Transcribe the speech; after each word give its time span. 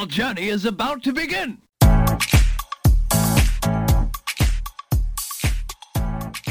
Your 0.00 0.08
journey 0.08 0.48
is 0.48 0.64
about 0.64 1.02
to 1.02 1.12
begin. 1.12 1.58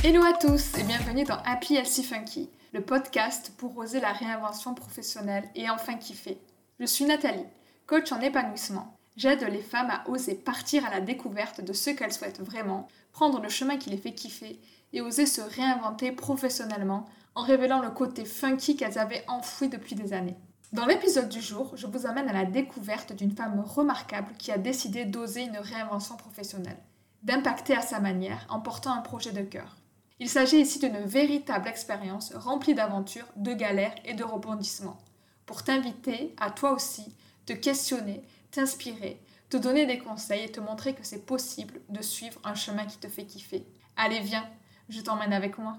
Hello 0.04 0.22
à 0.22 0.34
tous 0.40 0.78
et 0.78 0.84
bienvenue 0.84 1.24
dans 1.24 1.40
Happy 1.44 1.74
Healthy 1.74 2.04
Funky, 2.04 2.50
le 2.74 2.82
podcast 2.82 3.52
pour 3.58 3.76
oser 3.76 4.02
la 4.02 4.12
réinvention 4.12 4.76
professionnelle 4.76 5.46
et 5.56 5.68
enfin 5.68 5.96
kiffer. 5.96 6.38
Je 6.80 6.86
suis 6.86 7.06
Nathalie, 7.06 7.48
coach 7.88 8.12
en 8.12 8.22
épanouissement. 8.22 8.96
J'aide 9.18 9.42
les 9.42 9.64
femmes 9.64 9.90
à 9.90 10.08
oser 10.08 10.36
partir 10.36 10.86
à 10.86 10.92
la 10.92 11.02
découverte 11.02 11.60
de 11.60 11.74
ce 11.74 11.90
qu'elles 11.90 12.14
souhaitent 12.14 12.42
vraiment, 12.42 12.88
prendre 13.14 13.42
le 13.42 13.50
chemin 13.50 13.78
qui 13.78 13.90
les 13.90 13.98
fait 13.98 14.14
kiffer 14.14 14.60
et 14.94 15.02
oser 15.02 15.26
se 15.26 15.42
réinventer 15.42 16.12
professionnellement 16.12 17.06
en 17.34 17.42
révélant 17.42 17.82
le 17.82 17.90
côté 17.90 18.26
funky 18.26 18.76
qu'elles 18.76 19.00
avaient 19.00 19.24
enfoui 19.28 19.70
depuis 19.70 19.96
des 19.96 20.14
années. 20.14 20.38
Dans 20.72 20.86
l'épisode 20.86 21.30
du 21.30 21.42
jour, 21.42 21.76
je 21.76 21.88
vous 21.88 22.06
amène 22.06 22.30
à 22.30 22.34
la 22.34 22.46
découverte 22.46 23.14
d'une 23.14 23.36
femme 23.36 23.60
remarquable 23.60 24.36
qui 24.38 24.52
a 24.52 24.60
décidé 24.60 25.04
d'oser 25.04 25.42
une 25.42 25.58
réinvention 25.58 26.16
professionnelle, 26.16 26.78
d'impacter 27.24 27.76
à 27.76 27.82
sa 27.82 28.00
manière 28.00 28.46
en 28.50 28.60
portant 28.60 28.94
un 28.94 29.02
projet 29.02 29.32
de 29.32 29.42
cœur. 29.42 29.78
Il 30.20 30.30
s'agit 30.30 30.60
ici 30.60 30.78
d'une 30.78 31.06
véritable 31.06 31.68
expérience 31.68 32.36
remplie 32.36 32.76
d'aventures, 32.76 33.26
de 33.36 33.54
galères 33.54 33.96
et 34.06 34.14
de 34.14 34.24
rebondissements, 34.24 35.00
pour 35.48 35.64
t'inviter 35.64 36.36
à 36.40 36.52
toi 36.52 36.74
aussi 36.74 37.16
te 37.48 37.54
questionner, 37.54 38.22
t'inspirer, 38.52 39.20
te 39.50 39.58
donner 39.58 39.88
des 39.88 39.98
conseils 39.98 40.44
et 40.44 40.52
te 40.52 40.60
montrer 40.60 40.94
que 40.94 41.04
c'est 41.04 41.26
possible 41.26 41.82
de 41.90 42.04
suivre 42.04 42.40
un 42.44 42.54
chemin 42.54 42.86
qui 42.86 42.98
te 43.00 43.08
fait 43.08 43.26
kiffer. 43.26 43.66
Allez, 43.96 44.20
viens, 44.20 44.48
je 44.88 45.02
t'emmène 45.02 45.34
avec 45.34 45.58
moi. 45.58 45.78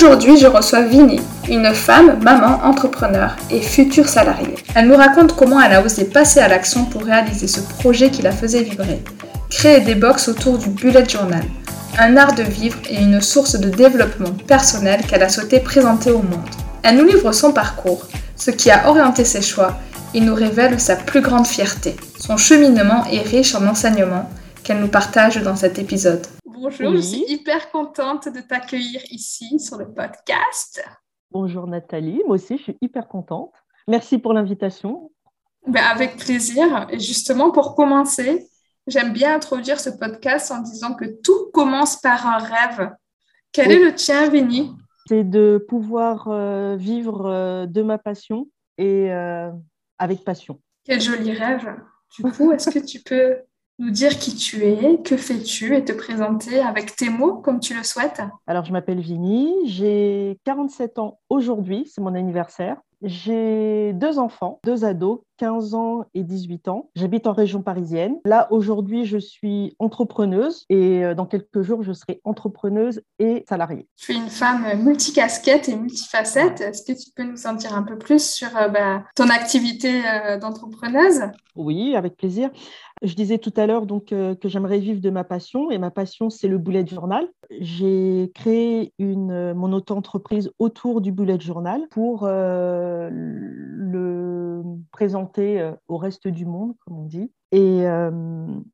Aujourd'hui, 0.00 0.36
je 0.36 0.46
reçois 0.46 0.82
Vinnie, 0.82 1.20
une 1.48 1.74
femme, 1.74 2.20
maman, 2.22 2.60
entrepreneur 2.62 3.34
et 3.50 3.60
future 3.60 4.08
salariée. 4.08 4.54
Elle 4.76 4.86
nous 4.86 4.96
raconte 4.96 5.34
comment 5.34 5.60
elle 5.60 5.72
a 5.72 5.82
osé 5.82 6.04
passer 6.04 6.38
à 6.38 6.46
l'action 6.46 6.84
pour 6.84 7.02
réaliser 7.02 7.48
ce 7.48 7.58
projet 7.58 8.08
qui 8.08 8.22
la 8.22 8.30
faisait 8.30 8.62
vibrer. 8.62 9.02
Créer 9.50 9.80
des 9.80 9.96
box 9.96 10.28
autour 10.28 10.56
du 10.56 10.68
bullet 10.68 11.04
journal, 11.08 11.42
un 11.98 12.16
art 12.16 12.36
de 12.36 12.44
vivre 12.44 12.78
et 12.88 13.02
une 13.02 13.20
source 13.20 13.58
de 13.58 13.70
développement 13.70 14.30
personnel 14.46 15.00
qu'elle 15.04 15.24
a 15.24 15.28
souhaité 15.28 15.58
présenter 15.58 16.12
au 16.12 16.22
monde. 16.22 16.48
Elle 16.84 16.98
nous 16.98 17.04
livre 17.04 17.32
son 17.32 17.50
parcours, 17.50 18.06
ce 18.36 18.52
qui 18.52 18.70
a 18.70 18.88
orienté 18.88 19.24
ses 19.24 19.42
choix 19.42 19.80
et 20.14 20.20
nous 20.20 20.36
révèle 20.36 20.78
sa 20.78 20.94
plus 20.94 21.22
grande 21.22 21.48
fierté. 21.48 21.96
Son 22.20 22.36
cheminement 22.36 23.04
est 23.10 23.28
riche 23.28 23.56
en 23.56 23.66
enseignements 23.66 24.30
qu'elle 24.62 24.78
nous 24.78 24.86
partage 24.86 25.42
dans 25.42 25.56
cet 25.56 25.80
épisode. 25.80 26.24
Bonjour, 26.60 26.92
je 26.92 27.00
suis 27.00 27.24
hyper 27.28 27.70
contente 27.70 28.28
de 28.28 28.40
t'accueillir 28.40 29.00
ici 29.12 29.60
sur 29.60 29.78
le 29.78 29.94
podcast. 29.94 30.82
Bonjour 31.30 31.68
Nathalie, 31.68 32.20
moi 32.26 32.34
aussi 32.34 32.58
je 32.58 32.64
suis 32.64 32.78
hyper 32.80 33.06
contente. 33.06 33.54
Merci 33.86 34.18
pour 34.18 34.32
l'invitation. 34.32 35.12
Ben, 35.68 35.84
avec 35.84 36.16
plaisir. 36.16 36.88
Et 36.90 36.98
justement, 36.98 37.52
pour 37.52 37.76
commencer, 37.76 38.48
j'aime 38.88 39.12
bien 39.12 39.36
introduire 39.36 39.78
ce 39.78 39.90
podcast 39.90 40.50
en 40.50 40.60
disant 40.60 40.94
que 40.94 41.04
tout 41.22 41.48
commence 41.52 42.00
par 42.00 42.26
un 42.26 42.38
rêve. 42.38 42.90
Quel 43.52 43.70
est 43.70 43.84
le 43.84 43.94
tien, 43.94 44.28
Vinny? 44.28 44.72
C'est 45.06 45.22
de 45.22 45.64
pouvoir 45.68 46.26
euh, 46.26 46.74
vivre 46.76 47.26
euh, 47.26 47.66
de 47.66 47.82
ma 47.82 47.98
passion 47.98 48.48
et 48.78 49.12
euh, 49.12 49.50
avec 49.96 50.24
passion. 50.24 50.60
Quel 50.84 51.00
joli 51.00 51.32
rêve. 51.34 51.76
Du 52.16 52.24
coup, 52.32 52.50
est-ce 52.50 52.70
que 52.70 52.84
tu 52.84 53.00
peux 53.00 53.36
nous 53.78 53.90
dire 53.90 54.18
qui 54.18 54.34
tu 54.34 54.64
es, 54.64 55.00
que 55.02 55.16
fais-tu 55.16 55.76
et 55.76 55.84
te 55.84 55.92
présenter 55.92 56.60
avec 56.60 56.96
tes 56.96 57.10
mots 57.10 57.34
comme 57.34 57.60
tu 57.60 57.74
le 57.74 57.84
souhaites. 57.84 58.20
Alors, 58.46 58.64
je 58.64 58.72
m'appelle 58.72 59.00
Vini, 59.00 59.54
j'ai 59.66 60.38
47 60.44 60.98
ans 60.98 61.20
aujourd'hui, 61.28 61.90
c'est 61.92 62.00
mon 62.00 62.14
anniversaire. 62.14 62.76
J'ai 63.02 63.92
deux 63.92 64.18
enfants, 64.18 64.58
deux 64.64 64.84
ados, 64.84 65.20
15 65.38 65.74
ans 65.74 66.04
et 66.14 66.24
18 66.24 66.68
ans. 66.68 66.90
J'habite 66.94 67.26
en 67.26 67.32
région 67.32 67.62
parisienne. 67.62 68.16
Là, 68.24 68.48
aujourd'hui, 68.50 69.06
je 69.06 69.18
suis 69.18 69.74
entrepreneuse 69.78 70.66
et 70.68 71.04
euh, 71.04 71.14
dans 71.14 71.26
quelques 71.26 71.62
jours, 71.62 71.82
je 71.82 71.92
serai 71.92 72.20
entrepreneuse 72.24 73.00
et 73.18 73.44
salariée. 73.48 73.86
Tu 73.96 74.12
es 74.12 74.16
une 74.16 74.28
femme 74.28 74.66
multicasquette 74.82 75.68
et 75.68 75.76
multifacette. 75.76 76.60
Est-ce 76.60 76.82
que 76.82 76.92
tu 76.92 77.10
peux 77.14 77.22
nous 77.22 77.46
en 77.46 77.54
dire 77.54 77.74
un 77.74 77.84
peu 77.84 77.96
plus 77.96 78.22
sur 78.22 78.54
euh, 78.56 78.68
bah, 78.68 79.04
ton 79.14 79.28
activité 79.28 80.02
euh, 80.06 80.38
d'entrepreneuse? 80.38 81.22
Oui, 81.54 81.96
avec 81.96 82.16
plaisir. 82.16 82.50
Je 83.02 83.14
disais 83.14 83.38
tout 83.38 83.54
à 83.56 83.66
l'heure 83.66 83.86
donc 83.86 84.06
que 84.06 84.36
j'aimerais 84.44 84.78
vivre 84.78 85.00
de 85.00 85.10
ma 85.10 85.22
passion 85.22 85.70
et 85.70 85.78
ma 85.78 85.90
passion 85.90 86.30
c'est 86.30 86.48
le 86.48 86.58
bullet 86.58 86.86
journal. 86.86 87.28
J'ai 87.60 88.30
créé 88.34 88.92
une 88.98 89.54
mon 89.54 89.72
auto-entreprise 89.72 90.50
autour 90.58 91.00
du 91.00 91.12
bullet 91.12 91.38
journal 91.40 91.82
pour 91.90 92.26
le 92.26 94.27
présenter 94.90 95.72
au 95.88 95.96
reste 95.96 96.28
du 96.28 96.46
monde 96.46 96.74
comme 96.80 96.98
on 96.98 97.04
dit. 97.04 97.32
Et 97.50 97.84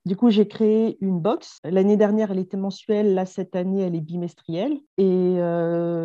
du 0.05 0.17
coup, 0.17 0.31
j'ai 0.31 0.49
créé 0.49 0.97
une 1.00 1.21
box. 1.21 1.59
L'année 1.65 1.97
dernière, 1.97 2.33
elle 2.33 2.39
était 2.39 2.56
mensuelle. 2.56 3.15
Là, 3.15 3.25
cette 3.25 3.55
année, 3.55 3.83
elle 3.83 3.94
est 3.94 4.00
bimestrielle. 4.00 4.81
Et 4.99 5.37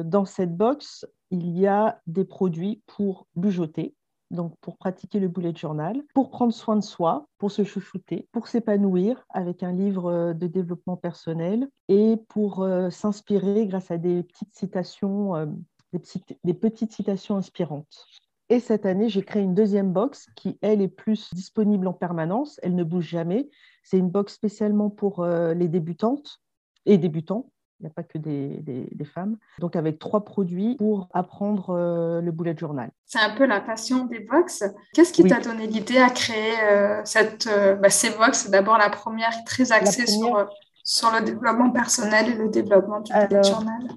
dans 0.05 0.25
cette 0.25 0.55
box, 0.55 1.05
il 1.31 1.49
y 1.57 1.67
a 1.67 1.99
des 2.07 2.25
produits 2.25 2.81
pour 2.85 3.27
bujoter 3.35 3.95
donc 4.31 4.55
pour 4.61 4.77
pratiquer 4.77 5.19
le 5.19 5.27
bullet 5.27 5.55
journal, 5.55 6.03
pour 6.13 6.29
prendre 6.29 6.53
soin 6.53 6.75
de 6.75 6.83
soi, 6.83 7.27
pour 7.37 7.51
se 7.51 7.63
chouchouter, 7.63 8.27
pour 8.31 8.47
s'épanouir 8.47 9.25
avec 9.29 9.63
un 9.63 9.71
livre 9.71 10.11
euh, 10.11 10.33
de 10.33 10.47
développement 10.47 10.97
personnel 10.97 11.67
et 11.87 12.17
pour 12.29 12.63
euh, 12.63 12.89
s'inspirer 12.89 13.65
grâce 13.67 13.91
à 13.91 13.97
des 13.97 14.23
petites 14.23 14.55
citations, 14.55 15.35
euh, 15.35 15.45
des, 15.93 16.01
des 16.43 16.53
petites 16.53 16.91
citations 16.91 17.37
inspirantes. 17.37 18.05
Et 18.49 18.59
cette 18.59 18.85
année, 18.85 19.09
j'ai 19.09 19.21
créé 19.21 19.43
une 19.43 19.53
deuxième 19.53 19.93
box 19.93 20.27
qui, 20.35 20.57
elle, 20.61 20.81
est 20.81 20.87
plus 20.87 21.33
disponible 21.33 21.87
en 21.87 21.93
permanence. 21.93 22.59
Elle 22.63 22.75
ne 22.75 22.83
bouge 22.83 23.07
jamais. 23.07 23.49
C'est 23.83 23.97
une 23.97 24.09
box 24.09 24.33
spécialement 24.33 24.89
pour 24.89 25.25
les 25.25 25.67
débutantes 25.67 26.41
et 26.85 26.97
débutants 26.97 27.51
il 27.79 27.83
n'y 27.83 27.87
a 27.87 27.93
pas 27.93 28.03
que 28.03 28.17
des, 28.17 28.61
des, 28.61 29.05
femmes. 29.05 29.37
Donc 29.59 29.75
avec 29.75 29.99
trois 29.99 30.25
produits 30.25 30.75
pour 30.75 31.07
apprendre 31.13 31.69
euh, 31.69 32.21
le 32.21 32.31
bullet 32.31 32.55
journal. 32.57 32.91
C'est 33.05 33.19
un 33.19 33.33
peu 33.35 33.45
la 33.45 33.61
passion 33.61 34.05
des 34.05 34.19
box. 34.19 34.63
Qu'est-ce 34.93 35.13
qui 35.13 35.23
t'a 35.23 35.39
donné 35.39 35.65
l'idée 35.65 35.97
à 35.97 36.09
créer 36.09 36.55
euh, 36.61 37.01
cette, 37.05 37.47
euh, 37.47 37.75
bah, 37.75 37.89
ces 37.89 38.09
box? 38.11 38.49
D'abord 38.49 38.77
la 38.77 38.89
première 38.89 39.31
très 39.45 39.71
axée 39.71 40.07
Sur, 40.07 40.49
sur 40.83 41.11
le 41.11 41.23
développement 41.23 41.71
personnel 41.71 42.29
et 42.29 42.35
le 42.35 42.49
développement 42.49 42.99
du 42.99 43.13
bullet 43.13 43.43
journal. 43.43 43.87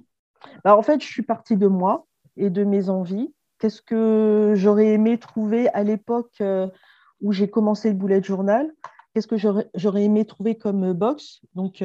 Bah, 0.64 0.76
en 0.76 0.82
fait, 0.82 1.02
je 1.02 1.06
suis 1.06 1.22
partie 1.22 1.56
de 1.56 1.66
moi 1.66 2.06
et 2.36 2.50
de 2.50 2.62
mes 2.62 2.88
envies. 2.88 3.34
Qu'est-ce 3.62 3.80
que 3.80 4.54
j'aurais 4.56 4.88
aimé 4.88 5.18
trouver 5.18 5.68
à 5.68 5.84
l'époque 5.84 6.42
où 7.20 7.30
j'ai 7.30 7.48
commencé 7.48 7.90
le 7.90 7.94
bullet 7.94 8.20
journal? 8.20 8.68
Qu'est-ce 9.14 9.28
que 9.28 9.36
j'aurais 9.36 10.02
aimé 10.02 10.24
trouver 10.24 10.56
comme 10.56 10.92
box? 10.92 11.42
Donc 11.54 11.80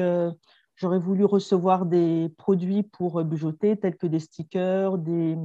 J'aurais 0.80 1.00
voulu 1.00 1.24
recevoir 1.24 1.86
des 1.86 2.32
produits 2.38 2.84
pour 2.84 3.24
bujoter, 3.24 3.76
tels 3.76 3.96
que 3.96 4.06
des 4.06 4.20
stickers, 4.20 4.96
des, 4.96 5.36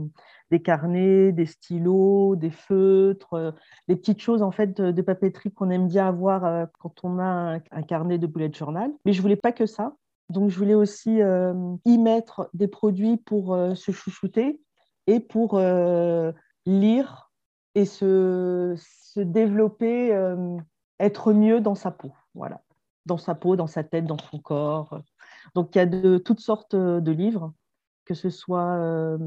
carnets, 0.63 1.31
des 1.31 1.47
stylos, 1.47 2.35
des 2.35 2.51
feutres, 2.51 3.33
euh, 3.33 3.51
des 3.87 3.95
petites 3.95 4.21
choses 4.21 4.43
en 4.43 4.51
fait 4.51 4.79
de, 4.79 5.01
papeterie 5.01 5.51
qu'on 5.51 5.71
aime 5.71 5.87
bien 5.87 6.07
avoir 6.07 6.45
euh, 6.45 6.65
quand 6.79 7.03
on 7.03 7.17
a 7.17 7.57
un, 7.71 7.81
carnet 7.81 8.19
de 8.19 8.27
bullet 8.27 8.53
journal. 8.53 8.91
Mais 9.05 9.13
je 9.13 9.23
voulais 9.23 9.35
pas 9.35 9.51
que 9.51 9.65
ça. 9.65 9.95
Donc 10.29 10.51
je 10.51 10.57
voulais 10.59 10.75
aussi 10.75 11.19
euh, 11.19 11.75
y 11.83 11.97
mettre 11.97 12.51
des 12.53 12.67
produits 12.67 13.17
pour 13.17 13.57
se 13.75 13.91
chouchouter 13.91 14.61
et 15.07 15.19
pour 15.19 15.59
lire 16.65 17.31
et 17.75 17.85
se, 17.85 18.75
se 18.77 19.19
développer, 19.19 20.11
être 20.99 21.33
mieux 21.33 21.61
dans 21.61 21.75
sa 21.75 21.91
peau. 21.91 22.13
Voilà 22.35 22.61
dans 23.05 23.17
sa 23.17 23.35
peau, 23.35 23.55
dans 23.55 23.67
sa 23.67 23.83
tête, 23.83 24.05
dans 24.05 24.17
son 24.17 24.39
corps. 24.39 24.99
Donc 25.55 25.75
il 25.75 25.77
y 25.77 25.81
a 25.81 25.85
de 25.85 26.17
toutes 26.17 26.39
sortes 26.39 26.73
euh, 26.73 27.01
de 27.01 27.11
livres, 27.11 27.53
que 28.05 28.13
ce 28.13 28.29
soit 28.29 28.75
euh, 28.75 29.17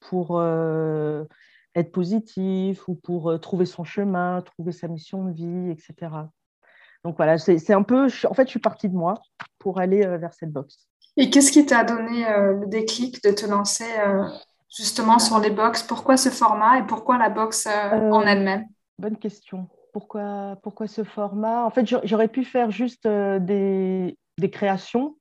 pour 0.00 0.38
euh, 0.38 1.24
être 1.74 1.92
positif 1.92 2.88
ou 2.88 2.94
pour 2.94 3.38
trouver 3.40 3.66
son 3.66 3.84
chemin, 3.84 4.42
trouver 4.42 4.72
sa 4.72 4.88
mission 4.88 5.24
de 5.24 5.32
vie, 5.32 5.70
etc. 5.70 6.12
Donc 7.04 7.16
voilà, 7.16 7.38
c'est 7.38 7.72
un 7.72 7.82
peu, 7.82 8.08
en 8.28 8.34
fait, 8.34 8.46
je 8.46 8.50
suis 8.50 8.58
partie 8.58 8.88
de 8.88 8.96
moi 8.96 9.14
pour 9.58 9.78
aller 9.78 10.04
vers 10.18 10.34
cette 10.34 10.50
box. 10.50 10.88
Et 11.16 11.30
qu'est-ce 11.30 11.52
qui 11.52 11.64
t'a 11.64 11.84
donné 11.84 12.24
le 12.24 12.66
déclic 12.66 13.22
de 13.22 13.30
te 13.30 13.46
lancer 13.46 13.84
justement 14.74 15.18
sur 15.18 15.38
les 15.38 15.50
box 15.50 15.82
Pourquoi 15.82 16.16
ce 16.16 16.28
format 16.28 16.78
et 16.78 16.82
pourquoi 16.82 17.18
la 17.18 17.30
box 17.30 17.66
en 17.66 18.22
elle-même? 18.22 18.66
Bonne 18.98 19.16
question. 19.16 19.68
Pourquoi, 19.92 20.56
pourquoi 20.62 20.86
ce 20.86 21.04
format? 21.04 21.64
En 21.64 21.70
fait, 21.70 21.86
j'aurais 22.04 22.28
pu 22.28 22.44
faire 22.44 22.70
juste 22.70 23.06
des, 23.06 24.16
des 24.38 24.50
créations 24.50 25.16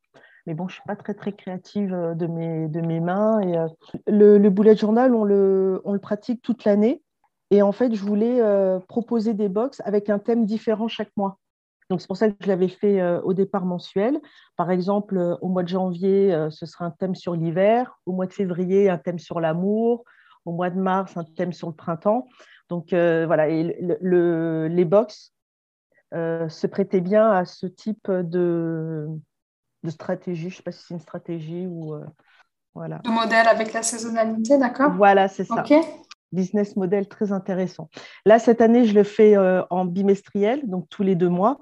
mais 0.48 0.54
bon, 0.54 0.70
je 0.70 0.72
ne 0.72 0.76
suis 0.76 0.88
pas 0.88 0.96
très, 0.96 1.14
très 1.14 1.34
créative 1.34 1.94
euh, 1.94 2.16
de 2.16 2.26
mes, 2.26 2.70
de 2.70 2.80
mes 2.80 3.02
mains. 3.02 3.42
Et, 3.42 3.58
euh, 3.58 3.68
le, 4.08 4.38
le, 4.38 4.50
bullet 4.50 4.78
journal, 4.78 5.14
on 5.14 5.26
le, 5.26 5.82
on 5.84 5.92
le 5.92 6.00
pratique 6.00 6.42
toute 6.42 6.64
l'année. 6.64 7.04
Et 7.52 7.62
en 7.62 7.74
fait, 7.74 7.94
je 7.94 8.02
voulais 8.02 8.40
euh, 8.40 8.80
proposer 8.80 9.34
des 9.34 9.50
box 9.50 9.82
avec 9.84 10.10
un 10.10 10.20
thème 10.20 10.46
différent 10.46 10.88
chaque 10.88 11.12
mois. 11.18 11.38
Donc, 11.90 12.02
c'est 12.02 12.08
pour 12.08 12.18
ça 12.18 12.30
que 12.30 12.36
je 12.42 12.48
l'avais 12.48 12.68
fait 12.68 13.02
au 13.20 13.34
départ 13.34 13.66
mensuel. 13.66 14.20
Par 14.56 14.72
exemple, 14.72 15.38
au 15.42 15.48
mois 15.48 15.64
de 15.64 15.70
janvier, 15.70 16.48
ce 16.50 16.66
sera 16.66 16.86
un 16.86 16.92
thème 16.92 17.16
sur 17.16 17.36
l'hiver. 17.36 18.00
Au 18.06 18.12
mois 18.12 18.26
de 18.26 18.34
février, 18.34 18.90
un 18.90 18.98
thème 18.98 19.20
sur 19.20 19.40
l'amour. 19.40 20.04
au 20.48 20.54
mois 20.54 20.70
de 20.70 20.80
mars, 20.80 21.18
un 21.18 21.24
thème 21.24 21.54
sur 21.54 21.68
le 21.68 21.76
printemps. 21.76 22.28
Donc 22.70 22.88
voilà, 22.92 23.50
et 23.50 23.78
les 24.02 24.86
box 24.86 25.34
se 26.14 26.68
prêtaient 26.68 27.02
bien 27.02 27.30
à 27.30 27.46
ce 27.46 27.68
type 27.68 28.10
de, 28.10 29.08
de 29.84 29.90
stratégie. 29.90 30.50
Je 30.50 30.56
ne 30.56 30.58
sais 30.58 30.64
pas 30.64 30.72
si 30.72 30.86
c'est 30.86 30.94
une 30.94 31.00
stratégie 31.02 31.68
ou 31.68 31.96
voilà. 32.74 33.02
Le 33.06 33.12
modèle 33.12 33.48
avec 33.48 33.74
la 33.74 33.84
saisonnalité, 33.84 34.58
d'accord? 34.58 34.92
Voilà, 34.94 35.28
c'est 35.28 35.44
ça. 35.44 35.64
Business 36.34 36.76
model 36.76 37.08
très 37.08 37.32
intéressant. 37.32 37.90
Là, 38.26 38.38
cette 38.38 38.60
année, 38.60 38.84
je 38.86 38.94
le 38.94 39.04
fais 39.04 39.36
en 39.70 39.86
bimestriel, 39.86 40.68
donc 40.68 40.88
tous 40.90 41.04
les 41.04 41.16
deux 41.16 41.30
mois. 41.30 41.60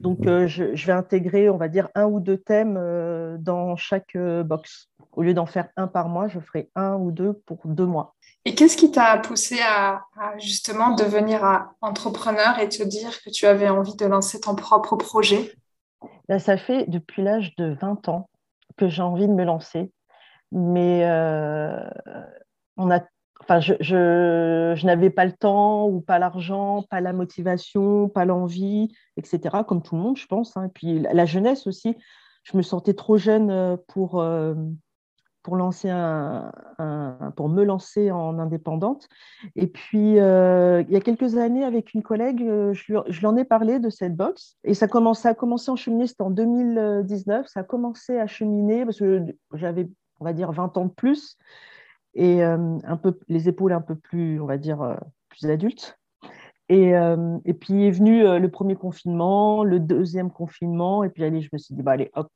Donc, 0.00 0.26
euh, 0.26 0.46
je, 0.46 0.86
vais 0.86 0.92
intégrer, 0.92 1.48
on 1.48 1.56
va 1.56 1.68
dire, 1.68 1.88
un 1.94 2.04
ou 2.04 2.20
deux 2.20 2.38
thèmes 2.38 2.76
euh, 2.76 3.36
dans 3.38 3.76
chaque 3.76 4.14
euh, 4.16 4.42
box. 4.42 4.90
Au 5.12 5.22
lieu 5.22 5.34
d'en 5.34 5.46
faire 5.46 5.68
un 5.76 5.86
par 5.86 6.08
mois, 6.08 6.28
je 6.28 6.40
ferai 6.40 6.70
un 6.74 6.94
ou 6.96 7.10
deux 7.10 7.32
pour 7.46 7.60
deux 7.64 7.86
mois. 7.86 8.14
Et 8.44 8.54
qu'est-ce 8.54 8.76
qui 8.76 8.90
t'a 8.90 9.16
poussé 9.18 9.58
à, 9.66 10.04
justement 10.38 10.94
devenir 10.94 11.68
entrepreneur 11.80 12.58
et 12.60 12.68
te 12.68 12.82
dire 12.82 13.20
que 13.22 13.30
tu 13.30 13.46
avais 13.46 13.68
envie 13.68 13.96
de 13.96 14.06
lancer 14.06 14.40
ton 14.40 14.54
propre 14.54 14.96
projet? 14.96 15.52
Ben, 16.28 16.38
Ça 16.38 16.56
fait 16.56 16.84
depuis 16.88 17.22
l'âge 17.22 17.56
de 17.56 17.76
20 17.80 18.08
ans 18.08 18.28
que 18.76 18.88
j'ai 18.88 19.02
envie 19.02 19.26
de 19.26 19.32
me 19.32 19.44
lancer. 19.44 19.90
Mais 20.52 21.04
on 22.76 22.90
a 22.90 23.00
Enfin, 23.48 23.60
je, 23.60 23.74
je, 23.80 24.86
n'avais 24.86 25.08
pas 25.08 25.24
le 25.24 25.30
temps 25.30 25.86
ou 25.86 26.00
pas 26.00 26.18
l'argent, 26.18 26.82
pas 26.90 27.00
la 27.00 27.12
motivation, 27.12 28.08
pas 28.08 28.24
l'envie, 28.24 28.92
etc., 29.16 29.58
comme 29.64 29.82
tout 29.82 29.94
le 29.94 30.02
monde, 30.02 30.16
je 30.16 30.26
pense. 30.26 30.56
Hein. 30.56 30.64
Et 30.64 30.68
puis 30.68 30.98
la, 30.98 31.26
jeunesse 31.26 31.68
aussi, 31.68 31.96
je 32.42 32.56
me 32.56 32.62
sentais 32.62 32.94
trop 32.94 33.18
jeune 33.18 33.52
euh, 33.52 33.76
pour, 33.86 34.20
euh, 34.20 34.54
pour, 35.44 35.54
lancer 35.54 35.88
un, 35.88 36.50
pour 37.36 37.48
me 37.48 37.62
lancer 37.62 38.10
en 38.10 38.40
indépendante. 38.40 39.08
Et 39.54 39.68
puis, 39.68 40.18
euh, 40.18 40.82
il 40.88 40.92
y 40.92 40.96
a 40.96 41.00
quelques 41.00 41.36
années, 41.36 41.62
avec 41.62 41.94
une 41.94 42.02
collègue, 42.02 42.40
je 42.40 42.92
lui, 42.92 42.98
je 43.06 43.20
lui, 43.20 43.26
en 43.26 43.36
ai 43.36 43.44
parlé 43.44 43.78
de 43.78 43.90
cette 43.90 44.16
box. 44.16 44.56
Et 44.64 44.74
ça, 44.74 44.88
commence, 44.88 45.20
ça 45.20 45.28
a 45.28 45.34
commencé 45.34 45.70
à 45.70 45.76
cheminer, 45.76 46.08
c'était 46.08 46.22
en 46.22 46.30
2019, 46.30 47.46
ça 47.46 47.60
a 47.60 47.62
commencé 47.62 48.18
à 48.18 48.26
cheminer 48.26 48.84
parce 48.84 48.98
que 48.98 49.24
j'avais, 49.54 49.88
on 50.18 50.24
va 50.24 50.32
dire, 50.32 50.50
20 50.50 50.76
ans 50.78 50.86
de 50.86 50.90
plus 50.90 51.38
et 52.16 52.42
euh, 52.42 52.78
un 52.82 52.96
peu 52.96 53.18
les 53.28 53.48
épaules 53.48 53.72
un 53.72 53.82
peu 53.82 53.94
plus, 53.94 54.40
on 54.40 54.46
va 54.46 54.56
dire, 54.56 54.80
euh, 54.82 54.96
plus 55.28 55.48
adultes. 55.50 55.98
Et, 56.68 56.96
euh, 56.96 57.38
et, 57.44 57.54
puis 57.54 57.86
est 57.86 57.90
venu 57.92 58.22
le 58.24 58.50
premier 58.50 58.74
confinement, 58.74 59.62
le 59.62 59.78
deuxième 59.78 60.32
confinement, 60.32 61.04
et 61.04 61.10
puis 61.10 61.22
allez, 61.22 61.40
je 61.40 61.50
me 61.52 61.58
suis 61.58 61.76
dit, 61.76 61.82
bah, 61.82 61.92
allez, 61.92 62.10
hop, 62.14 62.32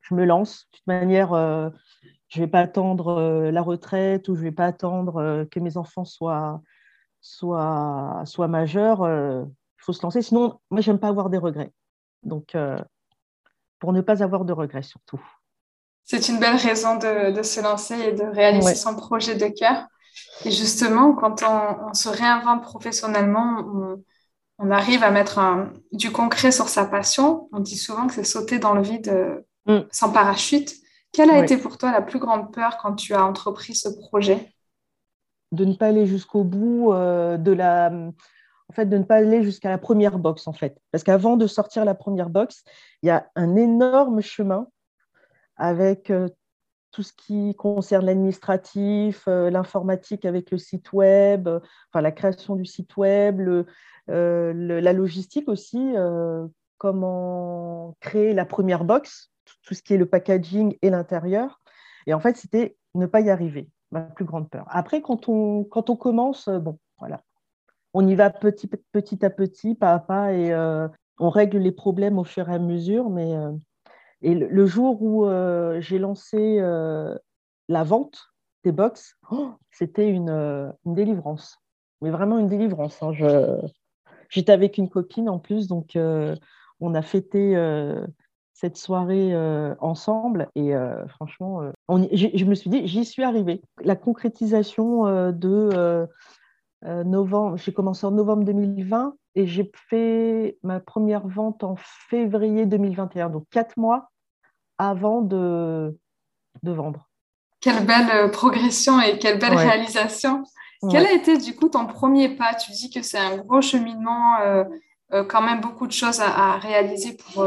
je 0.00 0.14
me 0.14 0.24
lance. 0.24 0.66
De 0.72 0.78
toute 0.78 0.86
manière, 0.88 1.28
je 2.28 2.40
ne 2.40 2.44
vais 2.44 2.50
pas 2.50 2.58
attendre 2.58 3.50
la 3.52 3.62
retraite 3.62 4.28
ou 4.28 4.34
je 4.34 4.40
ne 4.40 4.46
vais 4.46 4.52
pas 4.52 4.66
attendre 4.66 5.44
que 5.48 5.60
mes 5.60 5.76
enfants 5.76 6.04
soient, 6.04 6.60
soient, 7.20 8.22
soient 8.24 8.48
majeurs. 8.48 9.06
Il 9.06 9.46
faut 9.84 9.92
se 9.92 10.02
lancer. 10.02 10.22
Sinon, 10.22 10.58
moi, 10.70 10.80
j'aime 10.80 10.98
pas 10.98 11.08
avoir 11.08 11.30
des 11.30 11.38
regrets. 11.38 11.70
Donc, 12.24 12.56
pour 13.78 13.92
ne 13.92 14.00
pas 14.00 14.24
avoir 14.24 14.44
de 14.44 14.52
regrets 14.52 14.82
surtout. 14.82 15.22
C'est 16.04 16.28
une 16.28 16.38
belle 16.38 16.56
raison 16.56 16.96
de, 16.96 17.42
se 17.42 17.60
lancer 17.60 17.98
et 17.98 18.12
de 18.12 18.24
réaliser 18.24 18.74
son 18.74 18.96
projet 18.96 19.34
de 19.34 19.46
cœur. 19.46 19.86
Et 20.44 20.50
justement, 20.50 21.14
quand 21.14 21.42
on, 21.42 21.94
se 21.94 22.08
réinvente 22.08 22.62
professionnellement, 22.62 23.98
on, 24.58 24.70
arrive 24.70 25.02
à 25.02 25.10
mettre 25.10 25.40
du 25.92 26.12
concret 26.12 26.52
sur 26.52 26.68
sa 26.68 26.84
passion. 26.84 27.48
On 27.52 27.60
dit 27.60 27.76
souvent 27.76 28.06
que 28.06 28.14
c'est 28.14 28.24
sauter 28.24 28.58
dans 28.58 28.74
le 28.74 28.82
vide 28.82 29.44
mm. 29.66 29.80
sans 29.90 30.12
parachute. 30.12 30.72
Quelle 31.12 31.30
a 31.30 31.38
été 31.38 31.58
pour 31.58 31.78
toi 31.78 31.92
la 31.92 32.02
plus 32.02 32.18
grande 32.18 32.52
peur 32.52 32.78
quand 32.80 32.94
tu 32.94 33.14
as 33.14 33.24
entrepris 33.24 33.74
ce 33.74 33.88
projet? 33.88 34.52
De 35.52 35.64
ne 35.64 35.74
pas 35.74 35.86
aller 35.86 36.06
jusqu'au 36.06 36.42
bout 36.42 36.92
euh, 36.92 37.36
de 37.36 37.52
la... 37.52 37.90
En 37.90 38.74
fait, 38.74 38.86
de 38.86 38.96
ne 38.96 39.04
pas 39.04 39.16
aller 39.16 39.42
jusqu'à 39.42 39.68
la 39.68 39.76
première 39.76 40.18
box, 40.18 40.46
en 40.46 40.54
fait. 40.54 40.78
Parce 40.90 41.04
qu'avant 41.04 41.36
de 41.36 41.46
sortir 41.46 41.84
la 41.84 41.94
première 41.94 42.30
box, 42.30 42.64
il 43.02 43.08
y 43.08 43.10
a 43.10 43.26
un 43.36 43.56
énorme 43.56 44.22
chemin 44.22 44.66
avec 45.62 46.10
euh, 46.10 46.28
tout 46.90 47.04
ce 47.04 47.12
qui 47.12 47.54
concerne 47.54 48.04
l'administratif, 48.04 49.28
euh, 49.28 49.48
l'informatique 49.48 50.24
avec 50.24 50.50
le 50.50 50.58
site 50.58 50.92
web, 50.92 51.48
enfin 51.48 52.00
la 52.00 52.10
création 52.10 52.56
du 52.56 52.64
site 52.64 52.96
web, 52.96 53.40
euh, 54.10 54.52
la 54.52 54.92
logistique 54.92 55.48
aussi, 55.48 55.94
comment 56.78 57.96
créer 58.00 58.34
la 58.34 58.44
première 58.44 58.84
box, 58.84 59.30
tout, 59.64 59.74
ce 59.74 59.82
qui 59.82 59.94
est 59.94 59.98
le 59.98 60.06
packaging 60.06 60.76
et 60.82 60.90
l'intérieur. 60.90 61.60
Et 62.08 62.12
en 62.12 62.18
fait, 62.18 62.36
c'était 62.36 62.76
ne 62.94 63.06
pas 63.06 63.20
y 63.20 63.30
arriver, 63.30 63.70
ma 63.92 64.00
plus 64.02 64.24
grande 64.24 64.50
peur. 64.50 64.66
Après, 64.68 65.00
quand 65.00 65.28
on, 65.28 65.62
quand 65.62 65.90
on 65.90 65.96
commence, 65.96 66.48
bon, 66.48 66.76
voilà, 66.98 67.22
on 67.94 68.04
y 68.08 68.16
va 68.16 68.30
petit, 68.30 68.66
petit 68.66 69.24
à 69.24 69.30
petit, 69.30 69.76
pas 69.76 69.92
à 69.92 70.00
pas, 70.00 70.32
et 70.32 70.52
on 71.20 71.30
règle 71.30 71.58
les 71.58 71.72
problèmes 71.72 72.18
au 72.18 72.24
fur 72.24 72.50
et 72.50 72.54
à 72.54 72.58
mesure, 72.58 73.08
mais 73.08 73.36
et 74.22 74.34
le, 74.34 74.66
jour 74.66 75.02
où 75.02 75.26
euh, 75.26 75.80
j'ai 75.80 75.98
lancé 75.98 76.58
euh, 76.60 77.16
la 77.68 77.82
vente 77.82 78.32
des 78.64 78.70
box, 78.70 79.16
oh, 79.32 79.50
c'était 79.72 80.08
une, 80.08 80.30
euh, 80.30 80.70
une, 80.86 80.94
délivrance. 80.94 81.58
Mais 82.00 82.10
vraiment 82.10 82.38
une 82.38 82.48
délivrance. 82.48 83.02
Hein. 83.02 83.12
J'étais 84.28 84.52
avec 84.52 84.78
une 84.78 84.88
copine 84.88 85.28
en 85.28 85.38
plus, 85.38 85.66
donc 85.68 85.96
on 86.80 86.94
a 86.94 87.02
fêté 87.02 87.54
cette 88.54 88.76
soirée 88.76 89.36
ensemble. 89.78 90.48
Et 90.56 90.72
franchement, 91.06 91.70
je 91.88 92.44
me 92.44 92.54
suis 92.56 92.70
dit, 92.70 92.88
j'y 92.88 93.04
suis 93.04 93.22
arrivée. 93.22 93.62
La 93.84 93.94
concrétisation 93.94 95.30
de 95.30 96.08
novembre, 96.82 97.56
j'ai 97.56 97.72
commencé 97.72 98.04
en 98.04 98.10
novembre 98.10 98.42
2020 98.46 99.14
et 99.36 99.46
j'ai 99.46 99.70
fait 99.88 100.58
ma 100.64 100.80
première 100.80 101.28
vente 101.28 101.62
en 101.62 101.76
février 101.76 102.66
2021, 102.66 103.30
donc 103.30 103.44
quatre 103.48 103.76
mois 103.76 104.11
avant 104.78 105.22
de, 105.22 105.96
de 106.62 106.72
vendre. 106.72 107.08
Quelle 107.62 107.86
belle 107.86 108.10
euh, 108.12 108.28
progression 108.28 109.00
et 109.00 109.18
quelle 109.18 109.38
belle 109.38 109.54
réalisation. 109.54 110.42
Quel 110.90 111.06
a 111.06 111.12
été 111.12 111.38
du 111.38 111.54
coup 111.54 111.68
ton 111.68 111.86
premier 111.86 112.30
pas? 112.30 112.54
Tu 112.54 112.72
dis 112.72 112.90
que 112.90 113.02
c'est 113.02 113.18
un 113.18 113.36
gros 113.36 113.62
cheminement, 113.62 114.40
euh, 114.40 114.64
euh, 115.12 115.22
quand 115.22 115.40
même 115.40 115.60
beaucoup 115.60 115.86
de 115.86 115.92
choses 115.92 116.20
à, 116.20 116.58
réaliser 116.58 117.16
pour 117.16 117.46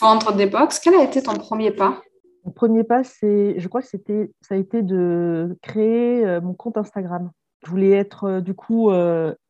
vendre 0.00 0.32
des 0.32 0.46
box. 0.46 0.80
Quel 0.80 0.94
a 0.94 1.04
été 1.04 1.22
ton 1.22 1.36
premier 1.36 1.70
pas? 1.70 2.02
Mon 2.44 2.50
premier 2.50 2.82
pas, 2.82 3.04
c'est, 3.04 3.54
je 3.56 3.68
crois 3.68 3.80
que 3.80 3.86
c'était, 3.86 4.32
ça 4.40 4.56
a 4.56 4.58
été 4.58 4.82
de 4.82 5.56
créer 5.62 6.40
mon 6.40 6.54
compte 6.54 6.76
Instagram. 6.76 7.30
Je 7.64 7.70
voulais 7.70 7.92
être 7.92 8.40
du 8.40 8.54
coup 8.54 8.90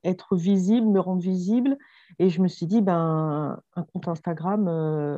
être 0.04 0.36
visible, 0.36 0.86
me 0.86 1.00
rendre 1.00 1.22
visible, 1.22 1.78
et 2.18 2.30
je 2.30 2.40
me 2.40 2.48
suis 2.48 2.66
dit 2.66 2.80
ben 2.80 3.60
un 3.76 3.82
compte 3.82 4.08
Instagram, 4.08 4.68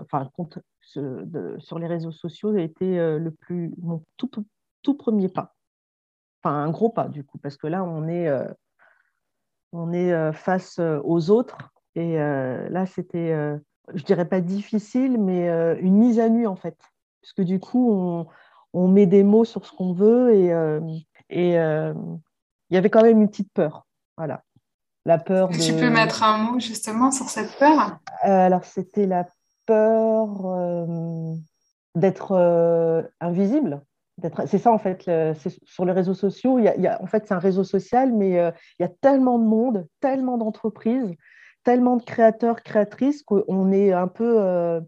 enfin 0.03 0.21
un 0.21 0.31
compte 0.35 0.59
sur 0.85 1.79
les 1.79 1.87
réseaux 1.87 2.13
sociaux 2.13 2.55
a 2.57 2.61
été 2.61 2.99
euh, 2.99 3.19
le 3.19 3.31
plus, 3.31 3.73
mon 3.79 4.03
tout, 4.17 4.95
premier 4.95 5.29
pas. 5.29 5.55
Enfin, 6.43 6.57
un 6.57 6.71
gros 6.71 6.91
pas, 6.91 7.09
du 7.09 7.25
coup, 7.25 7.39
parce 7.39 7.57
que 7.57 7.67
là, 7.67 7.85
on 7.85 8.07
est, 8.07 8.29
euh, 8.29 8.47
on 9.73 9.93
est 9.93 10.13
euh, 10.13 10.33
face 10.33 10.79
aux 10.79 11.31
autres. 11.31 11.71
Et 11.97 12.17
là, 12.17 12.87
c'était, 12.87 13.33
je 13.95 14.03
dirais 14.03 14.29
pas 14.29 14.41
difficile, 14.41 15.17
mais 15.17 15.49
une 15.79 15.95
mise 15.95 16.19
à 16.19 16.29
nu, 16.29 16.45
en 16.49 16.57
fait. 16.57 16.77
Parce 17.23 17.33
que 17.33 17.43
du 17.43 17.61
coup, 17.61 18.27
on, 18.73 18.89
met 18.89 19.07
des 19.07 19.23
mots 19.23 19.45
sur 19.45 19.65
ce 19.65 19.71
qu'on 19.71 19.93
veut 19.93 20.35
et 20.35 20.49
et 21.31 21.53
il 21.53 22.75
y 22.75 22.77
avait 22.77 22.91
quand 22.91 23.03
même 23.03 23.21
une 23.21 23.29
petite 23.29 23.53
peur. 23.53 23.87
Voilà. 24.17 24.43
La 25.07 25.19
peur 25.19 25.49
de... 25.49 25.59
Tu 25.59 25.75
peux 25.75 25.91
mettre 25.91 26.23
un 26.23 26.39
mot 26.39 26.59
justement 26.59 27.11
sur 27.11 27.29
cette 27.29 27.59
peur? 27.59 27.99
Alors, 28.23 28.65
c'était 28.65 29.07
la 29.07 29.27
peur 29.67 30.47
euh, 30.47 31.35
d'être 31.95 32.33
euh, 32.33 33.03
invisible. 33.21 33.83
C'est 34.47 34.59
ça 34.59 34.71
en 34.71 34.79
fait, 34.79 35.11
sur 35.65 35.85
les 35.85 35.93
réseaux 35.93 36.15
sociaux, 36.15 36.61
il 36.61 36.65
y 36.65 36.87
a, 36.87 37.03
en 37.03 37.07
fait 37.07 37.27
c'est 37.27 37.35
un 37.35 37.41
réseau 37.41 37.65
social, 37.65 38.13
mais 38.13 38.39
euh, 38.39 38.53
il 38.79 38.83
y 38.83 38.87
a 38.87 38.89
tellement 38.89 39.41
de 39.41 39.45
monde, 39.45 39.89
tellement 39.99 40.39
d'entreprises, 40.39 41.17
tellement 41.65 41.97
de 41.97 42.05
créateurs, 42.05 42.63
créatrices 42.63 43.25
qu'on 43.25 43.73
est 43.73 43.93
un 43.93 44.07
peu, 44.07 44.81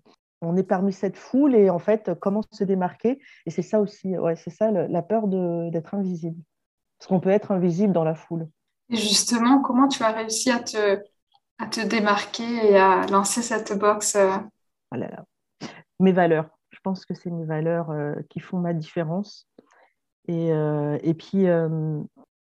on 0.42 0.56
est 0.56 0.62
parmi 0.62 0.92
cette 0.92 1.16
foule 1.16 1.56
et 1.56 1.70
en 1.70 1.80
fait 1.80 2.12
comment 2.20 2.42
se 2.52 2.62
démarquer? 2.62 3.18
Et 3.46 3.50
c'est 3.50 3.62
ça 3.62 3.80
aussi, 3.80 4.16
ouais, 4.16 4.36
c'est 4.36 4.50
ça 4.50 4.70
la 4.70 5.02
peur 5.02 5.26
d'être 5.26 5.94
invisible, 5.94 6.40
parce 7.00 7.08
qu'on 7.08 7.18
peut 7.18 7.30
être 7.30 7.50
invisible 7.50 7.92
dans 7.92 8.04
la 8.04 8.14
foule. 8.14 8.46
Et 8.90 8.96
justement, 8.96 9.60
comment 9.60 9.88
tu 9.88 10.02
as 10.02 10.12
réussi 10.12 10.50
à 10.50 10.60
te, 10.60 11.86
démarquer 11.86 12.70
et 12.70 12.76
à 12.76 13.06
lancer 13.06 13.42
cette 13.42 13.76
box 13.78 14.16
Oh 14.92 14.96
mes 15.98 16.12
valeurs. 16.12 16.48
Je 16.70 16.78
pense 16.82 17.04
que 17.04 17.14
c'est 17.14 17.30
mes 17.30 17.44
valeurs 17.44 17.90
euh, 17.90 18.14
qui 18.28 18.40
font 18.40 18.58
ma 18.58 18.74
différence. 18.74 19.48
Et, 20.28 20.52
euh, 20.52 20.98
puis, 21.18 21.46
euh, 21.48 22.02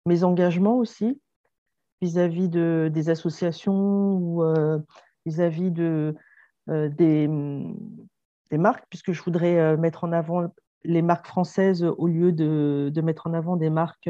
mes 0.05 0.23
engagements 0.23 0.77
aussi 0.77 1.19
vis-à-vis 2.01 2.49
de, 2.49 2.89
des 2.93 3.09
associations 3.09 4.13
ou 4.13 4.43
vis-à-vis 5.25 5.71
de, 5.71 6.15
des, 6.67 7.27
marques, 8.51 8.85
puisque 8.89 9.13
je 9.13 9.23
voudrais 9.23 9.77
mettre 9.77 10.03
en 10.03 10.11
avant 10.11 10.51
les 10.83 11.01
marques 11.01 11.27
françaises 11.27 11.83
au 11.83 12.07
lieu 12.07 12.33
de 12.33 13.01
mettre 13.01 13.27
en 13.27 13.33
avant 13.33 13.55
des 13.55 13.69
marques 13.69 14.09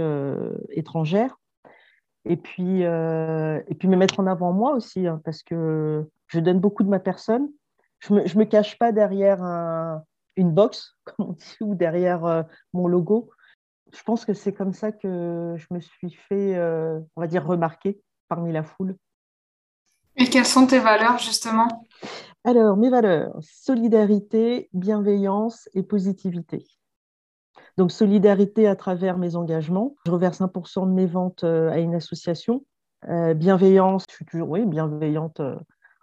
étrangères. 0.71 1.37
Et 2.25 2.37
puis, 2.37 2.81
et 2.81 3.75
puis 3.77 3.87
me 3.87 3.97
mettre 3.97 4.19
en 4.19 4.27
avant 4.27 4.53
moi 4.53 4.73
aussi, 4.73 5.07
hein, 5.07 5.21
parce 5.25 5.43
que 5.43 6.07
je 6.27 6.39
donne 6.39 6.59
beaucoup 6.59 6.83
de 6.83 6.89
ma 6.89 6.99
personne. 6.99 7.49
Je 7.99 8.13
ne 8.13 8.19
me, 8.19 8.27
je 8.27 8.37
me 8.37 8.45
cache 8.45 8.77
pas 8.77 8.91
derrière 8.91 9.43
un, 9.43 10.03
une 10.35 10.51
box, 10.51 10.97
comme 11.03 11.27
on 11.29 11.31
dit, 11.33 11.57
ou 11.61 11.75
derrière 11.75 12.45
mon 12.73 12.87
logo 12.87 13.29
je 13.93 14.01
pense 14.03 14.25
que 14.25 14.33
c'est 14.33 14.53
comme 14.53 14.73
ça 14.73 14.91
que 14.91 15.55
je 15.55 15.65
me 15.71 15.79
suis 15.79 16.11
fait, 16.11 16.55
euh, 16.55 16.99
on 17.15 17.21
va 17.21 17.27
dire, 17.27 17.45
remarquer 17.45 18.01
parmi 18.27 18.51
la 18.51 18.63
foule. 18.63 18.95
Et 20.15 20.25
quelles 20.25 20.45
sont 20.45 20.67
tes 20.67 20.79
valeurs, 20.79 21.19
justement? 21.19 21.67
Alors, 22.43 22.77
mes 22.77 22.89
valeurs, 22.89 23.35
solidarité, 23.41 24.69
bienveillance 24.73 25.69
et 25.73 25.83
positivité. 25.83 26.65
Donc, 27.77 27.91
solidarité 27.91 28.67
à 28.67 28.75
travers 28.75 29.17
mes 29.17 29.35
engagements. 29.35 29.95
Je 30.05 30.11
reverse 30.11 30.41
1% 30.41 30.87
de 30.87 30.91
mes 30.91 31.05
ventes 31.05 31.43
euh, 31.43 31.69
à 31.69 31.79
une 31.79 31.95
association. 31.95 32.65
Euh, 33.09 33.33
bienveillance, 33.33 34.05
je 34.09 34.15
suis 34.15 34.25
toujours 34.25 34.49
oui, 34.49 34.65
bienveillante 34.65 35.41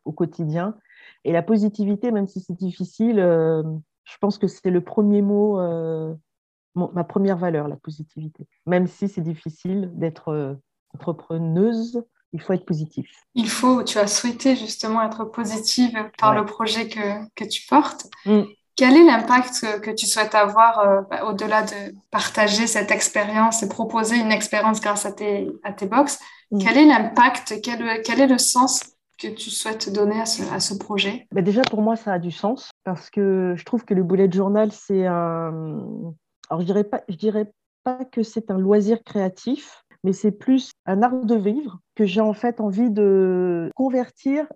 au 0.04 0.12
quotidien. 0.12 0.76
Et 1.24 1.32
la 1.32 1.42
positivité, 1.42 2.10
même 2.10 2.26
si 2.26 2.40
c'est 2.40 2.56
difficile, 2.56 3.16
je 3.16 4.16
pense 4.20 4.38
que 4.38 4.46
c'est 4.46 4.70
le 4.70 4.80
premier 4.82 5.22
mot 5.22 5.58
ma 6.74 7.04
première 7.04 7.36
valeur, 7.36 7.68
la 7.68 7.76
positivité. 7.76 8.46
Même 8.66 8.86
si 8.86 9.08
c'est 9.08 9.20
difficile 9.20 9.90
d'être 9.94 10.28
euh, 10.28 10.54
entrepreneuse, 10.94 12.02
il 12.32 12.40
faut 12.40 12.52
être 12.52 12.64
positif. 12.64 13.08
Il 13.34 13.48
faut, 13.48 13.82
tu 13.82 13.98
as 13.98 14.06
souhaité 14.06 14.54
justement 14.54 15.02
être 15.02 15.24
positive 15.24 16.10
par 16.18 16.34
le 16.34 16.44
projet 16.44 16.88
que, 16.88 17.26
que 17.34 17.44
tu 17.44 17.66
portes. 17.66 18.06
Mm. 18.24 18.42
Quel 18.80 18.96
est 18.96 19.04
l'impact 19.04 19.80
que, 19.82 19.90
tu 19.90 20.06
souhaites 20.06 20.34
avoir 20.34 20.78
euh, 20.78 21.02
bah, 21.10 21.26
au-delà 21.26 21.60
de 21.64 21.94
partager 22.10 22.66
cette 22.66 22.90
expérience 22.90 23.62
et 23.62 23.68
proposer 23.68 24.16
une 24.16 24.32
expérience 24.32 24.80
grâce 24.80 25.04
à 25.04 25.12
tes, 25.12 25.50
à 25.64 25.74
tes 25.74 25.84
box 25.84 26.18
mm. 26.50 26.58
Quel 26.60 26.78
est 26.78 26.86
l'impact 26.86 27.60
quel, 27.62 28.00
quel, 28.02 28.20
est 28.22 28.26
le 28.26 28.38
sens 28.38 28.80
que 29.18 29.28
tu 29.28 29.50
souhaites 29.50 29.92
donner 29.92 30.18
à 30.18 30.24
ce, 30.24 30.42
à 30.50 30.60
ce 30.60 30.72
projet? 30.72 31.26
Bah, 31.30 31.42
Déjà, 31.42 31.60
pour 31.60 31.82
moi, 31.82 31.94
ça 31.96 32.14
a 32.14 32.18
du 32.18 32.30
sens 32.30 32.70
parce 32.82 33.10
que 33.10 33.52
je 33.54 33.64
trouve 33.66 33.84
que 33.84 33.92
le 33.92 34.02
bullet 34.02 34.32
journal, 34.32 34.72
c'est 34.72 35.04
un, 35.06 35.52
alors, 36.48 36.62
je 36.62 36.64
dirais 36.64 36.84
pas, 36.84 37.02
je 37.06 37.16
dirais 37.16 37.52
pas 37.84 38.06
que 38.06 38.22
c'est 38.22 38.50
un 38.50 38.56
loisir 38.56 39.04
créatif, 39.04 39.84
mais 40.04 40.14
c'est 40.14 40.32
plus 40.32 40.70
un 40.86 41.02
art 41.02 41.26
de 41.26 41.34
vivre 41.34 41.80
que 41.94 42.06
j'ai 42.06 42.22
en 42.22 42.32
fait 42.32 42.60
envie 42.60 42.90
de 42.90 43.70
convertir 43.76 44.46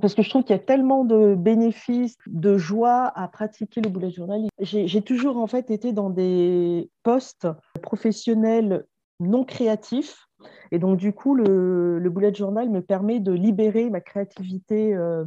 parce 0.00 0.14
que 0.14 0.22
je 0.22 0.28
trouve 0.28 0.42
qu'il 0.42 0.54
y 0.54 0.58
a 0.58 0.62
tellement 0.62 1.04
de 1.04 1.34
bénéfices, 1.34 2.16
de 2.26 2.58
joie 2.58 3.12
à 3.14 3.28
pratiquer 3.28 3.80
le 3.80 3.88
bullet 3.88 4.10
journal. 4.10 4.42
J'ai 4.60 5.02
toujours 5.02 5.38
en 5.38 5.46
fait 5.46 5.70
été 5.70 5.92
dans 5.92 6.10
des 6.10 6.90
postes 7.02 7.48
professionnels 7.82 8.84
non 9.20 9.44
créatifs. 9.44 10.28
Et 10.70 10.78
donc, 10.78 10.98
du 10.98 11.12
coup, 11.12 11.34
le, 11.34 11.98
le 11.98 12.10
bullet 12.10 12.34
journal 12.34 12.68
me 12.68 12.82
permet 12.82 13.20
de 13.20 13.32
libérer 13.32 13.90
ma 13.90 14.00
créativité 14.00 14.94
euh, 14.94 15.24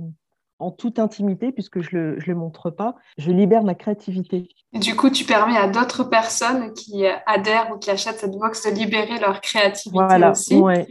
en 0.60 0.72
toute 0.72 1.00
intimité, 1.00 1.52
puisque 1.52 1.82
je 1.82 1.98
ne 1.98 2.02
le, 2.02 2.16
le, 2.16 2.36
montre 2.36 2.70
pas, 2.70 2.96
je 3.18 3.32
libère 3.32 3.64
ma 3.64 3.76
créativité. 3.76 4.48
Et 4.74 4.80
du 4.80 4.96
coup, 4.96 5.10
tu 5.10 5.26
permets 5.26 5.58
à 5.58 5.68
d'autres 5.68 6.04
personnes 6.04 6.74
qui 6.74 7.06
adhèrent 7.26 7.72
ou 7.74 7.80
qui 7.80 7.90
achètent 7.90 8.20
cette 8.20 8.38
box 8.38 8.66
de 8.66 8.72
libérer 8.72 9.20
leur 9.20 9.42
créativité 9.42 10.04
voilà, 10.06 10.32
aussi. 10.32 10.56
Ouais. 10.56 10.88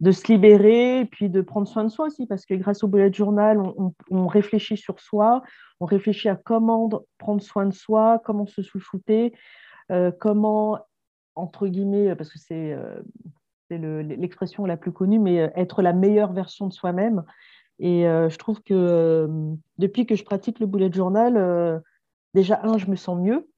De 0.00 0.12
se 0.12 0.30
libérer, 0.30 1.00
et 1.00 1.04
puis 1.04 1.28
de 1.28 1.40
prendre 1.40 1.66
soin 1.66 1.84
de 1.84 1.88
soi 1.88 2.06
aussi, 2.06 2.26
parce 2.26 2.46
que 2.46 2.54
grâce 2.54 2.82
au 2.82 2.88
bullet 2.88 3.12
journal, 3.12 3.60
on, 4.10 4.26
réfléchit 4.26 4.76
sur 4.76 5.00
soi, 5.00 5.42
on 5.80 5.86
réfléchit 5.86 6.28
à 6.28 6.36
comment 6.36 6.88
prendre 7.18 7.42
soin 7.42 7.66
de 7.66 7.74
soi, 7.74 8.20
comment 8.24 8.46
se 8.46 8.62
chouchouter, 8.62 9.32
euh, 9.90 10.10
comment, 10.10 10.78
entre 11.34 11.66
guillemets, 11.66 12.14
parce 12.16 12.32
que 12.32 12.38
c'est 12.38 12.72
euh, 12.72 14.02
l'expression 14.02 14.66
la 14.66 14.76
plus 14.76 14.92
connue, 14.92 15.18
mais 15.18 15.40
euh, 15.40 15.48
être 15.56 15.82
la 15.82 15.92
meilleure 15.92 16.32
version 16.32 16.66
de 16.66 16.72
soi-même. 16.72 17.24
Et 17.78 18.06
euh, 18.06 18.28
je 18.28 18.38
trouve 18.38 18.62
que 18.62 18.74
euh, 18.74 19.26
depuis 19.78 20.06
que 20.06 20.14
je 20.14 20.24
pratique 20.24 20.60
le 20.60 20.66
bullet 20.66 20.92
journal, 20.92 21.36
euh, 21.36 21.80
déjà, 22.32 22.60
un, 22.62 22.78
je 22.78 22.86
me 22.86 22.94
sens 22.96 23.18
mieux 23.18 23.48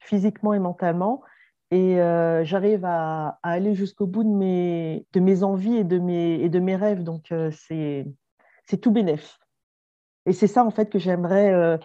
physiquement 0.00 0.52
et 0.52 0.58
mentalement. 0.58 1.22
Et 1.70 1.96
j'arrive 2.44 2.84
à, 2.84 3.38
aller 3.42 3.74
jusqu'au 3.74 4.06
bout 4.06 4.24
de 4.24 4.28
mes, 4.28 5.42
envies 5.42 5.76
et 5.76 5.84
de 5.84 5.98
mes, 5.98 6.76
rêves. 6.76 7.04
Donc, 7.04 7.32
c'est 7.52 8.06
tout 8.80 8.90
bénef. 8.90 9.38
Et 10.26 10.32
c'est 10.32 10.46
ça, 10.46 10.64
en 10.64 10.70
fait, 10.70 10.90
que 10.90 10.98
j'aimerais 10.98 11.78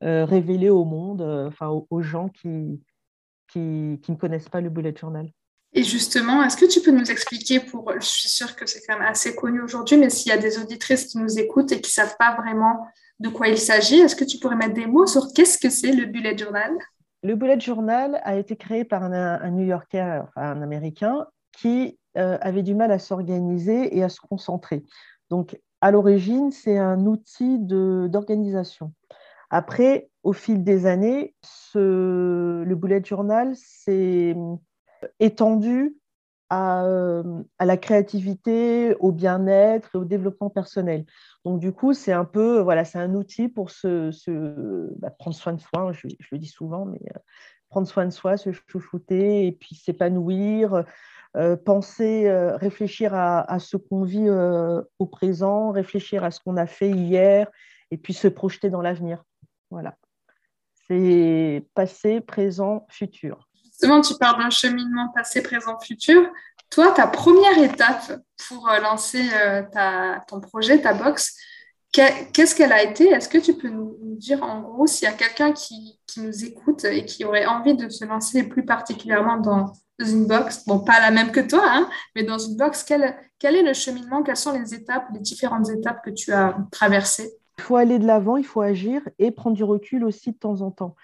révéler 0.00 0.70
au 0.70 0.84
monde, 0.84 1.22
enfin, 1.48 1.68
aux, 1.68 2.02
gens 2.02 2.28
qui, 2.28 2.80
ne 3.56 4.14
connaissent 4.14 4.48
pas 4.48 4.60
le 4.60 4.70
bullet 4.70 4.94
journal. 4.94 5.30
Et 5.72 5.84
justement, 5.84 6.42
est-ce 6.42 6.56
que 6.56 6.66
tu 6.66 6.80
peux 6.80 6.90
nous 6.90 7.10
expliquer, 7.10 7.60
je 8.00 8.06
suis 8.06 8.28
sûre 8.28 8.56
que 8.56 8.66
c'est 8.66 8.80
quand 8.86 8.98
même 8.98 9.08
assez 9.08 9.36
connu 9.36 9.62
aujourd'hui, 9.62 9.96
mais 9.96 10.10
s'il 10.10 10.30
y 10.30 10.34
a 10.34 10.38
des 10.38 10.58
auditrices 10.58 11.06
qui 11.06 11.18
nous 11.18 11.38
écoutent 11.38 11.70
et 11.70 11.80
qui 11.80 11.90
ne 11.90 11.92
savent 11.92 12.16
pas 12.18 12.34
vraiment 12.34 12.86
de 13.20 13.28
quoi 13.28 13.48
il 13.48 13.58
s'agit, 13.58 14.00
est-ce 14.00 14.16
que 14.16 14.24
tu 14.24 14.38
pourrais 14.38 14.56
mettre 14.56 14.74
des 14.74 14.86
mots 14.86 15.06
sur 15.06 15.32
qu'est-ce 15.32 15.58
que 15.58 15.70
c'est 15.70 15.92
le 15.92 16.06
bullet 16.06 16.36
journal? 16.36 16.72
Le 17.22 17.34
bullet 17.34 17.60
journal 17.60 18.20
a 18.24 18.36
été 18.36 18.56
créé 18.56 18.84
par 18.84 19.02
un, 19.02 19.50
New-Yorkais, 19.50 20.00
enfin 20.22 20.52
un 20.52 20.62
Américain, 20.62 21.26
qui 21.52 21.98
euh, 22.16 22.38
avait 22.40 22.62
du 22.62 22.74
mal 22.74 22.90
à 22.90 22.98
s'organiser 22.98 23.96
et 23.96 24.02
à 24.02 24.08
se 24.08 24.20
concentrer. 24.20 24.84
Donc, 25.28 25.60
à 25.80 25.90
l'origine, 25.90 26.50
c'est 26.50 26.78
un 26.78 27.06
outil 27.06 27.58
d'organisation. 27.58 28.92
Après, 29.50 30.10
au 30.22 30.32
fil 30.32 30.64
des 30.64 30.86
années, 30.86 31.34
le 31.74 32.74
bullet 32.74 33.02
journal, 33.04 33.52
c'est 33.54 34.36
étendu 35.18 35.96
à, 36.50 36.84
euh, 36.84 37.42
à, 37.58 37.64
la 37.64 37.76
créativité, 37.76 38.94
au 38.98 39.12
bien-être 39.12 39.90
et 39.94 39.98
au 39.98 40.04
développement 40.04 40.50
personnel. 40.50 41.06
Donc, 41.44 41.60
du 41.60 41.72
coup, 41.72 41.94
c'est 41.94 42.12
un 42.12 42.24
peu, 42.24 42.60
voilà, 42.60 42.84
c'est 42.84 42.98
un 42.98 43.14
outil 43.14 43.48
pour 43.48 43.70
se, 43.70 44.10
bah, 44.98 45.10
prendre 45.10 45.36
soin 45.36 45.52
de 45.52 45.60
soi, 45.60 45.92
je, 45.92 46.08
je, 46.18 46.28
le 46.32 46.38
dis 46.38 46.48
souvent, 46.48 46.84
mais 46.84 47.00
euh, 47.14 47.18
prendre 47.68 47.86
soin 47.86 48.04
de 48.04 48.10
soi, 48.10 48.36
se 48.36 48.50
chouchouter 48.52 49.46
et 49.46 49.52
puis 49.52 49.76
s'épanouir, 49.76 50.84
euh, 51.36 51.56
penser, 51.56 52.28
réfléchir 52.56 53.14
à, 53.14 53.58
ce 53.60 53.76
qu'on 53.76 54.02
vit 54.02 54.28
au 54.98 55.06
présent, 55.06 55.70
réfléchir 55.70 56.24
à 56.24 56.32
ce 56.32 56.40
qu'on 56.40 56.56
a 56.56 56.66
fait 56.66 56.90
hier 56.90 57.48
et 57.92 57.96
puis 57.96 58.12
se 58.12 58.26
projeter 58.26 58.70
dans 58.70 58.82
l'avenir. 58.82 59.22
Voilà. 59.70 59.96
C'est 60.88 61.64
passé, 61.74 62.20
présent, 62.20 62.86
futur 62.90 63.49
justement, 63.80 64.02
tu 64.02 64.14
parles 64.14 64.42
d'un 64.42 64.50
cheminement 64.50 65.08
passé, 65.14 65.42
présent, 65.42 65.78
futur. 65.80 66.30
Toi, 66.68 66.92
ta 66.92 67.06
première 67.06 67.58
étape 67.58 68.20
pour 68.46 68.68
euh, 68.68 68.78
lancer 68.78 69.26
euh, 69.34 69.62
ton 70.28 70.40
projet, 70.40 70.82
ta 70.82 70.92
box, 70.92 71.34
qu'est-ce 71.90 72.54
qu'elle 72.54 72.72
a 72.72 72.82
été? 72.82 73.08
Est-ce 73.08 73.28
que 73.28 73.38
tu 73.38 73.54
peux 73.54 73.70
nous 73.70 73.96
dire 74.16 74.42
en 74.42 74.60
gros 74.60 74.86
s'il 74.86 75.08
y 75.08 75.10
a 75.10 75.14
quelqu'un 75.14 75.52
qui, 75.52 75.98
qui, 76.06 76.20
nous 76.20 76.44
écoute 76.44 76.84
et 76.84 77.06
qui 77.06 77.24
aurait 77.24 77.46
envie 77.46 77.74
de 77.74 77.88
se 77.88 78.04
lancer 78.04 78.42
plus 78.42 78.66
particulièrement 78.66 79.38
dans 79.38 79.72
une 79.98 80.26
box, 80.26 80.64
bon, 80.66 80.80
pas 80.80 81.00
la 81.00 81.10
même 81.10 81.32
que 81.32 81.40
toi, 81.40 81.64
hein, 81.64 81.88
mais 82.14 82.22
dans 82.22 82.38
une 82.38 82.56
box, 82.56 82.84
quel, 82.84 83.16
quel 83.38 83.56
est 83.56 83.62
le 83.62 83.72
cheminement? 83.72 84.22
Quelles 84.22 84.36
sont 84.36 84.52
les 84.52 84.74
étapes, 84.74 85.06
les 85.14 85.20
différentes 85.20 85.70
étapes 85.70 86.04
que 86.04 86.10
tu 86.10 86.32
as 86.32 86.54
traversées? 86.70 87.32
Il 87.58 87.62
faut 87.62 87.76
aller 87.76 87.98
de 87.98 88.06
l'avant, 88.06 88.36
il 88.36 88.46
faut 88.46 88.60
agir 88.60 89.02
et 89.18 89.30
prendre 89.30 89.56
du 89.56 89.64
recul 89.64 90.04
aussi 90.04 90.32
de 90.32 90.38
temps 90.38 90.60
en 90.60 90.70
temps 90.70 90.94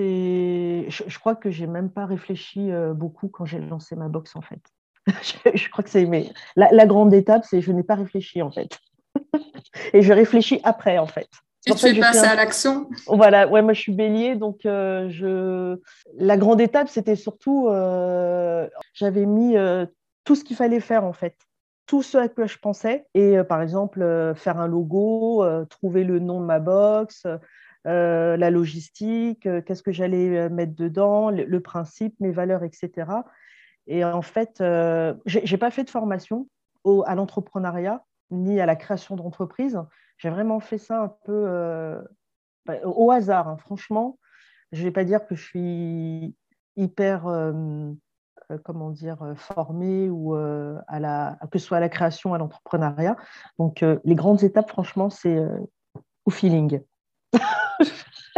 je, 0.00 1.18
crois 1.18 1.34
que 1.34 1.50
j'ai 1.50 1.66
même 1.66 1.90
pas 1.90 2.06
réfléchi 2.06 2.70
euh, 2.70 2.92
beaucoup 2.94 3.28
quand 3.28 3.44
j'ai 3.44 3.60
lancé 3.60 3.96
ma 3.96 4.08
box 4.08 4.36
en 4.36 4.40
fait. 4.40 4.60
je, 5.54 5.68
crois 5.70 5.82
que 5.82 5.90
c'est 5.90 6.04
mais 6.06 6.30
la, 6.56 6.86
grande 6.86 7.12
étape, 7.14 7.44
c'est 7.44 7.60
je 7.60 7.72
n'ai 7.72 7.82
pas 7.82 7.94
réfléchi 7.94 8.42
en 8.42 8.50
fait. 8.50 8.78
et 9.92 10.02
je 10.02 10.12
réfléchis 10.12 10.60
après 10.64 10.98
en 10.98 11.06
fait. 11.06 11.28
Et 11.66 11.74
tu 11.74 11.86
es 11.86 12.00
passé 12.00 12.26
à 12.26 12.34
l'action? 12.34 12.88
Voilà, 13.06 13.46
ouais, 13.46 13.60
moi 13.60 13.74
je 13.74 13.80
suis 13.80 13.92
bélier, 13.92 14.34
donc 14.34 14.64
euh, 14.64 15.10
je... 15.10 15.78
la 16.16 16.38
grande 16.38 16.60
étape, 16.60 16.88
c'était 16.88 17.16
surtout, 17.16 17.68
euh, 17.68 18.66
j'avais 18.94 19.26
mis 19.26 19.56
tout 20.24 20.34
ce 20.34 20.44
qu'il 20.44 20.56
fallait 20.56 20.80
faire 20.80 21.04
en 21.04 21.12
fait, 21.12 21.36
tout 21.86 22.02
ce 22.02 22.16
à 22.16 22.28
quoi 22.28 22.46
je 22.46 22.56
pensais, 22.56 23.04
et 23.12 23.36
par 23.42 23.60
exemple 23.60 24.32
faire 24.36 24.58
un 24.58 24.68
logo, 24.68 25.44
trouver 25.68 26.04
le 26.04 26.18
nom 26.18 26.40
de 26.40 26.46
ma 26.46 26.60
box, 26.60 27.26
euh, 27.86 28.36
la 28.36 28.50
logistique, 28.50 29.46
euh, 29.46 29.62
qu'est-ce 29.62 29.82
que 29.82 29.92
j'allais 29.92 30.36
euh, 30.36 30.48
mettre 30.50 30.74
dedans, 30.74 31.30
le, 31.30 31.60
principe, 31.60 32.14
mes 32.20 32.30
valeurs, 32.30 32.62
etc. 32.62 33.10
Et 33.86 34.04
en 34.04 34.22
fait, 34.22 34.56
je 34.58 35.50
n'ai 35.50 35.58
pas 35.58 35.70
fait 35.70 35.84
de 35.84 35.90
formation 35.90 36.46
à 37.06 37.14
l'entrepreneuriat 37.14 38.04
ni 38.30 38.60
à 38.60 38.66
la 38.66 38.76
création 38.76 39.16
d'entreprise. 39.16 39.80
J'ai 40.18 40.30
vraiment 40.30 40.60
fait 40.60 40.78
ça 40.78 41.02
un 41.02 41.08
peu 41.24 42.04
bah, 42.66 42.74
au 42.84 43.10
hasard. 43.10 43.48
Hein. 43.48 43.56
Franchement, 43.56 44.18
je 44.70 44.80
ne 44.80 44.84
vais 44.84 44.92
pas 44.92 45.02
dire 45.04 45.26
que 45.26 45.34
je 45.34 45.42
suis 45.42 46.36
hyper 46.76 47.24
comment 48.64 48.90
dire, 48.90 49.34
formée 49.34 50.08
ou 50.08 50.34
à 50.34 51.00
la, 51.00 51.38
que 51.50 51.58
ce 51.58 51.66
soit 51.66 51.78
à 51.78 51.80
la 51.80 51.88
création, 51.88 52.32
à 52.32 52.38
l'entrepreneuriat. 52.38 53.16
Donc, 53.58 53.84
les 54.04 54.14
grandes 54.14 54.44
étapes, 54.44 54.68
franchement, 54.68 55.10
c'est 55.10 55.42
au 56.26 56.30
feeling. 56.30 56.80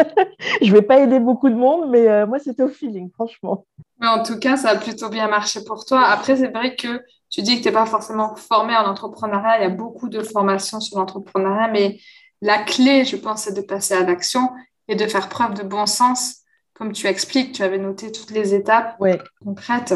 je 0.63 0.67
ne 0.67 0.73
vais 0.73 0.83
pas 0.83 1.01
aider 1.01 1.19
beaucoup 1.19 1.49
de 1.49 1.55
monde, 1.55 1.91
mais 1.91 2.09
euh, 2.09 2.27
moi, 2.27 2.39
c'était 2.39 2.63
au 2.63 2.69
feeling, 2.69 3.11
franchement. 3.13 3.67
Mais 4.01 4.09
en 4.09 4.23
tout 4.23 4.39
cas, 4.39 4.57
ça 4.57 4.71
a 4.71 4.77
plutôt 4.77 5.09
bien 5.09 5.29
marché 5.29 5.65
pour 5.65 5.85
toi. 5.85 6.03
Après, 6.03 6.37
c'est 6.37 6.49
vrai 6.49 6.77
que 6.77 7.03
tu 7.31 7.43
dis 7.43 7.59
que 7.59 7.63
tu 7.63 7.69
n'es 7.69 7.75
pas 7.75 7.87
forcément 7.87 8.35
formé 8.37 8.77
en 8.77 8.85
entrepreneuriat. 8.85 9.59
Il 9.59 9.63
y 9.63 9.67
a 9.67 9.71
beaucoup 9.71 10.09
de 10.09 10.23
formations 10.23 10.81
sur 10.81 10.99
l'entrepreneuriat, 10.99 11.69
mais 11.69 11.99
la 12.41 12.59
clé, 12.59 13.05
je 13.05 13.17
pense, 13.17 13.45
c'est 13.45 13.55
de 13.55 13.61
passer 13.61 13.95
à 13.95 14.03
l'action 14.03 14.51
et 14.89 14.97
de 14.97 15.07
faire 15.07 15.29
preuve 15.29 15.55
de 15.55 15.63
bon 15.63 15.87
sens. 15.87 16.39
Comme 16.75 16.93
tu 16.93 17.07
expliques, 17.07 17.53
tu 17.53 17.63
avais 17.63 17.79
noté 17.79 18.11
toutes 18.11 18.31
les 18.31 18.55
étapes 18.55 18.99
concrètes. 19.45 19.95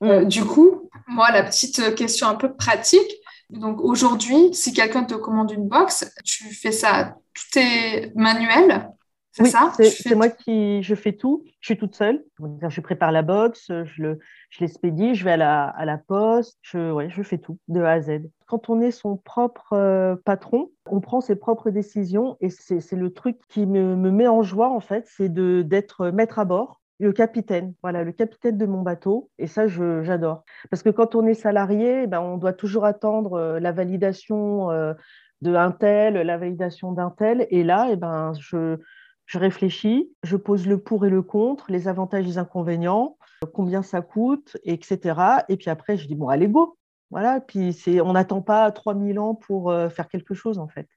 Mm. 0.00 0.06
Euh, 0.06 0.24
du 0.24 0.44
coup, 0.44 0.90
moi, 1.06 1.30
la 1.30 1.42
petite 1.42 1.94
question 1.94 2.26
un 2.28 2.34
peu 2.34 2.52
pratique. 2.54 3.10
Donc 3.58 3.80
aujourd'hui, 3.80 4.52
si 4.52 4.72
quelqu'un 4.72 5.04
te 5.04 5.14
commande 5.14 5.50
une 5.50 5.68
box, 5.68 6.12
tu 6.24 6.52
fais 6.54 6.72
ça, 6.72 7.16
tout 7.34 7.58
est 7.58 8.12
manuel 8.14 8.88
c'est 9.34 9.46
ça? 9.46 9.72
C'est 9.76 10.14
moi 10.14 10.28
qui 10.28 10.82
je 10.82 10.94
fais 10.94 11.12
tout. 11.12 11.44
Je 11.60 11.66
suis 11.66 11.76
toute 11.76 11.96
seule. 11.96 12.24
Je 12.68 12.80
prépare 12.80 13.10
la 13.10 13.22
box, 13.22 13.66
je, 13.68 14.02
le, 14.02 14.18
je 14.50 14.60
l'expédie, 14.60 15.16
je 15.16 15.24
vais 15.24 15.32
à 15.32 15.36
la, 15.36 15.64
à 15.64 15.84
la 15.84 15.98
poste. 15.98 16.56
Je, 16.62 16.92
ouais, 16.92 17.10
je 17.10 17.22
fais 17.22 17.38
tout 17.38 17.58
de 17.66 17.80
A 17.80 17.92
à 17.92 18.00
Z. 18.00 18.22
Quand 18.46 18.70
on 18.70 18.80
est 18.80 18.92
son 18.92 19.16
propre 19.16 19.72
euh, 19.72 20.14
patron, 20.24 20.70
on 20.88 21.00
prend 21.00 21.20
ses 21.20 21.34
propres 21.34 21.70
décisions 21.70 22.36
et 22.40 22.48
c'est, 22.48 22.80
le 22.92 23.12
truc 23.12 23.38
qui 23.48 23.66
me, 23.66 23.96
me, 23.96 24.12
met 24.12 24.28
en 24.28 24.42
joie 24.42 24.70
en 24.70 24.80
fait, 24.80 25.04
c'est 25.08 25.28
de, 25.28 25.62
d'être 25.62 26.10
maître 26.10 26.38
à 26.38 26.44
bord 26.44 26.80
le 26.98 27.12
capitaine, 27.12 27.74
voilà, 27.82 28.04
le 28.04 28.12
capitaine 28.12 28.56
de 28.56 28.66
mon 28.66 28.82
bateau. 28.82 29.30
Et 29.38 29.46
ça, 29.46 29.66
j'adore. 29.66 30.44
Parce 30.70 30.82
que 30.82 30.90
quand 30.90 31.14
on 31.14 31.26
est 31.26 31.34
salarié, 31.34 32.06
ben, 32.06 32.20
on 32.20 32.36
doit 32.36 32.52
toujours 32.52 32.84
attendre 32.84 33.34
euh, 33.34 33.60
la 33.60 33.72
validation 33.72 34.70
euh, 34.70 34.94
d'un 35.40 35.72
tel, 35.72 36.14
la 36.14 36.38
validation 36.38 36.92
d'un 36.92 37.10
tel. 37.10 37.46
Et 37.50 37.64
là, 37.64 37.88
eh 37.90 37.96
ben, 37.96 38.32
je, 38.38 38.78
je 39.26 39.38
réfléchis, 39.38 40.12
je 40.22 40.36
pose 40.36 40.66
le 40.66 40.78
pour 40.78 41.06
et 41.06 41.10
le 41.10 41.22
contre, 41.22 41.70
les 41.70 41.88
avantages 41.88 42.24
et 42.24 42.28
les 42.28 42.38
inconvénients, 42.38 43.16
combien 43.52 43.82
ça 43.82 44.00
coûte, 44.00 44.56
etc. 44.64 45.44
Et 45.48 45.56
puis 45.56 45.70
après, 45.70 45.96
je 45.96 46.06
dis, 46.06 46.14
bon, 46.14 46.28
allez, 46.28 46.48
go. 46.48 46.78
Voilà, 47.10 47.40
puis 47.40 47.76
on 48.02 48.12
n'attend 48.14 48.42
pas 48.42 48.70
3000 48.72 49.18
ans 49.18 49.34
pour 49.34 49.70
euh, 49.70 49.88
faire 49.88 50.08
quelque 50.08 50.34
chose, 50.34 50.58
en 50.58 50.68
fait. 50.68 50.88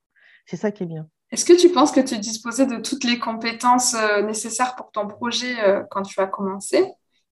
C'est 0.45 0.57
ça 0.57 0.71
qui 0.71 0.83
est 0.83 0.87
bien. 0.87 1.07
Est-ce 1.31 1.45
que 1.45 1.59
tu 1.59 1.69
penses 1.69 1.91
que 1.91 1.99
tu 1.99 2.17
disposais 2.17 2.65
de 2.65 2.77
toutes 2.77 3.03
les 3.03 3.19
compétences 3.19 3.95
euh, 3.95 4.21
nécessaires 4.21 4.75
pour 4.75 4.91
ton 4.91 5.07
projet 5.07 5.55
euh, 5.61 5.83
quand 5.91 6.03
tu 6.03 6.19
as 6.19 6.27
commencé? 6.27 6.85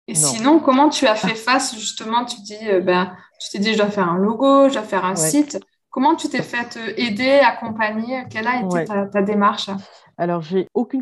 Et 0.07 0.13
sinon, 0.13 0.59
comment 0.59 0.89
tu 0.89 1.07
as 1.07 1.15
fait 1.15 1.33
face, 1.33 1.73
justement, 1.75 2.25
tu 2.25 2.39
dis, 2.41 2.59
ben, 2.83 3.15
tu 3.39 3.49
t'es 3.49 3.57
dit, 3.57 3.73
je 3.73 3.79
dois 3.79 3.89
faire 3.89 4.07
un 4.07 4.17
logo, 4.17 4.69
je 4.69 4.73
dois 4.73 4.83
faire 4.83 5.03
un 5.03 5.15
site. 5.15 5.59
Comment 5.89 6.13
tu 6.13 6.29
t'es 6.29 6.43
fait 6.43 6.77
aider, 6.95 7.39
accompagner? 7.39 8.23
Quelle 8.29 8.45
a 8.45 8.61
été 8.61 8.85
ta 8.85 9.21
démarche? 9.23 9.71
Alors, 10.19 10.43
j'ai 10.43 10.67
aucune, 10.75 11.01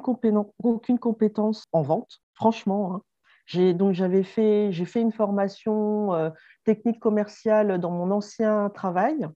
aucune 0.64 1.00
compétence 1.00 1.66
en 1.74 1.82
vente, 1.82 2.22
franchement. 2.34 2.94
Hein. 2.96 3.02
J'ai 3.46 3.74
donc 3.74 3.94
j'avais 3.94 4.24
fait 4.24 4.72
j'ai 4.72 4.86
fait 4.86 5.02
une 5.02 5.12
formation 5.12 6.14
euh, 6.14 6.30
technique 6.64 7.00
commerciale 7.00 7.78
dans 7.80 7.92
mon 7.92 8.10
ancien 8.12 8.70
travail 8.70 9.28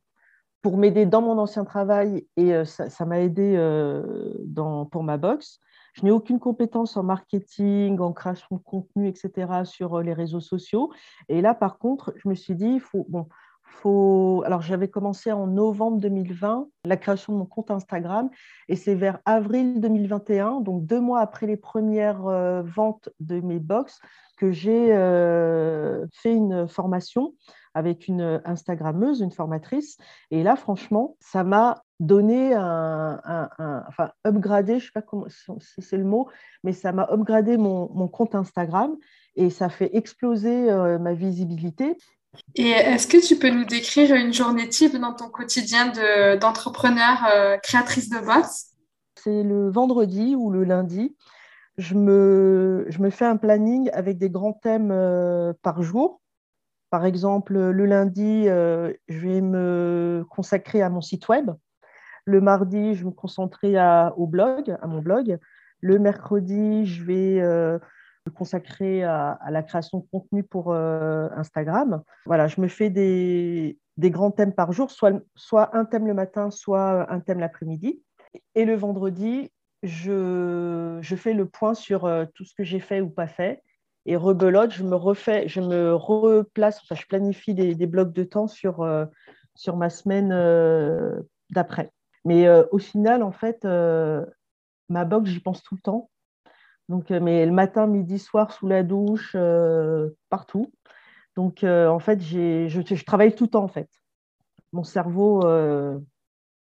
pour 0.62 0.78
m'aider 0.78 1.06
dans 1.06 1.22
mon 1.22 1.38
ancien 1.38 1.66
travail 1.66 2.26
et 2.36 2.54
euh, 2.54 2.66
ça 2.66 3.06
m'a 3.06 3.20
aidé 3.20 3.54
euh, 3.56 4.34
dans, 4.46 4.86
pour 4.86 5.04
ma 5.04 5.18
box. 5.18 5.60
Je 5.94 6.04
n'ai 6.04 6.12
aucune 6.12 6.40
compétence 6.40 6.96
en 6.96 7.04
marketing, 7.04 8.00
en 8.00 8.14
création 8.14 8.58
de 8.58 8.62
contenu, 8.62 9.08
etc. 9.08 9.64
sur 9.64 10.02
les 10.02 10.14
réseaux 10.14 10.40
sociaux. 10.40 10.92
Et 11.28 11.42
là, 11.42 11.56
par 11.56 11.80
contre, 11.80 12.14
je 12.18 12.30
me 12.30 12.36
suis 12.36 12.54
dit, 12.54 12.80
faut 12.80 13.06
bon, 13.10 13.28
faut... 13.68 14.44
Alors, 14.46 14.62
j'avais 14.62 14.88
commencé 14.88 15.32
en 15.32 15.48
novembre 15.48 16.00
2020 16.00 16.68
la 16.86 16.98
création 16.98 17.34
de 17.34 17.38
mon 17.40 17.46
compte 17.46 17.72
Instagram 17.72 18.30
et 18.70 18.76
c'est 18.76 18.96
vers 18.96 19.20
avril 19.26 19.80
2021, 19.80 20.62
donc 20.62 20.86
deux 20.86 21.00
mois 21.00 21.20
après 21.20 21.48
les 21.48 21.58
premières 21.58 22.26
euh, 22.28 22.62
ventes 22.64 23.10
de 23.20 23.40
mes 23.40 23.60
box, 23.60 24.00
que 24.38 24.52
j'ai 24.52 24.96
euh, 24.96 26.06
fait 26.12 26.34
une 26.34 26.68
formation 26.68 27.34
avec 27.78 28.08
une 28.08 28.42
Instagrammeuse, 28.44 29.22
une 29.22 29.32
formatrice. 29.32 29.98
Et 30.32 30.42
là, 30.42 30.56
franchement, 30.56 31.16
ça 31.20 31.44
m'a 31.44 31.84
donné 32.00 32.54
un, 32.54 33.20
enfin, 33.88 34.12
upgradé, 34.26 34.74
je 34.74 34.76
ne 34.76 34.80
sais 34.82 34.92
pas 34.94 35.02
comment, 35.04 35.28
si 35.30 35.82
c'est 35.82 35.98
le 35.98 36.04
mot, 36.04 36.28
mais 36.64 36.74
ça 36.74 36.92
m'a 36.92 37.08
upgradé 37.12 37.58
mon, 37.58 37.90
mon, 37.94 38.08
compte 38.08 38.34
Instagram 38.34 38.96
et 39.36 39.52
ça 39.52 39.70
fait 39.70 39.96
exploser 39.96 40.72
euh, 40.72 40.98
ma 40.98 41.14
visibilité. 41.14 41.98
Et 42.56 42.70
est-ce 42.70 43.08
que 43.08 43.24
tu 43.26 43.36
peux 43.36 43.50
nous 43.50 43.66
décrire 43.66 44.16
une 44.16 44.34
journée 44.34 44.68
type 44.70 44.96
dans 44.98 45.14
ton 45.14 45.30
quotidien 45.30 45.92
d'entrepreneur 46.38 47.26
euh, 47.32 47.58
créatrice 47.58 48.10
de 48.10 48.20
box 48.20 48.72
C'est 49.16 49.44
le 49.44 49.70
vendredi 49.70 50.36
ou 50.36 50.50
le 50.50 50.64
lundi. 50.64 51.16
Je 51.78 51.94
me, 51.94 52.86
je 52.90 53.00
me 53.00 53.12
fais 53.12 53.26
un 53.26 53.38
planning 53.38 53.90
avec 53.94 54.18
des 54.18 54.32
grands 54.32 54.54
thèmes 54.54 54.90
euh, 54.92 55.54
par 55.62 55.84
jour. 55.84 56.22
Par 56.90 57.06
exemple, 57.06 57.54
le 57.58 57.86
lundi, 57.86 58.48
euh, 58.48 58.94
je 59.08 59.20
vais 59.20 59.42
me 59.42 60.26
consacrer 60.30 60.82
à 60.82 60.90
mon 60.90 61.02
site 61.02 61.28
web. 61.28 61.52
Le 62.26 62.42
mardi, 62.42 62.94
je 62.94 63.00
vais 63.00 63.10
me 63.10 63.12
concentrer 63.12 63.76
au 64.16 64.28
blog, 64.28 64.76
à 64.82 64.88
mon 64.88 65.02
blog. 65.02 65.38
Le 65.82 66.00
mercredi, 66.00 66.86
je 66.86 67.04
vais 67.04 67.42
consacré 68.30 69.04
à, 69.04 69.40
la 69.50 69.64
création 69.64 70.00
de 70.00 70.06
contenu 70.12 70.44
pour 70.44 70.72
euh, 70.72 71.30
Instagram. 71.36 72.04
Voilà, 72.26 72.48
je 72.48 72.62
me 72.62 72.68
fais 72.68 72.90
des, 72.90 73.78
grands 73.98 74.32
thèmes 74.32 74.54
par 74.54 74.72
jour, 74.72 74.92
soit, 74.92 75.76
un 75.76 75.86
thème 75.86 76.08
le 76.08 76.14
matin, 76.14 76.52
soit 76.52 77.12
un 77.12 77.20
thème 77.20 77.40
l'après-midi. 77.40 78.02
Et 78.56 78.66
le 78.66 78.76
vendredi, 78.76 79.52
je, 79.84 81.00
fais 81.18 81.34
le 81.34 81.46
point 81.46 81.74
sur 81.74 82.06
euh, 82.06 82.26
tout 82.34 82.44
ce 82.44 82.54
que 82.54 82.64
j'ai 82.64 82.80
fait 82.80 83.02
ou 83.02 83.10
pas 83.10 83.28
fait. 83.28 83.64
Et 84.08 84.16
rebelote, 84.16 84.72
je 84.72 84.84
me 84.84 84.96
refais, 84.96 85.48
je 85.48 85.62
me 85.62 85.94
replace, 85.94 86.82
enfin, 86.82 86.96
je 86.96 87.06
planifie 87.06 87.54
des, 87.54 87.88
blocs 87.88 88.14
de 88.14 88.24
temps 88.24 88.48
sur, 88.48 88.82
euh, 88.82 89.06
sur 89.54 89.78
ma 89.78 89.90
semaine 89.90 90.30
d'après. 91.52 91.92
Mais 92.26 92.50
au 92.72 92.80
final, 92.80 93.22
en 93.22 93.32
fait, 93.32 93.66
ma 93.66 95.06
box, 95.06 95.30
j'y 95.30 95.40
pense 95.40 95.62
tout 95.62 95.76
le 95.76 95.82
temps. 95.82 96.10
Donc, 96.90 97.12
euh, 97.12 97.20
mais 97.20 97.46
le 97.46 97.52
matin, 97.52 97.88
midi, 97.88 98.20
soir, 98.20 98.52
sous 98.52 98.68
la 98.68 98.84
douche, 98.84 99.34
euh, 99.36 100.10
partout. 100.30 100.72
Donc, 101.36 101.64
euh, 101.64 101.88
en 101.88 102.00
fait, 102.00 102.22
je, 102.22 102.68
je, 102.68 103.06
travaille 103.06 103.36
tout 103.36 103.46
le 103.46 103.50
temps, 103.50 103.64
en 103.64 103.68
fait. 103.68 103.90
Mon 104.74 104.84
cerveau 104.84 105.42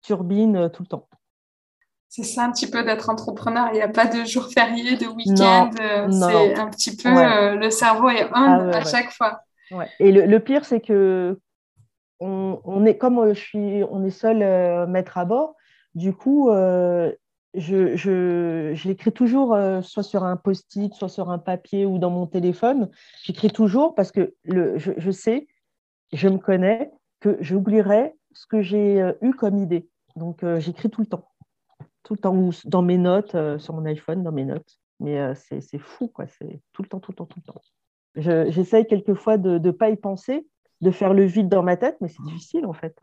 turbine 0.02 0.70
tout 0.70 0.82
le 0.82 0.88
temps. 0.88 1.08
C'est 2.14 2.22
ça 2.22 2.44
un 2.44 2.52
petit 2.52 2.70
peu 2.70 2.84
d'être 2.84 3.10
entrepreneur. 3.10 3.68
Il 3.72 3.74
n'y 3.74 3.82
a 3.82 3.88
pas 3.88 4.06
de 4.06 4.24
jour 4.24 4.46
férié, 4.52 4.96
de 4.96 5.06
week-end. 5.06 5.70
C'est 5.74 6.58
un 6.58 6.68
petit 6.68 6.96
peu 6.96 7.10
le 7.10 7.70
cerveau 7.70 8.08
est 8.08 8.24
on 8.26 8.34
ah 8.34 8.70
à 8.72 8.84
chaque 8.84 9.10
fois. 9.10 9.40
Et 9.98 10.12
le, 10.12 10.38
pire, 10.38 10.64
c'est 10.64 10.80
que 10.80 11.38
on, 12.20 12.84
est 12.86 12.96
comme 12.96 13.32
je 13.34 13.40
suis, 13.40 13.82
on 13.90 14.04
est 14.04 14.10
seul 14.10 14.86
maître 14.88 15.18
à 15.18 15.24
bord. 15.24 15.56
Du 15.96 16.12
coup, 16.12 16.50
je, 17.54 17.96
je, 17.96 18.72
j'écris 18.74 19.12
toujours 19.12 19.54
euh, 19.54 19.80
soit 19.80 20.02
sur 20.02 20.24
un 20.24 20.36
post-it, 20.36 20.92
soit 20.94 21.08
sur 21.08 21.30
un 21.30 21.38
papier 21.38 21.86
ou 21.86 21.98
dans 21.98 22.10
mon 22.10 22.26
téléphone. 22.26 22.90
J'écris 23.22 23.50
toujours 23.50 23.94
parce 23.94 24.10
que 24.12 24.34
le, 24.44 24.76
je, 24.78 24.92
je, 24.96 25.10
sais, 25.10 25.46
je 26.12 26.28
me 26.28 26.38
connais, 26.38 26.90
que 27.20 27.36
j'oublierai 27.40 28.14
ce 28.32 28.46
que 28.46 28.60
j'ai 28.60 29.00
euh, 29.00 29.12
eu 29.22 29.32
comme 29.32 29.58
idée. 29.58 29.88
Donc, 30.16 30.42
euh, 30.42 30.60
j'écris 30.60 30.90
tout 30.90 31.00
le 31.00 31.06
temps. 31.06 31.28
Tout 32.04 32.14
le 32.14 32.20
temps, 32.20 32.50
dans 32.66 32.82
mes 32.82 32.98
notes, 32.98 33.36
sur 33.58 33.74
mon 33.74 33.84
iPhone, 33.86 34.22
dans 34.22 34.32
mes 34.32 34.44
notes. 34.44 34.78
Mais 35.00 35.34
c'est, 35.34 35.60
c'est 35.60 35.78
fou, 35.78 36.08
quoi. 36.08 36.26
C'est 36.28 36.60
tout 36.72 36.82
le 36.82 36.88
temps, 36.88 37.00
tout 37.00 37.10
le 37.12 37.16
temps, 37.16 37.26
tout 37.26 37.40
le 37.44 37.52
temps. 37.52 38.50
j'essaye 38.50 38.86
quelquefois 38.86 39.38
de 39.38 39.58
ne 39.58 39.70
pas 39.70 39.90
y 39.90 39.96
penser, 39.96 40.46
de 40.80 40.90
faire 40.90 41.14
le 41.14 41.24
vide 41.24 41.48
dans 41.48 41.62
ma 41.62 41.76
tête, 41.76 41.96
mais 42.00 42.08
c'est 42.08 42.22
difficile, 42.22 42.66
en 42.66 42.72
fait. 42.72 42.96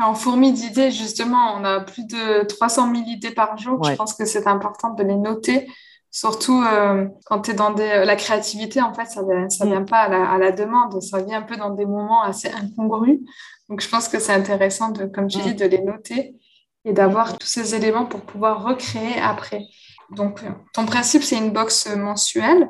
En 0.00 0.14
fourmi 0.14 0.52
d'idées, 0.52 0.90
justement, 0.90 1.54
on 1.56 1.64
a 1.64 1.80
plus 1.80 2.06
de 2.06 2.44
300 2.44 2.94
000 2.94 3.06
idées 3.08 3.30
par 3.30 3.56
jour. 3.58 3.82
Je 3.84 3.94
pense 3.94 4.14
que 4.14 4.24
c'est 4.24 4.46
important 4.46 4.94
de 4.94 5.02
les 5.02 5.16
noter, 5.16 5.68
surtout 6.10 6.62
euh, 6.62 7.06
quand 7.26 7.42
tu 7.42 7.50
es 7.52 7.54
dans 7.54 7.72
des... 7.72 8.04
la 8.04 8.16
créativité, 8.16 8.80
en 8.80 8.94
fait, 8.94 9.06
ça 9.06 9.22
ne 9.22 9.48
ça 9.48 9.66
vient 9.66 9.80
mm. 9.80 9.86
pas 9.86 10.00
à 10.00 10.38
la, 10.38 10.50
demande, 10.50 11.00
ça 11.02 11.22
vient 11.22 11.38
un 11.38 11.42
peu 11.42 11.56
dans 11.56 11.70
des 11.70 11.86
moments 11.86 12.22
assez 12.22 12.48
incongrus. 12.48 13.20
Donc, 13.68 13.80
je 13.80 13.88
pense 13.88 14.08
que 14.08 14.18
c'est 14.18 14.32
intéressant, 14.32 14.90
de, 14.90 15.04
comme 15.04 15.28
tu 15.28 15.38
mm. 15.38 15.42
dis, 15.42 15.54
de 15.54 15.66
les 15.66 15.82
noter 15.82 16.36
et 16.84 16.92
d'avoir 16.92 17.38
tous 17.38 17.46
ces 17.46 17.74
éléments 17.74 18.06
pour 18.06 18.20
pouvoir 18.22 18.64
recréer 18.64 19.20
après. 19.22 19.62
Donc, 20.10 20.42
ton 20.74 20.84
principe, 20.84 21.22
c'est 21.22 21.38
une 21.38 21.52
box 21.52 21.88
mensuelle. 21.96 22.68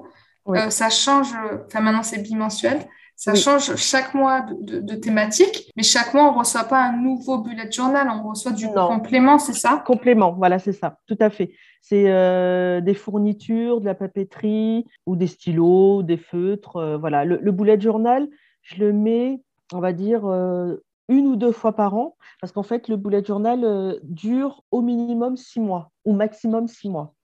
Euh, 0.48 0.70
ça 0.70 0.90
change, 0.90 1.32
enfin 1.66 1.80
maintenant 1.80 2.02
c'est 2.02 2.20
bimensuel. 2.20 2.80
Ça 3.14 3.36
change 3.36 3.76
chaque 3.76 4.14
mois 4.14 4.44
de, 4.60 4.94
thématique, 4.96 5.70
mais 5.76 5.84
chaque 5.84 6.12
mois, 6.12 6.28
on 6.30 6.32
ne 6.32 6.38
reçoit 6.38 6.64
pas 6.64 6.82
un 6.82 6.96
nouveau 6.96 7.38
bullet 7.38 7.70
journal, 7.70 8.08
on 8.12 8.28
reçoit 8.28 8.50
du 8.50 8.66
complément, 8.66 9.38
c'est 9.38 9.52
ça? 9.52 9.80
Complément, 9.86 10.32
voilà, 10.32 10.58
c'est 10.58 10.72
ça, 10.72 10.98
tout 11.06 11.16
à 11.20 11.30
fait. 11.30 11.52
C'est 11.82 12.06
euh, 12.08 12.80
des 12.80 12.94
fournitures, 12.94 13.80
de 13.80 13.84
la 13.84 13.94
papeterie, 13.94 14.86
ou 15.06 15.14
des 15.14 15.28
stylos, 15.28 16.02
des 16.02 16.16
feutres. 16.16 16.76
Euh, 16.76 16.96
voilà. 16.96 17.24
Le, 17.24 17.52
bullet 17.52 17.80
journal, 17.80 18.28
je 18.62 18.84
le 18.84 18.92
mets, 18.92 19.40
on 19.72 19.78
va 19.78 19.92
dire, 19.92 20.26
euh, 20.26 20.82
une 21.08 21.26
ou 21.26 21.36
deux 21.36 21.52
fois 21.52 21.74
par 21.74 21.94
an, 21.94 22.16
parce 22.40 22.52
qu'en 22.52 22.62
fait, 22.62 22.88
le 22.88 22.96
bullet 22.96 23.24
journal 23.24 23.98
dure 24.02 24.62
au 24.70 24.82
minimum 24.82 25.36
six 25.36 25.60
mois, 25.60 25.90
ou 26.04 26.12
maximum 26.12 26.68
six 26.68 26.88
mois. 26.88 27.14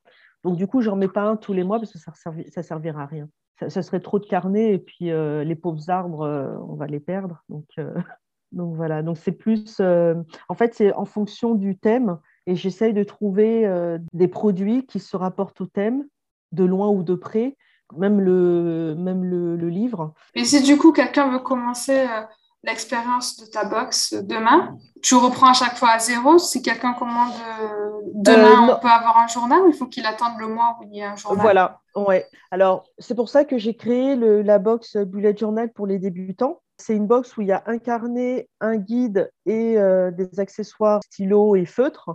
Donc, 0.45 0.57
du 0.57 0.67
coup, 0.67 0.81
je 0.81 0.91
n'en 0.91 0.97
mets 0.97 1.09
pas 1.09 1.23
un 1.23 1.37
tous 1.37 1.53
les 1.53 1.65
mois 1.65 1.79
parce 1.79 1.93
que 1.93 1.99
ça 1.99 2.13
ne 2.31 2.63
servira 2.63 3.03
à 3.03 3.07
rien. 3.07 3.29
Ça, 3.69 3.83
serait 3.83 4.01
trop 4.01 4.21
de 4.21 4.27
carnet 4.27 4.75
et 4.75 4.79
puis 4.79 5.07
les 5.07 5.55
pauvres 5.57 5.91
arbres, 5.91 6.61
on 6.69 6.75
va 6.75 6.87
les 6.87 7.01
perdre. 7.01 7.43
Donc, 7.49 7.67
donc 8.53 8.77
voilà. 8.77 9.03
Donc, 9.03 9.19
c'est 9.19 9.33
plus. 9.33 9.81
en 9.81 10.55
fait, 10.55 10.75
c'est 10.75 10.93
en 10.95 11.05
fonction 11.05 11.55
du 11.55 11.77
thème 11.77 12.19
et 12.47 12.55
j'essaye 12.55 12.93
de 12.93 13.03
trouver 13.03 13.69
des 14.13 14.29
produits 14.29 14.87
qui 14.87 15.01
se 15.01 15.17
rapportent 15.17 15.61
au 15.61 15.67
thème 15.67 16.07
de 16.53 16.65
loin 16.65 16.89
ou 16.89 17.03
de 17.03 17.15
près 17.15 17.57
même 17.97 18.21
le, 18.21 18.95
même 18.97 19.25
le, 19.25 19.69
livre. 19.69 20.15
Et 20.35 20.45
si 20.45 20.63
du 20.63 20.77
coup 20.77 20.93
quelqu'un 20.93 21.31
veut 21.31 21.39
commencer 21.39 22.01
euh, 22.01 22.23
l'expérience 22.63 23.37
de 23.39 23.47
ta 23.47 23.65
box 23.65 24.15
demain, 24.15 24.77
tu 25.03 25.15
reprends 25.15 25.51
à 25.51 25.53
chaque 25.53 25.77
fois 25.77 25.91
à 25.91 25.99
zéro. 25.99 26.39
Si 26.39 26.63
quelqu'un 26.63 26.93
commande 26.95 27.33
euh, 27.33 27.91
demain, 28.15 28.69
euh, 28.69 28.75
on 28.75 28.81
peut 28.81 28.89
avoir 28.89 29.19
un 29.19 29.29
journal 29.29 29.61
ou 29.63 29.69
il 29.69 29.75
faut 29.75 29.87
qu'il 29.87 30.07
attende 30.07 30.39
le 30.39 30.49
mois 30.49 30.77
où 30.81 30.85
il 30.85 30.97
y 30.97 31.03
a 31.03 31.13
un 31.13 31.17
journal? 31.17 31.41
Voilà, 31.41 31.81
ouais. 31.95 32.27
Alors, 32.51 32.85
c'est 32.99 33.15
pour 33.15 33.29
ça 33.29 33.45
que 33.45 33.59
j'ai 33.59 33.77
créé 33.77 34.17
le, 34.17 34.43
la 34.43 34.59
box 34.59 34.97
Bullet 34.97 35.37
Journal 35.37 35.73
pour 35.73 35.87
les 35.87 35.99
débutants. 35.99 36.61
C'est 36.77 36.95
une 36.95 37.07
box 37.07 37.37
où 37.37 37.43
il 37.43 37.49
y 37.49 37.53
a 37.53 37.63
un 37.67 37.79
carnet, 37.79 38.49
un 38.61 38.77
guide 38.77 39.31
et 39.47 39.75
des 40.13 40.39
accessoires 40.39 41.01
stylos 41.03 41.57
et 41.57 41.67
feutres. 41.67 42.11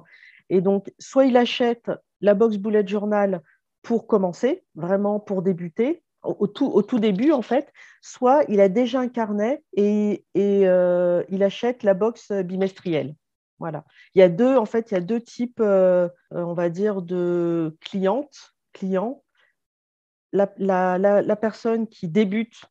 Et 0.49 0.61
donc, 0.61 0.89
soit 0.99 1.25
il 1.25 1.35
achète 1.35 1.91
la 2.21 2.33
box 2.33 2.55
Bullet 2.55 2.87
Journal 2.87 3.41
pour 3.81 4.07
commencer, 4.07 4.63
vraiment 4.75 5.19
pour 5.19 5.41
débuter, 5.41 6.01
au 6.23 6.47
tout, 6.47 6.67
au 6.67 6.81
tout 6.81 6.99
début 6.99 7.31
en 7.31 7.41
fait, 7.41 7.71
soit 8.01 8.43
il 8.47 8.61
a 8.61 8.69
déjà 8.69 8.99
un 8.99 9.09
carnet 9.09 9.63
et, 9.75 10.25
euh, 10.37 11.23
il 11.29 11.43
achète 11.43 11.83
la 11.83 11.93
box 11.93 12.31
bimestrielle. 12.31 13.15
Voilà. 13.59 13.85
Il 14.15 14.19
y 14.19 14.21
a 14.21 14.29
deux, 14.29 14.57
en 14.57 14.65
fait, 14.65 14.91
il 14.91 14.95
y 14.95 14.97
a 14.97 15.01
deux 15.01 15.21
types, 15.21 15.61
euh, 15.61 16.09
on 16.31 16.53
va 16.53 16.69
dire, 16.69 17.01
de 17.01 17.77
clientes, 17.79 18.55
clients. 18.73 19.23
La, 20.33 20.51
la, 20.57 20.97
la, 20.97 21.35
personne 21.35 21.87
qui 21.87 22.07
débute, 22.07 22.65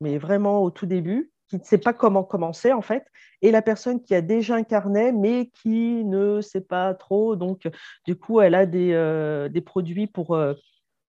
mais 0.00 0.16
vraiment 0.16 0.62
au 0.62 0.70
tout 0.70 0.86
début, 0.86 1.32
qui 1.48 1.56
ne 1.56 1.64
sait 1.64 1.78
pas 1.78 1.92
comment 1.92 2.22
commencer 2.22 2.72
en 2.72 2.82
fait, 2.82 3.04
et 3.42 3.50
la 3.50 3.62
personne 3.62 4.00
qui 4.00 4.14
a 4.14 4.20
déjà 4.20 4.54
un 4.54 4.62
carnet 4.62 5.12
mais 5.12 5.50
qui 5.54 6.04
ne 6.04 6.40
sait 6.40 6.60
pas 6.60 6.94
trop. 6.94 7.36
Donc, 7.36 7.68
du 8.06 8.16
coup, 8.16 8.40
elle 8.40 8.54
a 8.54 8.64
des, 8.64 8.92
euh, 8.92 9.48
des 9.48 9.60
produits 9.60 10.06
pour, 10.06 10.34
euh, 10.36 10.54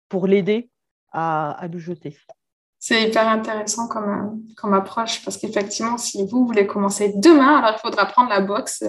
pour 0.09 0.27
l'aider 0.27 0.71
à, 1.13 1.53
à 1.53 1.69
le 1.69 1.79
jeter. 1.79 2.17
C'est 2.79 3.09
hyper 3.09 3.29
intéressant 3.29 3.89
comme, 3.89 4.43
comme 4.57 4.75
approche 4.75 5.25
parce 5.25 5.37
qu'effectivement, 5.37 5.99
si 5.99 6.27
vous 6.27 6.47
voulez 6.47 6.67
commencer 6.67 7.13
demain, 7.17 7.59
alors 7.59 7.79
il 7.79 7.81
faudra 7.81 8.07
prendre 8.07 8.31
la 8.31 8.41
box. 8.41 8.85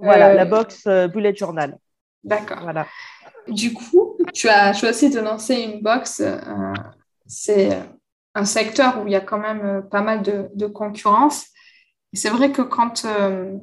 Voilà, 0.00 0.34
la 0.34 0.42
euh, 0.42 0.46
box 0.46 0.86
Bullet 1.12 1.34
Journal. 1.34 1.78
D'accord. 2.24 2.60
Voilà. 2.62 2.86
Du 3.46 3.72
coup, 3.72 4.16
tu 4.34 4.48
as 4.48 4.72
choisi 4.72 5.10
de 5.10 5.20
lancer 5.20 5.54
une 5.54 5.80
box. 5.80 6.22
c'est 7.26 7.82
un 8.34 8.44
secteur 8.44 9.00
où 9.00 9.06
il 9.06 9.12
y 9.12 9.16
a 9.16 9.20
quand 9.20 9.38
même 9.38 9.86
pas 9.90 10.02
mal 10.02 10.22
de, 10.22 10.48
de 10.54 10.66
concurrence 10.66 11.46
c'est 12.16 12.30
vrai 12.30 12.50
que 12.50 12.62
quand, 12.62 13.04
euh, 13.04 13.56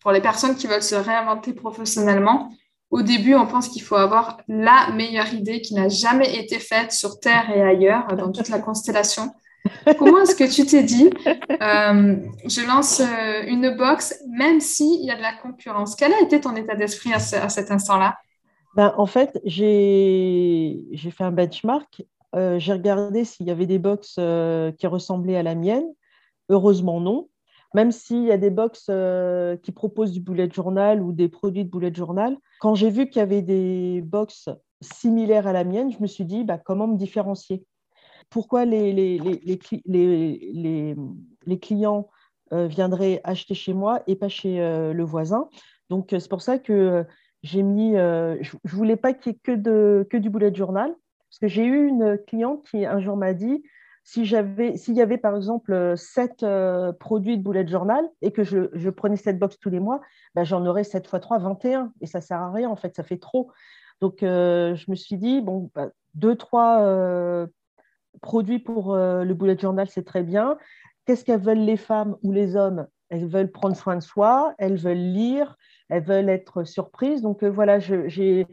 pour 0.00 0.12
les 0.12 0.20
personnes 0.20 0.56
qui 0.56 0.66
veulent 0.66 0.82
se 0.82 0.94
réinventer 0.94 1.54
professionnellement, 1.54 2.50
au 2.90 3.02
début, 3.02 3.34
on 3.34 3.46
pense 3.46 3.68
qu'il 3.68 3.82
faut 3.82 3.96
avoir 3.96 4.38
la 4.48 4.90
meilleure 4.94 5.32
idée 5.34 5.60
qui 5.60 5.74
n'a 5.74 5.88
jamais 5.88 6.38
été 6.38 6.58
faite 6.58 6.92
sur 6.92 7.18
Terre 7.18 7.50
et 7.54 7.62
ailleurs, 7.62 8.06
dans 8.16 8.30
toute 8.30 8.48
la 8.48 8.58
constellation. 8.58 9.30
Comment 9.98 10.20
est-ce 10.22 10.36
que 10.36 10.48
tu 10.48 10.64
t'es 10.64 10.84
dit, 10.84 11.10
euh, 11.26 12.16
je 12.44 12.66
lance 12.66 13.00
euh, 13.00 13.42
une 13.48 13.76
box, 13.76 14.22
même 14.28 14.60
s'il 14.60 15.04
y 15.04 15.10
a 15.10 15.16
de 15.16 15.22
la 15.22 15.32
concurrence? 15.32 15.96
Quel 15.96 16.12
a 16.12 16.20
été 16.20 16.40
ton 16.40 16.54
état 16.54 16.76
d'esprit 16.76 17.12
à, 17.12 17.18
cet 17.18 17.72
instant-là? 17.72 18.16
Ben, 18.76 18.94
En 18.96 19.06
fait, 19.06 19.40
j'ai 19.44 20.84
fait 21.10 21.24
un 21.24 21.32
benchmark. 21.32 22.04
j'ai 22.34 22.72
regardé 22.72 23.24
s'il 23.24 23.46
y 23.46 23.50
avait 23.50 23.66
des 23.66 23.80
box 23.80 24.20
qui 24.78 24.86
ressemblaient 24.86 25.36
à 25.36 25.42
la 25.42 25.56
mienne. 25.56 25.86
Heureusement, 26.48 27.00
non 27.00 27.28
même 27.76 27.92
s'il 27.92 28.24
y 28.24 28.32
a 28.32 28.38
des 28.38 28.48
box 28.48 28.86
euh, 28.88 29.56
qui 29.58 29.70
proposent 29.70 30.12
du 30.12 30.20
bullet 30.20 30.48
journal 30.50 31.02
ou 31.02 31.12
des 31.12 31.28
produits 31.28 31.64
de 31.64 31.70
bullet 31.70 31.92
journal, 31.94 32.36
quand 32.60 32.74
j'ai 32.74 32.90
vu 32.90 33.08
qu'il 33.08 33.20
y 33.20 33.22
avait 33.22 33.42
des 33.42 34.02
box 34.02 34.48
similaires 34.80 35.46
à 35.46 35.52
la 35.52 35.64
mienne, 35.64 35.90
je 35.92 35.98
me 36.00 36.06
suis 36.06 36.24
dit 36.24 36.44
bah, 36.44 36.58
comment 36.58 36.86
me 36.86 36.96
différencier? 36.96 37.64
Pourquoi 38.30 38.64
les, 38.64 39.20
clients 41.60 42.08
euh, 42.52 42.66
viendraient 42.66 43.20
acheter 43.24 43.54
chez 43.54 43.72
moi 43.72 44.02
et 44.06 44.16
pas 44.16 44.28
chez 44.28 44.60
euh, 44.60 44.92
le 44.92 45.04
voisin? 45.04 45.48
Donc, 45.90 46.08
c'est 46.10 46.28
pour 46.28 46.42
ça 46.42 46.58
que 46.58 47.04
j'ai 47.42 47.62
mis. 47.62 47.92
je 47.92 48.56
ne 48.64 48.70
voulais 48.70 48.96
pas 48.96 49.12
qu'il 49.12 49.32
y 49.32 49.34
ait 49.36 49.38
que, 49.42 49.52
de, 49.52 50.06
que 50.10 50.16
du 50.16 50.30
bullet 50.30 50.54
journal. 50.54 50.94
Parce 51.28 51.38
que 51.38 51.48
j'ai 51.48 51.64
eu 51.64 51.86
une 51.86 52.18
cliente 52.26 52.64
qui 52.68 52.86
un 52.86 53.00
jour 53.00 53.16
m'a 53.16 53.34
dit 53.34 53.62
si 54.06 54.24
j'avais, 54.24 54.76
s'il 54.76 54.94
y 54.94 55.02
avait 55.02 55.18
par 55.18 55.34
exemple 55.34 55.72
euh, 55.72 55.96
sept 55.96 56.44
euh, 56.44 56.92
produits 56.92 57.38
de 57.38 57.42
bullet 57.42 57.66
journal 57.66 58.08
et 58.22 58.30
que 58.30 58.44
je, 58.44 58.88
prenais 58.90 59.16
cette 59.16 59.36
box 59.36 59.58
tous 59.58 59.68
les 59.68 59.80
mois, 59.80 60.00
ben, 60.36 60.44
j'en 60.44 60.64
aurais 60.64 60.84
7 60.84 61.08
fois 61.08 61.18
3, 61.18 61.40
21. 61.40 61.92
Et 62.00 62.06
ça 62.06 62.20
ne 62.20 62.22
sert 62.22 62.40
à 62.40 62.52
rien, 62.52 62.70
en 62.70 62.76
fait, 62.76 62.94
ça 62.94 63.02
fait 63.02 63.18
trop. 63.18 63.50
Donc, 64.00 64.22
euh, 64.22 64.76
je 64.76 64.88
me 64.92 64.94
suis 64.94 65.16
dit, 65.16 65.40
bon, 65.40 65.72
bah, 65.74 65.88
deux, 66.14 66.36
trois 66.36 67.48
produits 68.22 68.60
pour 68.60 68.94
le 68.94 69.34
bullet 69.34 69.58
journal, 69.58 69.88
c'est 69.88 70.04
très 70.04 70.22
bien. 70.22 70.56
Qu'est-ce 71.04 71.24
qu'elles 71.24 71.40
veulent 71.40 71.58
les 71.58 71.76
femmes 71.76 72.16
ou 72.22 72.30
les 72.30 72.54
hommes? 72.54 72.86
Elles 73.08 73.26
veulent 73.26 73.50
prendre 73.50 73.74
soin 73.74 73.96
de 73.96 74.02
soi, 74.02 74.54
elles 74.58 74.76
veulent 74.76 74.96
lire, 74.96 75.56
elles 75.88 76.04
veulent 76.04 76.28
être 76.28 76.62
surprises. 76.62 77.22
Donc, 77.22 77.42
voilà, 77.42 77.80
j'ai, 77.80 78.46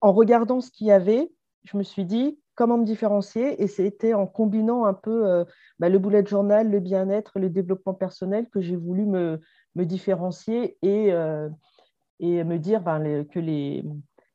en 0.00 0.12
regardant 0.12 0.60
ce 0.60 0.72
qu'il 0.72 0.88
y 0.88 0.92
avait, 0.92 1.30
je 1.62 1.76
me 1.76 1.84
suis 1.84 2.04
dit, 2.04 2.40
comment 2.60 2.76
me 2.76 2.84
différencier. 2.84 3.62
Et 3.62 3.66
c'était 3.66 4.12
en 4.12 4.26
combinant 4.26 4.84
un 4.84 4.92
peu 4.92 5.26
euh, 5.26 5.44
bah, 5.78 5.88
le 5.88 5.98
bullet 5.98 6.26
journal, 6.26 6.70
le 6.70 6.78
bien-être, 6.78 7.38
le 7.38 7.48
développement 7.48 7.94
personnel 7.94 8.48
que 8.52 8.60
j'ai 8.60 8.76
voulu 8.76 9.06
me, 9.06 9.40
me, 9.76 9.86
différencier 9.86 10.76
et, 10.82 11.10
euh, 11.10 11.48
et 12.18 12.44
me 12.44 12.58
dire 12.58 12.82
ben, 12.82 13.24
que 13.24 13.38
les, 13.38 13.82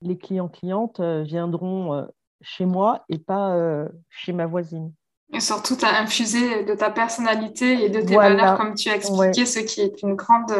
les 0.01 0.17
clients-clientes 0.17 0.99
euh, 1.01 1.21
viendront 1.21 2.07
chez 2.41 2.65
moi 2.65 3.05
et 3.09 3.19
pas 3.19 3.87
chez 4.09 4.33
ma 4.33 4.47
voisine. 4.47 4.91
Et 5.31 5.39
surtout, 5.39 5.75
tu 5.75 5.85
as 5.85 5.99
infusé 6.01 6.63
de 6.63 6.73
ta 6.73 6.89
personnalité 6.89 7.85
et 7.85 7.89
de 7.89 8.01
tes 8.01 8.15
valeurs, 8.15 8.57
comme 8.57 8.73
tu 8.73 8.89
as 8.89 8.95
expliqué, 8.95 9.45
ce 9.45 9.59
qui 9.59 9.81
est 9.81 10.01
une 10.01 10.15
grande 10.15 10.51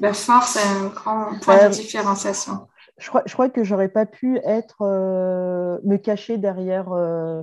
bah, 0.00 0.12
force 0.14 0.56
et 0.56 0.84
un 0.84 0.88
grand 0.88 1.38
point 1.40 1.68
de 1.68 1.72
différenciation 1.72 2.66
je 2.98 3.08
crois, 3.08 3.22
je 3.26 3.32
crois 3.32 3.48
que 3.48 3.64
j'aurais 3.64 3.88
pas 3.88 4.06
pu 4.06 4.38
être 4.44 4.82
euh, 4.82 5.78
me 5.84 5.96
cacher 5.96 6.36
derrière 6.36 6.92
euh, 6.92 7.42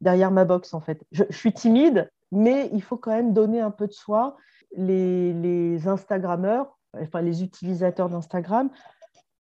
derrière 0.00 0.30
ma 0.30 0.44
box 0.44 0.74
en 0.74 0.80
fait. 0.80 1.04
Je, 1.10 1.24
suis 1.30 1.52
timide, 1.52 2.10
mais 2.30 2.70
il 2.72 2.82
faut 2.82 2.96
quand 2.96 3.10
même 3.10 3.32
donner 3.32 3.60
un 3.60 3.70
peu 3.70 3.86
de 3.86 3.92
soi. 3.92 4.36
Les, 4.74 5.34
les 5.34 5.86
Instagrammeurs, 5.86 6.78
enfin 6.98 7.20
les 7.20 7.42
utilisateurs 7.42 8.08
d'Instagram 8.08 8.70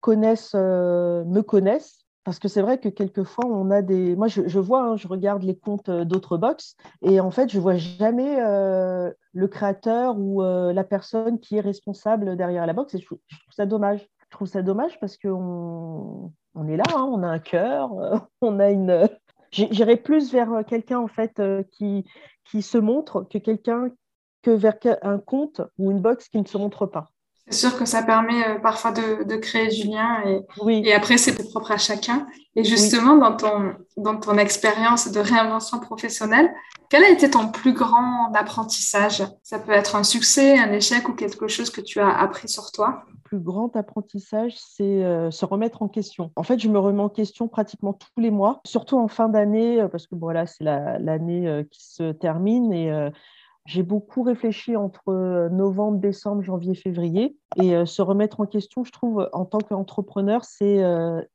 connaissent, 0.02 0.54
euh, 0.56 1.24
me 1.26 1.42
connaissent 1.42 2.06
parce 2.24 2.40
que 2.40 2.48
c'est 2.48 2.62
vrai 2.62 2.80
que 2.80 2.90
quelquefois 2.90 3.46
on 3.46 3.70
a 3.70 3.82
des. 3.82 4.16
Moi, 4.16 4.28
je, 4.28 4.60
vois, 4.60 4.82
hein, 4.82 4.98
je 4.98 5.08
regarde 5.08 5.44
les 5.44 5.56
comptes 5.56 5.90
d'autres 5.90 6.38
box 6.38 6.76
et 7.02 7.20
en 7.20 7.32
fait, 7.32 7.50
je 7.50 7.60
vois 7.60 7.76
jamais 7.76 8.38
le 8.40 9.48
créateur 9.48 10.18
ou 10.18 10.42
la 10.42 10.84
personne 10.84 11.40
qui 11.40 11.58
est 11.58 11.62
responsable 11.62 12.38
derrière 12.38 12.66
la 12.66 12.74
box 12.74 12.96
et 12.96 13.00
je 13.00 13.06
trouve 13.06 13.20
ça 13.52 13.66
dommage 13.66 14.08
je 14.30 14.36
trouve 14.36 14.48
ça 14.48 14.62
dommage 14.62 15.00
parce 15.00 15.18
qu'on 15.18 16.32
on 16.56 16.68
est 16.68 16.78
là, 16.78 16.84
hein, 16.96 17.10
on 17.12 17.24
a 17.24 17.28
un 17.28 17.40
cœur, 17.40 17.92
on 18.42 18.60
a 18.60 18.70
une. 18.70 19.10
J'irais 19.52 19.98
plus 19.98 20.32
vers 20.32 20.64
quelqu'un 20.68 21.00
en 21.00 21.08
fait 21.08 21.40
euh, 21.40 21.64
qui, 21.72 22.06
qui 22.46 22.62
se 22.62 22.78
montre 22.78 23.28
que 23.30 23.40
quelqu'un 23.40 23.90
que 24.44 24.52
vers 24.52 24.76
un 25.02 25.18
compte 25.18 25.62
ou 25.80 25.92
une 25.92 26.00
box 26.00 26.30
qui 26.30 26.38
ne 26.40 26.46
se 26.46 26.58
montre 26.58 26.86
pas. 26.86 27.10
C'est 27.50 27.68
sûr 27.68 27.80
que 27.80 27.86
ça 27.86 28.04
permet 28.04 28.48
euh, 28.48 28.60
parfois 28.60 28.92
de, 28.92 29.24
de, 29.24 29.36
créer 29.38 29.70
du 29.70 29.88
lien 29.88 30.22
et, 30.24 30.42
oui. 30.62 30.84
et 30.86 30.94
après 30.94 31.18
c'est 31.18 31.36
propre 31.36 31.72
à 31.72 31.78
chacun. 31.78 32.28
Et 32.56 32.64
justement, 32.64 33.16
dans 33.16 33.36
ton, 33.36 33.74
dans 33.98 34.20
ton 34.20 34.38
expérience 34.38 35.12
de 35.12 35.20
réinvention 35.20 35.80
professionnelle, 35.80 36.54
quel 36.92 37.04
a 37.04 37.10
été 37.10 37.30
ton 37.32 37.48
plus 37.48 37.74
grand 37.74 38.32
apprentissage? 38.36 39.24
Ça 39.42 39.58
peut 39.58 39.72
être 39.72 39.96
un 39.96 40.04
succès, 40.04 40.60
un 40.60 40.72
échec 40.72 41.10
ou 41.10 41.14
quelque 41.14 41.48
chose 41.48 41.72
que 41.72 41.82
tu 41.82 42.00
as 42.00 42.16
appris 42.20 42.48
sur 42.48 42.72
toi? 42.72 43.04
Plus 43.30 43.40
grand 43.40 43.76
apprentissage, 43.76 44.56
c'est 44.58 45.04
euh, 45.04 45.30
se 45.30 45.46
remettre 45.46 45.84
en 45.84 45.88
question. 45.88 46.32
En 46.36 46.42
fait, 46.42 46.58
je 46.58 46.68
me 46.68 46.80
remets 46.80 47.04
en 47.04 47.10
question 47.10 47.48
pratiquement 47.48 47.94
tous 47.94 48.20
les 48.20 48.32
mois, 48.32 48.60
surtout 48.66 48.98
en 48.98 49.08
fin 49.08 49.30
d'année, 49.30 49.80
euh, 49.80 49.88
parce 49.88 50.08
que 50.08 50.16
voilà, 50.16 50.48
c'est 50.48 50.64
l'année 50.64 51.48
euh, 51.48 51.64
qui 51.70 51.86
se 51.86 52.12
termine 52.12 52.74
et 52.74 52.92
j'ai 53.66 53.84
beaucoup 53.84 54.24
réfléchi 54.24 54.76
entre 54.76 55.48
novembre, 55.52 56.00
décembre, 56.00 56.42
janvier, 56.42 56.74
février. 56.74 57.38
Et 57.58 57.86
se 57.86 58.02
remettre 58.02 58.40
en 58.40 58.48
question, 58.48 58.84
je 58.84 58.92
trouve, 58.92 59.30
en 59.32 59.46
tant 59.46 59.60
qu'entrepreneur, 59.60 60.44
c'est 60.44 60.84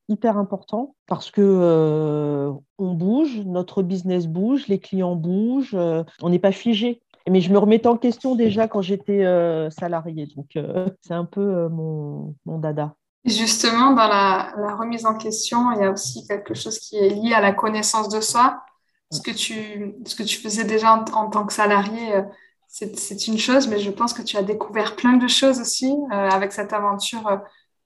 hyper 0.08 0.36
important 0.36 0.96
parce 1.06 1.30
que 1.30 2.52
on 2.78 2.92
bouge, 2.94 3.40
notre 3.46 3.82
business 3.84 4.26
bouge, 4.26 4.66
les 4.66 4.80
clients 4.80 5.14
bougent, 5.14 5.76
on 6.22 6.28
n'est 6.28 6.40
pas 6.40 6.50
figé. 6.50 7.00
Mais 7.30 7.40
je 7.40 7.50
me 7.50 7.58
remettais 7.58 7.86
en 7.86 7.96
question 7.96 8.34
déjà 8.34 8.68
quand 8.68 8.82
j'étais 8.82 9.24
euh, 9.24 9.70
salariée. 9.70 10.28
Donc, 10.36 10.56
euh, 10.56 10.88
c'est 11.00 11.14
un 11.14 11.24
peu 11.24 11.40
euh, 11.40 11.68
mon, 11.68 12.34
mon, 12.44 12.58
dada. 12.58 12.94
Justement, 13.24 13.92
dans 13.92 14.06
la, 14.06 14.76
remise 14.78 15.06
en 15.06 15.16
question, 15.16 15.72
il 15.72 15.80
y 15.80 15.84
a 15.84 15.90
aussi 15.90 16.26
quelque 16.26 16.52
chose 16.52 16.78
qui 16.78 16.96
est 16.96 17.08
lié 17.08 17.32
à 17.32 17.40
la 17.40 17.52
connaissance 17.52 18.08
de 18.10 18.20
soi. 18.20 18.62
Ce 19.10 19.20
que 19.20 19.30
tu, 19.30 19.94
ce 20.04 20.14
que 20.14 20.22
tu 20.24 20.38
faisais 20.38 20.64
déjà 20.64 20.92
en, 20.92 21.30
tant 21.30 21.46
que 21.46 21.52
salarié, 21.52 22.16
euh, 22.16 22.22
c'est 22.68 23.28
une 23.28 23.38
chose, 23.38 23.68
mais 23.68 23.78
je 23.78 23.90
pense 23.90 24.12
que 24.12 24.22
tu 24.22 24.36
as 24.36 24.42
découvert 24.42 24.96
plein 24.96 25.14
de 25.14 25.28
choses 25.28 25.60
aussi 25.60 25.90
euh, 25.90 26.28
avec 26.30 26.52
cette 26.52 26.72
aventure 26.72 27.40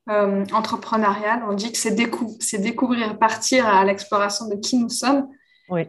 euh, 0.09 0.45
entrepreneuriale. 0.53 1.45
On 1.47 1.53
dit 1.53 1.71
que 1.71 1.79
c'est 1.79 1.91
découvrir, 1.91 3.19
partir 3.19 3.67
à 3.67 3.85
l'exploration 3.85 4.49
de 4.49 4.57
qui 4.57 4.79
nous 4.79 4.89
sommes. 4.89 5.29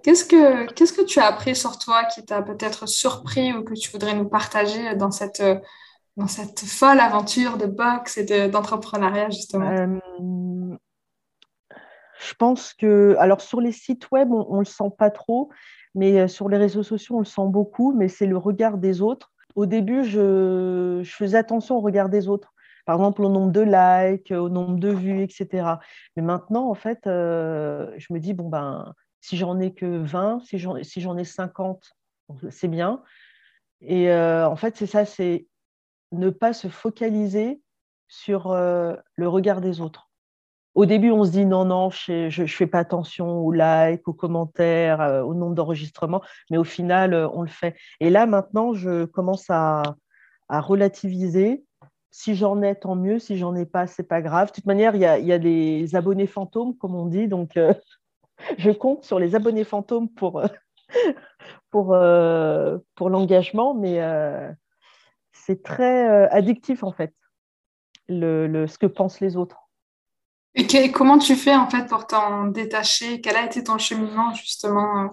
Qu'est-ce 0.03 0.25
que 0.25 0.71
qu'est-ce 0.73 0.93
que 0.93 1.03
tu 1.03 1.19
as 1.19 1.25
appris 1.25 1.55
sur 1.55 1.77
toi 1.77 2.03
qui 2.05 2.25
t'a 2.25 2.41
peut-être 2.41 2.87
surpris 2.87 3.53
ou 3.53 3.63
que 3.63 3.73
tu 3.73 3.89
voudrais 3.91 4.13
nous 4.13 4.27
partager 4.27 4.95
dans 4.95 5.11
cette 5.11 5.41
dans 6.19 6.27
cette 6.27 6.59
folle 6.59 6.99
aventure 6.99 7.57
de 7.57 7.65
boxe 7.65 8.17
et 8.17 8.49
d'entrepreneuriat, 8.49 9.29
justement? 9.29 9.71
Euh, 9.71 10.77
Je 12.19 12.33
pense 12.33 12.73
que, 12.73 13.15
alors 13.19 13.41
sur 13.41 13.61
les 13.61 13.71
sites 13.71 14.11
web, 14.11 14.31
on 14.31 14.55
ne 14.55 14.59
le 14.59 14.65
sent 14.65 14.91
pas 14.97 15.09
trop, 15.09 15.49
mais 15.95 16.19
euh, 16.19 16.27
sur 16.27 16.49
les 16.49 16.57
réseaux 16.57 16.83
sociaux, 16.83 17.15
on 17.15 17.19
le 17.19 17.25
sent 17.25 17.47
beaucoup, 17.47 17.93
mais 17.93 18.09
c'est 18.09 18.25
le 18.25 18.37
regard 18.37 18.77
des 18.77 19.01
autres. 19.01 19.31
Au 19.55 19.65
début, 19.65 20.03
je, 20.03 20.99
je, 21.01 21.11
faisais 21.11 21.37
attention 21.37 21.77
au 21.77 21.81
regard 21.81 22.09
des 22.09 22.27
autres. 22.27 22.53
Par 22.85 22.97
exemple, 22.97 23.23
au 23.23 23.29
nombre 23.29 23.51
de 23.51 23.61
likes, 23.61 24.31
au 24.31 24.49
nombre 24.49 24.77
de 24.77 24.89
vues, 24.89 25.21
etc. 25.21 25.75
Mais 26.15 26.23
maintenant, 26.23 26.69
en 26.69 26.75
fait, 26.75 27.07
euh, 27.07 27.91
je 27.97 28.13
me 28.13 28.19
dis, 28.19 28.33
bon, 28.33 28.49
ben, 28.49 28.93
si 29.21 29.37
j'en 29.37 29.59
ai 29.59 29.73
que 29.73 29.85
20, 29.85 30.41
si 30.45 30.57
j'en 30.59 30.81
si 30.83 30.99
ai 30.99 31.23
50, 31.23 31.95
c'est 32.49 32.67
bien. 32.67 33.01
Et 33.81 34.11
en 34.13 34.55
fait, 34.55 34.75
c'est 34.77 34.87
ça, 34.87 35.05
c'est 35.05 35.47
ne 36.11 36.29
pas 36.29 36.53
se 36.53 36.67
focaliser 36.67 37.61
sur 38.07 38.51
euh, 38.51 38.95
le 39.15 39.27
regard 39.27 39.61
des 39.61 39.81
autres. 39.81 40.09
Au 40.75 40.85
début, 40.85 41.11
on 41.11 41.23
se 41.23 41.31
dit 41.31 41.45
non, 41.45 41.65
non, 41.65 41.89
je 41.89 42.41
ne 42.41 42.47
fais 42.47 42.67
pas 42.67 42.79
attention 42.79 43.39
aux 43.39 43.51
likes, 43.51 44.07
aux 44.07 44.13
commentaires, 44.13 45.01
euh, 45.01 45.21
au 45.21 45.33
nombre 45.33 45.55
d'enregistrements, 45.55 46.21
mais 46.49 46.57
au 46.57 46.63
final, 46.63 47.13
euh, 47.13 47.27
on 47.33 47.41
le 47.41 47.47
fait. 47.47 47.75
Et 47.99 48.09
là, 48.09 48.25
maintenant, 48.25 48.73
je 48.73 49.05
commence 49.05 49.45
à, 49.49 49.83
relativiser. 50.49 51.63
Si 52.09 52.33
j'en 52.33 52.63
ai, 52.63 52.73
tant 52.73 52.95
mieux. 52.95 53.19
Si 53.19 53.37
j'en 53.37 53.55
ai 53.55 53.67
pas, 53.67 53.85
c'est 53.85 54.03
pas 54.03 54.21
grave. 54.21 54.47
De 54.47 54.53
toute 54.53 54.65
manière, 54.65 54.95
il 54.95 55.01
y 55.01 55.31
a, 55.31 55.37
des 55.37 55.95
abonnés 55.95 56.25
fantômes, 56.25 56.75
comme 56.75 56.95
on 56.95 57.05
dit. 57.05 57.27
Donc, 57.27 57.55
je 58.57 58.71
compte 58.71 59.03
sur 59.03 59.19
les 59.19 59.35
abonnés 59.35 59.63
fantômes 59.63 60.09
pour, 60.09 60.41
pour, 61.71 61.97
pour 62.95 63.09
l'engagement. 63.09 63.73
Mais 63.73 63.99
c'est 65.49 65.63
très 65.63 66.07
euh, 66.07 66.27
addictif 66.29 66.83
en 66.83 66.91
fait, 66.91 67.11
le, 68.07 68.67
ce 68.67 68.77
que 68.77 68.85
pensent 68.85 69.19
les 69.19 69.35
autres. 69.35 69.57
Et 70.53 70.91
comment 70.91 71.17
tu 71.17 71.35
fais 71.35 71.55
en 71.55 71.67
fait 71.67 71.87
pour 71.87 72.05
t'en 72.05 72.45
détacher? 72.45 73.19
Quel 73.19 73.35
a 73.35 73.45
été 73.45 73.63
ton 73.63 73.79
cheminement 73.79 74.31
justement 74.35 75.05
euh, 75.05 75.07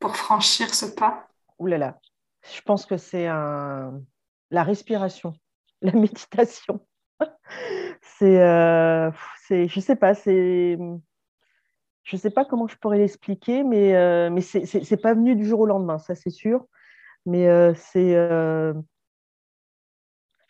pour 0.00 0.16
franchir 0.16 0.74
ce 0.74 0.84
pas? 0.84 1.28
Ouh 1.58 1.66
là 1.66 1.78
là, 1.78 1.98
je 2.54 2.60
pense 2.60 2.84
que 2.84 2.98
c'est 2.98 3.26
un... 3.26 4.02
la 4.50 4.64
respiration, 4.64 5.32
la 5.80 5.92
méditation. 5.92 6.86
c'est, 8.02 8.40
euh, 8.42 9.10
c'est, 9.46 9.68
je 9.68 9.80
sais 9.80 9.96
pas, 9.96 10.14
c'est, 10.14 10.76
je 12.04 12.16
sais 12.16 12.30
pas 12.30 12.44
comment 12.44 12.68
je 12.68 12.76
pourrais 12.76 12.98
l'expliquer, 12.98 13.64
mais 13.64 13.94
euh, 13.96 14.40
c'est, 14.40 14.66
c'est, 14.66 14.96
pas 14.96 15.14
venu 15.14 15.34
du 15.36 15.44
jour 15.44 15.60
au 15.60 15.66
lendemain, 15.66 15.98
ça 15.98 16.14
c'est 16.14 16.30
sûr. 16.30 16.66
Mais 17.26 17.48
c'est 17.74 18.14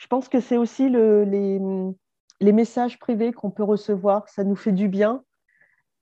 je 0.05 0.09
pense 0.09 0.29
que 0.29 0.39
c'est 0.39 0.59
aussi 0.59 0.91
les, 0.91 2.53
messages 2.53 2.99
privés 2.99 3.33
qu'on 3.33 3.51
peut 3.51 3.63
recevoir. 3.63 4.29
Ça 4.29 4.45
nous 4.45 4.55
fait 4.55 4.73
du 4.73 4.87
bien. 4.87 5.25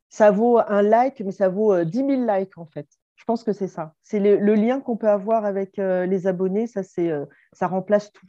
Ça 0.08 0.32
vaut 0.32 0.58
un 0.58 0.82
like, 0.82 1.20
mais 1.20 1.30
ça 1.30 1.48
vaut 1.48 1.84
10 1.84 2.00
euh, 2.00 2.06
000 2.08 2.26
likes 2.26 2.58
en 2.58 2.66
fait. 2.66 2.88
Je 3.14 3.22
pense 3.24 3.44
que 3.44 3.52
c'est 3.52 3.68
ça. 3.68 3.94
C'est 4.02 4.18
le, 4.18 4.54
lien 4.54 4.80
qu'on 4.80 4.96
peut 4.96 5.08
avoir 5.08 5.44
avec 5.44 5.78
euh, 5.78 6.04
les 6.06 6.26
abonnés. 6.26 6.66
Ça, 6.66 6.80
euh, 6.98 7.26
remplace 7.60 8.12
tout. 8.12 8.26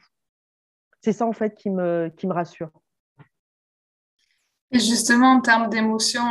C'est 1.02 1.12
ça 1.12 1.26
en 1.26 1.34
fait 1.34 1.56
qui 1.56 1.72
me 1.72 2.12
rassure. 2.28 2.70
Et 4.74 4.80
justement, 4.80 5.34
en 5.34 5.40
termes 5.40 5.70
d'émotions, 5.70 6.26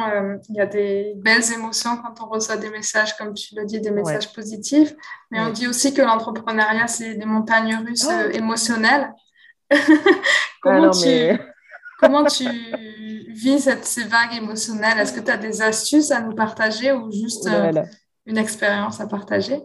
il 0.48 0.56
y 0.56 0.60
a 0.60 0.66
des 0.66 1.12
belles 1.16 1.44
émotions 1.52 1.96
quand 1.98 2.24
on 2.24 2.28
reçoit 2.28 2.56
des 2.56 2.70
messages, 2.70 3.16
comme 3.16 3.34
tu 3.34 3.54
le 3.54 3.64
dis, 3.64 3.80
des 3.80 3.92
messages 3.92 4.32
positifs. 4.32 4.92
Mais 5.30 5.38
on 5.38 5.50
dit 5.50 5.68
aussi 5.68 5.94
que 5.94 6.02
l'entrepreneuriat, 6.02 6.88
c'est 6.88 7.14
des 7.14 7.24
montagnes 7.24 7.76
russes 7.86 8.08
oh. 8.08 8.30
émotionnelles. 8.32 9.12
comment, 10.60 10.90
tu, 10.90 11.08
comment 12.00 12.24
tu 12.24 12.48
vis 13.28 13.60
cette, 13.60 13.84
ces 13.84 14.04
vagues 14.04 14.34
émotionnelles? 14.34 14.98
Est-ce 14.98 15.12
que 15.12 15.20
tu 15.20 15.30
as 15.30 15.36
des 15.36 15.62
astuces 15.62 16.10
à 16.10 16.20
nous 16.20 16.34
partager 16.34 16.90
ou 16.90 17.12
juste 17.12 17.46
euh, 17.46 17.70
une 18.26 18.38
expérience 18.38 19.00
à 19.00 19.06
partager? 19.06 19.62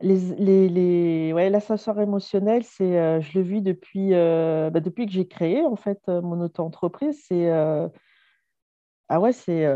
Les, 0.00 0.18
les, 0.36 0.68
les... 0.68 1.32
Ouais, 1.32 1.50
l'ascenseur 1.50 2.00
émotionnel, 2.00 2.64
c'est, 2.64 2.98
euh, 2.98 3.20
je 3.20 3.38
le 3.38 3.44
vis 3.44 3.62
depuis, 3.62 4.14
euh, 4.14 4.70
bah, 4.70 4.80
depuis 4.80 5.06
que 5.06 5.12
j'ai 5.12 5.26
créé 5.26 5.64
en 5.64 5.76
fait 5.76 6.00
mon 6.08 6.40
auto-entreprise. 6.40 7.22
C'est, 7.26 7.50
ah 9.08 9.20
ouais, 9.20 9.32
c'est, 9.32 9.66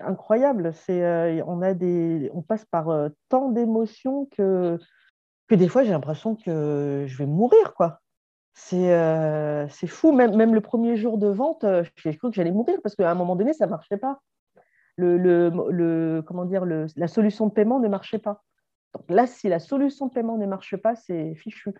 incroyable. 0.00 0.72
C'est, 0.74 1.42
on, 1.42 1.62
a 1.62 1.74
des, 1.74 2.30
on 2.34 2.42
passe 2.42 2.64
par 2.64 2.88
tant 3.28 3.50
d'émotions 3.50 4.28
que, 4.36 4.78
que 5.48 5.54
des 5.54 5.68
fois 5.68 5.82
j'ai 5.84 5.90
l'impression 5.90 6.36
que 6.36 7.04
je 7.06 7.18
vais 7.18 7.26
mourir. 7.26 7.74
quoi. 7.74 8.02
Euh, 8.72 9.66
c'est 9.70 9.86
fou. 9.86 10.12
Même, 10.12 10.36
même 10.36 10.54
le 10.54 10.60
premier 10.60 10.96
jour 10.96 11.18
de 11.18 11.28
vente, 11.28 11.64
euh, 11.64 11.84
j'ai 11.96 12.16
cru 12.16 12.30
que 12.30 12.34
j'allais 12.34 12.52
mourir 12.52 12.78
parce 12.82 12.94
qu'à 12.94 13.10
un 13.10 13.14
moment 13.14 13.36
donné, 13.36 13.52
ça 13.52 13.66
ne 13.66 13.70
marchait 13.70 13.96
pas. 13.96 14.20
Le, 14.96 15.16
le, 15.16 16.22
comment 16.26 16.44
dire, 16.44 16.64
la 16.64 17.08
solution 17.08 17.46
de 17.46 17.52
paiement 17.52 17.80
ne 17.80 17.88
marchait 17.88 18.18
pas. 18.18 18.42
Donc 18.94 19.08
là, 19.08 19.26
si 19.26 19.48
la 19.48 19.58
solution 19.58 20.06
de 20.06 20.12
paiement 20.12 20.36
ne 20.36 20.46
marche 20.46 20.76
pas, 20.76 20.94
c'est 20.94 21.34
fichu. 21.34 21.72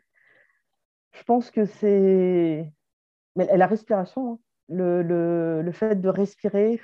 Je 1.12 1.22
pense 1.24 1.50
que 1.50 1.66
c'est 1.66 2.72
mais 3.36 3.56
la 3.56 3.66
respiration, 3.66 4.32
hein. 4.32 4.38
le, 4.68 5.70
fait 5.72 5.96
de 6.00 6.08
respirer. 6.08 6.80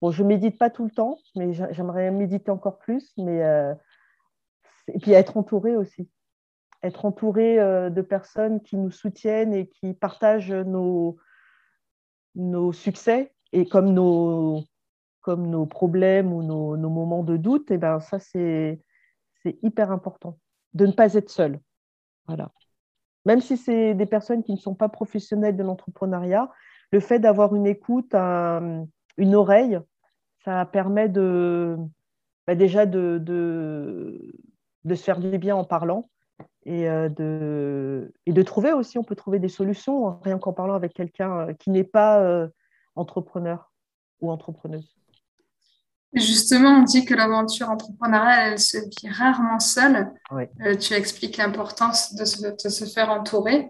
Bon, 0.00 0.10
je 0.10 0.22
médite 0.22 0.58
pas 0.58 0.70
tout 0.70 0.84
le 0.84 0.90
temps, 0.90 1.18
mais 1.34 1.52
j'aimerais 1.52 2.10
méditer 2.10 2.50
encore 2.50 2.78
plus. 2.78 3.12
Mais 3.16 3.42
euh, 3.42 3.74
et 4.88 4.98
puis 4.98 5.12
être 5.12 5.36
entouré 5.36 5.76
aussi 5.76 6.08
être 6.82 7.04
entouré 7.04 7.58
euh, 7.58 7.90
de 7.90 8.02
personnes 8.02 8.60
qui 8.62 8.76
nous 8.76 8.90
soutiennent 8.90 9.54
et 9.54 9.68
qui 9.68 9.94
partagent 9.94 10.52
nos, 10.52 11.16
nos 12.34 12.72
succès 12.72 13.34
et 13.52 13.66
comme 13.66 13.92
nos, 13.92 14.64
comme 15.28 15.50
nos 15.50 15.66
problèmes 15.66 16.32
ou 16.32 16.42
nos, 16.42 16.88
moments 16.88 17.22
de 17.22 17.36
doute, 17.36 17.70
et 17.70 17.74
eh 17.74 17.76
ben 17.76 18.00
ça, 18.00 18.18
c'est 18.18 18.80
hyper 19.62 19.92
important 19.92 20.38
de 20.72 20.86
ne 20.86 20.92
pas 20.92 21.12
être 21.12 21.28
seul. 21.28 21.60
Voilà. 22.26 22.50
Même 23.26 23.42
si 23.42 23.58
c'est 23.58 23.92
des 23.92 24.06
personnes 24.06 24.42
qui 24.42 24.52
ne 24.52 24.56
sont 24.56 24.74
pas 24.74 24.88
professionnelles 24.88 25.54
de 25.54 25.62
l'entrepreneuriat, 25.62 26.50
le 26.92 27.00
fait 27.00 27.18
d'avoir 27.18 27.54
une 27.54 27.66
écoute, 27.66 28.14
une 28.14 29.34
oreille, 29.34 29.78
ça 30.46 30.64
permet 30.64 31.10
de, 31.10 31.76
bah, 32.46 32.54
déjà 32.54 32.86
de, 32.86 33.18
de, 33.22 34.34
de, 34.84 34.94
se 34.94 35.04
faire 35.04 35.20
du 35.20 35.36
bien 35.36 35.56
en 35.56 35.64
parlant 35.64 36.08
et, 36.64 36.88
euh, 36.88 37.10
de, 37.10 38.14
et 38.24 38.32
de 38.32 38.42
trouver 38.42 38.72
aussi, 38.72 38.96
on 38.96 39.04
peut 39.04 39.14
trouver 39.14 39.40
des 39.40 39.50
solutions, 39.50 40.08
hein, 40.08 40.20
rien 40.22 40.38
qu'en 40.38 40.54
parlant 40.54 40.72
avec 40.72 40.94
quelqu'un 40.94 41.48
euh, 41.48 41.52
qui 41.52 41.68
n'est 41.68 41.84
pas 41.84 42.22
euh, 42.22 42.48
entrepreneur 42.96 43.70
ou 44.22 44.30
entrepreneuse. 44.30 44.98
Justement, 46.14 46.80
on 46.80 46.82
dit 46.82 47.04
que 47.04 47.14
l'aventure 47.14 47.68
entrepreneuriale, 47.68 48.52
elle 48.52 48.58
se 48.58 48.78
vit 48.78 49.10
rarement 49.10 49.60
seule. 49.60 50.10
tu 50.80 50.94
expliques 50.94 51.36
l'importance 51.36 52.14
de 52.14 52.24
se, 52.24 52.40
de 52.40 52.68
se, 52.70 52.84
faire 52.86 53.10
entourer. 53.10 53.68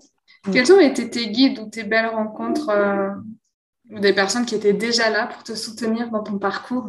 Quels 0.52 0.72
ont 0.72 0.78
été 0.78 1.10
tes 1.10 1.30
guides 1.30 1.58
ou 1.58 1.68
tes 1.68 1.82
belles 1.82 2.06
rencontres 2.06 2.70
ou 3.90 3.98
des 3.98 4.12
personnes 4.12 4.46
qui 4.46 4.54
étaient 4.54 4.72
déjà 4.72 5.10
là 5.10 5.26
pour 5.26 5.42
te 5.42 5.54
soutenir 5.54 6.10
dans 6.10 6.22
ton 6.22 6.38
parcours? 6.38 6.86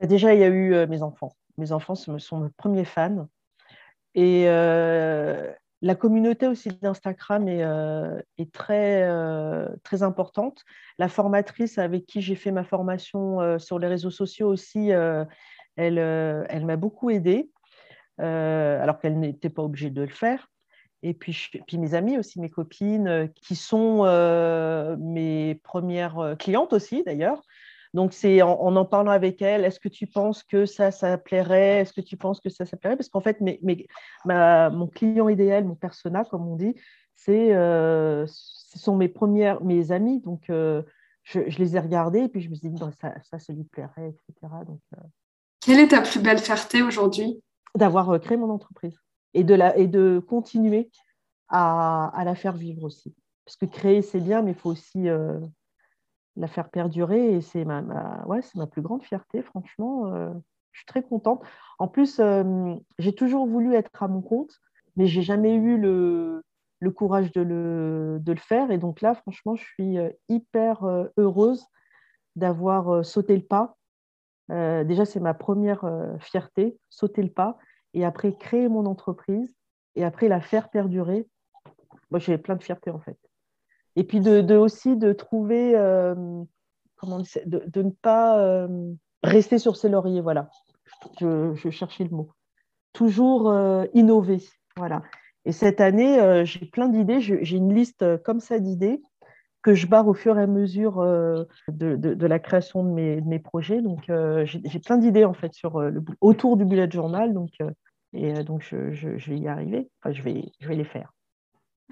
Déjà, 0.00 0.34
il 0.34 0.40
y 0.40 0.44
a 0.44 0.48
eu 0.48 0.86
mes 0.86 1.02
enfants. 1.02 1.34
Mes 1.58 1.72
enfants 1.72 1.96
sont 1.96 2.40
mes 2.40 2.50
premiers 2.56 2.84
fans. 2.84 3.26
Et 4.14 4.44
euh, 4.46 5.52
la 5.82 5.96
communauté 5.96 6.46
aussi 6.46 6.68
d'Instagram 6.80 7.48
est, 7.48 7.64
euh, 7.64 8.20
très, 8.52 9.02
euh, 9.02 9.68
très 9.82 10.04
importante. 10.04 10.64
La 10.98 11.08
formatrice 11.08 11.76
avec 11.76 12.06
qui 12.06 12.22
j'ai 12.22 12.36
fait 12.36 12.52
ma 12.52 12.62
formation 12.62 13.58
sur 13.58 13.78
les 13.80 13.88
réseaux 13.88 14.10
sociaux 14.10 14.48
aussi, 14.48 14.90
elle, 14.90 15.98
elle 15.98 16.64
m'a 16.64 16.76
beaucoup 16.76 17.10
aidée, 17.10 17.50
alors 18.18 19.00
qu'elle 19.00 19.18
n'était 19.18 19.50
pas 19.50 19.62
obligée 19.62 19.90
de 19.90 20.02
le 20.02 20.08
faire. 20.08 20.48
Et 21.02 21.14
puis, 21.14 21.36
puis 21.66 21.78
mes 21.78 21.94
amis 21.94 22.16
aussi, 22.16 22.38
mes 22.38 22.50
copines, 22.50 23.28
qui 23.34 23.56
sont 23.56 24.04
mes 25.00 25.56
premières 25.64 26.36
clientes 26.38 26.72
aussi 26.72 27.02
d'ailleurs, 27.02 27.42
donc, 27.94 28.14
c'est 28.14 28.40
en, 28.40 28.58
en, 28.58 28.84
parlant 28.84 29.10
avec 29.10 29.42
elle, 29.42 29.64
est-ce 29.64 29.78
que 29.78 29.88
tu 29.88 30.06
penses 30.06 30.42
que 30.42 30.64
ça, 30.64 30.90
ça 30.90 31.18
plairait? 31.18 31.80
Est-ce 31.80 31.92
que 31.92 32.00
tu 32.00 32.16
penses 32.16 32.40
que 32.40 32.48
ça, 32.48 32.64
ça 32.64 32.76
plairait? 32.76 32.96
Parce 32.96 33.10
qu'en 33.10 33.20
fait, 33.20 33.40
mes, 33.40 33.60
mon 34.24 34.86
client 34.86 35.28
idéal, 35.28 35.64
mon 35.64 35.74
persona, 35.74 36.24
comme 36.24 36.48
on 36.48 36.56
dit, 36.56 36.74
c'est, 37.14 37.54
euh, 37.54 38.24
ce 38.26 38.78
sont 38.78 38.96
mes 38.96 39.08
premières, 39.08 39.62
mes 39.62 39.92
amis, 39.92 40.20
donc 40.20 40.44
je, 40.48 40.82
je, 41.24 41.58
les 41.58 41.76
ai 41.76 41.80
regardés 41.80 42.20
et 42.20 42.28
puis 42.28 42.40
je 42.40 42.48
me 42.48 42.54
suis 42.54 42.70
dit, 42.70 42.78
ça, 43.00 43.14
ça, 43.30 43.38
ça 43.38 43.52
lui 43.52 43.64
plairait, 43.64 44.08
etc. 44.08 44.52
Donc, 44.66 44.80
Quelle 45.60 45.80
est 45.80 45.88
ta 45.88 46.00
plus 46.00 46.20
belle 46.20 46.38
fierté 46.38 46.82
aujourd'hui? 46.82 47.42
D'avoir 47.74 48.18
créé 48.20 48.38
mon 48.38 48.50
entreprise 48.50 48.98
et 49.34 49.44
de, 49.44 49.54
la, 49.54 49.76
et 49.76 49.86
de 49.86 50.22
continuer 50.26 50.90
à, 51.48 52.10
à 52.18 52.24
la 52.24 52.34
faire 52.34 52.54
vivre 52.54 52.84
aussi. 52.84 53.14
Parce 53.44 53.56
que 53.56 53.66
créer, 53.66 54.02
c'est 54.02 54.20
bien, 54.20 54.40
mais 54.40 54.52
il 54.52 54.56
faut 54.56 54.70
aussi 54.70 55.08
la 56.36 56.46
faire 56.46 56.70
perdurer 56.70 57.34
et 57.34 57.40
c'est 57.40 57.64
ma, 57.64 57.82
plus 58.70 58.82
grande 58.82 59.02
fierté, 59.02 59.42
franchement. 59.42 60.06
je 60.72 60.78
suis 60.78 60.86
très 60.86 61.02
contente. 61.02 61.42
En 61.78 61.88
plus, 61.88 62.20
j'ai 62.98 63.14
toujours 63.14 63.46
voulu 63.46 63.74
être 63.74 64.02
à 64.02 64.08
mon 64.08 64.22
compte, 64.22 64.60
mais 64.96 65.06
j'ai 65.06 65.22
jamais 65.22 65.54
eu 65.54 65.78
le, 65.78 66.42
courage 66.94 67.32
de 67.32 67.42
le, 67.42 68.18
de 68.20 68.32
le, 68.32 68.38
faire. 68.38 68.70
Et 68.70 68.78
donc 68.78 69.00
là, 69.00 69.14
franchement, 69.14 69.56
je 69.56 69.64
suis 69.64 69.96
hyper 70.28 70.84
heureuse 71.16 71.66
d'avoir 72.36 73.04
sauté 73.04 73.36
le 73.36 73.44
pas. 73.44 73.76
déjà, 74.48 75.04
c'est 75.04 75.20
ma 75.20 75.34
première 75.34 75.84
fierté, 76.20 76.78
sauter 76.88 77.22
le 77.22 77.30
pas, 77.30 77.58
et 77.94 78.04
après 78.04 78.34
créer 78.36 78.68
mon 78.68 78.86
entreprise, 78.86 79.54
et 79.96 80.04
après 80.04 80.28
la 80.28 80.40
faire 80.40 80.70
perdurer. 80.70 81.28
Moi, 82.10 82.18
j'ai 82.18 82.38
plein 82.38 82.56
de 82.56 82.62
fierté 82.62 82.90
en 82.90 83.00
fait. 83.00 83.18
Et 83.96 84.04
puis 84.04 84.20
de, 84.20 84.56
aussi 84.56 84.96
de 84.96 85.12
trouver, 85.12 85.76
euh, 85.76 86.14
comment 86.96 87.18
de, 87.18 87.62
de, 87.66 87.82
ne 87.82 87.90
pas 87.90 88.38
euh, 88.40 88.92
rester 89.22 89.58
sur 89.58 89.76
ses 89.76 89.88
lauriers, 89.88 90.20
voilà. 90.20 90.48
Je, 91.20 91.70
cherchais 91.70 92.04
le 92.04 92.10
mot. 92.10 92.30
Toujours 92.92 93.50
euh, 93.50 93.84
innover, 93.94 94.38
voilà. 94.76 95.02
Et 95.44 95.52
cette 95.52 95.80
année, 95.80 96.44
j'ai 96.44 96.66
plein 96.66 96.88
d'idées, 96.88 97.20
j'ai 97.20 97.56
une 97.56 97.74
liste 97.74 98.04
comme 98.22 98.38
ça 98.38 98.60
d'idées 98.60 99.02
que 99.62 99.74
je 99.74 99.88
barre 99.88 100.06
au 100.06 100.14
fur 100.14 100.38
et 100.38 100.42
à 100.42 100.46
mesure 100.46 101.00
de, 101.68 101.96
de, 101.96 102.26
la 102.26 102.38
création 102.38 102.84
de 102.84 102.90
mes, 102.90 103.20
de 103.20 103.26
mes 103.26 103.40
projets. 103.40 103.82
Donc, 103.82 104.08
j'ai 104.44 104.78
plein 104.78 104.98
d'idées 104.98 105.24
en 105.24 105.34
fait 105.34 105.52
sur 105.52 105.82
autour 106.20 106.56
du 106.56 106.64
bullet 106.64 106.88
journal. 106.88 107.34
Donc, 107.34 107.50
et 108.12 108.32
donc, 108.44 108.62
je, 108.62 108.92
je, 108.92 109.18
je, 109.18 109.30
vais 109.30 109.38
y 109.38 109.48
arriver. 109.48 109.90
Enfin, 110.00 110.12
je 110.12 110.22
vais, 110.22 110.44
je 110.60 110.68
vais 110.68 110.76
les 110.76 110.84
faire. 110.84 111.12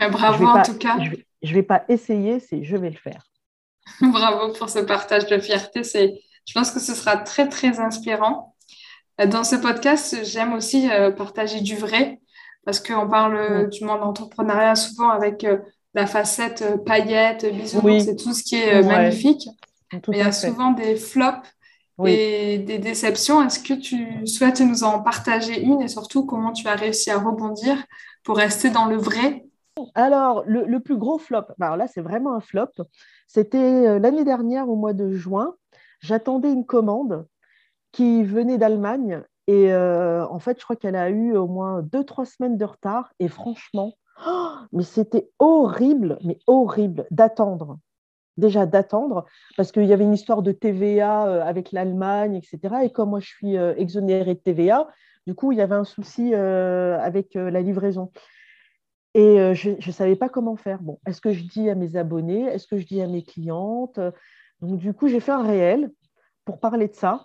Bravo 0.09 0.47
en 0.47 0.63
tout 0.63 0.79
cas 0.79 0.97
je 1.43 1.51
ne 1.51 1.55
vais 1.55 1.63
pas 1.63 1.85
essayer, 1.89 2.41
c'est 2.41 2.65
je 2.65 2.77
vais 2.77 2.91
le 2.91 2.97
faire. 2.97 3.23
Bravo 4.01 4.53
pour 4.53 4.69
ce 4.69 4.79
partage 4.81 5.27
de 5.27 5.39
fierté. 5.39 5.85
C'est, 5.85 6.21
je 6.47 6.53
pense 6.53 6.71
que 6.71 6.81
ce 6.81 6.95
sera 6.95 7.17
très, 7.17 7.49
très 7.49 7.81
inspirant. 7.81 8.55
Dans 9.27 9.45
ce 9.45 9.57
podcast, 9.57 10.19
j'aime 10.25 10.55
aussi 10.55 10.91
euh, 10.91 11.11
partager 11.11 11.61
du 11.61 11.77
vrai 11.77 12.21
parce 12.65 12.81
qu'on 12.81 13.09
parle 13.09 13.69
du 13.71 13.85
monde 13.85 14.03
entrepreneuriat 14.03 14.75
souvent 14.75 15.09
avec 15.09 15.45
euh, 15.45 15.59
la 15.95 16.07
facette 16.07 16.63
euh, 16.63 16.77
paillettes, 16.77 17.47
bisounours 17.53 18.05
c'est 18.05 18.17
tout 18.17 18.33
ce 18.33 18.43
qui 18.43 18.57
est 18.57 18.83
magnifique. 18.83 19.49
Mais 19.93 20.01
il 20.09 20.19
y 20.19 20.23
a 20.23 20.33
souvent 20.33 20.71
des 20.71 20.97
flops 20.97 21.49
et 22.07 22.59
des 22.59 22.79
déceptions. 22.79 23.43
Est-ce 23.45 23.59
que 23.59 23.75
tu 23.75 24.27
souhaites 24.27 24.61
nous 24.61 24.85
en 24.85 25.03
partager 25.03 25.61
une 25.61 25.83
et 25.83 25.89
surtout 25.89 26.25
comment 26.25 26.53
tu 26.53 26.67
as 26.69 26.77
réussi 26.77 27.11
à 27.11 27.19
rebondir 27.19 27.77
pour 28.23 28.37
rester 28.37 28.71
dans 28.71 28.87
le 28.87 28.97
vrai? 28.97 29.45
Alors, 29.95 30.45
le, 30.47 30.79
plus 30.79 30.97
gros 30.97 31.19
flop, 31.19 31.43
bah, 31.59 31.67
alors 31.67 31.77
là, 31.77 31.87
c'est 31.87 32.01
vraiment 32.01 32.35
un 32.35 32.41
flop. 32.41 32.71
C'était 33.27 33.87
euh, 33.87 33.99
l'année 33.99 34.25
dernière, 34.25 34.69
au 34.69 34.77
mois 34.77 34.93
de 34.93 35.11
juin. 35.11 35.55
J'attendais 36.01 36.53
une 36.53 36.67
commande 36.67 37.27
qui 37.93 38.25
venait 38.25 38.59
d'Allemagne. 38.59 39.23
Et 39.47 39.73
euh, 39.73 40.27
en 40.27 40.39
fait, 40.39 40.59
je 40.59 40.65
crois 40.65 40.77
qu'elle 40.77 40.97
a 40.97 41.11
eu 41.11 41.37
au 41.37 41.47
moins 41.47 41.83
deux, 41.83 42.05
trois 42.05 42.25
semaines 42.25 42.57
de 42.57 42.65
retard. 42.65 43.13
Et 43.19 43.29
franchement, 43.29 43.95
oh, 44.27 44.49
mais 44.73 44.83
c'était 44.83 45.31
horrible, 45.39 46.19
mais 46.25 46.39
horrible 46.47 47.07
d'attendre. 47.11 47.79
Déjà 48.37 48.65
d'attendre, 48.65 49.27
parce 49.57 49.73
qu'il 49.73 49.85
y 49.85 49.93
avait 49.93 50.05
une 50.05 50.15
histoire 50.15 50.41
de 50.41 50.53
TVA 50.53 51.27
euh, 51.27 51.43
avec 51.43 51.73
l'Allemagne, 51.73 52.37
etc. 52.37 52.77
Et 52.85 52.91
comme 52.91 53.11
moi, 53.11 53.21
je 53.21 53.27
suis 53.27 53.57
exonérée 53.57 54.35
de 54.35 54.41
TVA, 54.41 54.89
du 55.27 55.35
coup, 55.35 55.53
il 55.53 55.59
y 55.59 55.63
avait 55.63 55.75
un 55.75 55.85
souci 55.85 56.35
avec 56.35 57.35
la 57.35 57.61
livraison. 57.61 58.11
Et 59.15 59.41
euh, 59.41 59.55
je 59.55 59.71
ne 59.71 59.93
savais 59.93 60.17
pas 60.17 60.29
comment 60.29 60.57
faire. 60.57 60.81
Bon, 60.83 60.99
est-ce 61.07 61.21
que 61.21 61.33
je 61.33 61.43
dis 61.45 61.69
à 61.69 61.75
mes 61.75 61.97
abonnés? 61.97 62.45
Est-ce 62.45 62.67
que 62.67 62.79
je 62.79 62.87
dis 62.87 63.01
à 63.01 63.09
mes 63.09 63.23
clientes? 63.23 63.99
Donc, 64.61 64.79
du 64.79 64.95
coup, 64.95 65.09
j'ai 65.09 65.21
fait 65.21 65.33
un 65.33 65.43
réel 65.43 65.91
pour 66.45 66.61
parler 66.61 66.89
de 66.89 66.95
ça. 66.95 67.25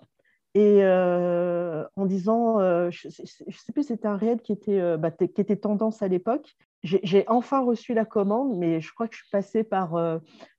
Et 0.54 0.82
euh, 0.82 1.84
en 1.96 2.06
disant, 2.06 2.60
euh, 2.60 2.90
je 2.90 3.08
ne 3.08 3.52
sais 3.52 3.72
plus, 3.72 3.84
c'était 3.84 4.08
un 4.08 4.16
réel 4.16 4.40
qui 4.40 4.52
était, 4.52 4.96
bah, 4.96 5.10
qui 5.10 5.40
était 5.40 5.56
tendance 5.56 6.02
à 6.02 6.08
l'époque. 6.08 6.56
J'ai 6.82 7.24
enfin 7.26 7.64
reçu 7.64 7.94
la 7.94 8.04
commande, 8.04 8.56
mais 8.58 8.80
je 8.80 8.92
crois 8.94 9.08
que 9.08 9.14
je 9.14 9.22
suis 9.22 9.30
passée 9.30 9.64
par 9.64 9.98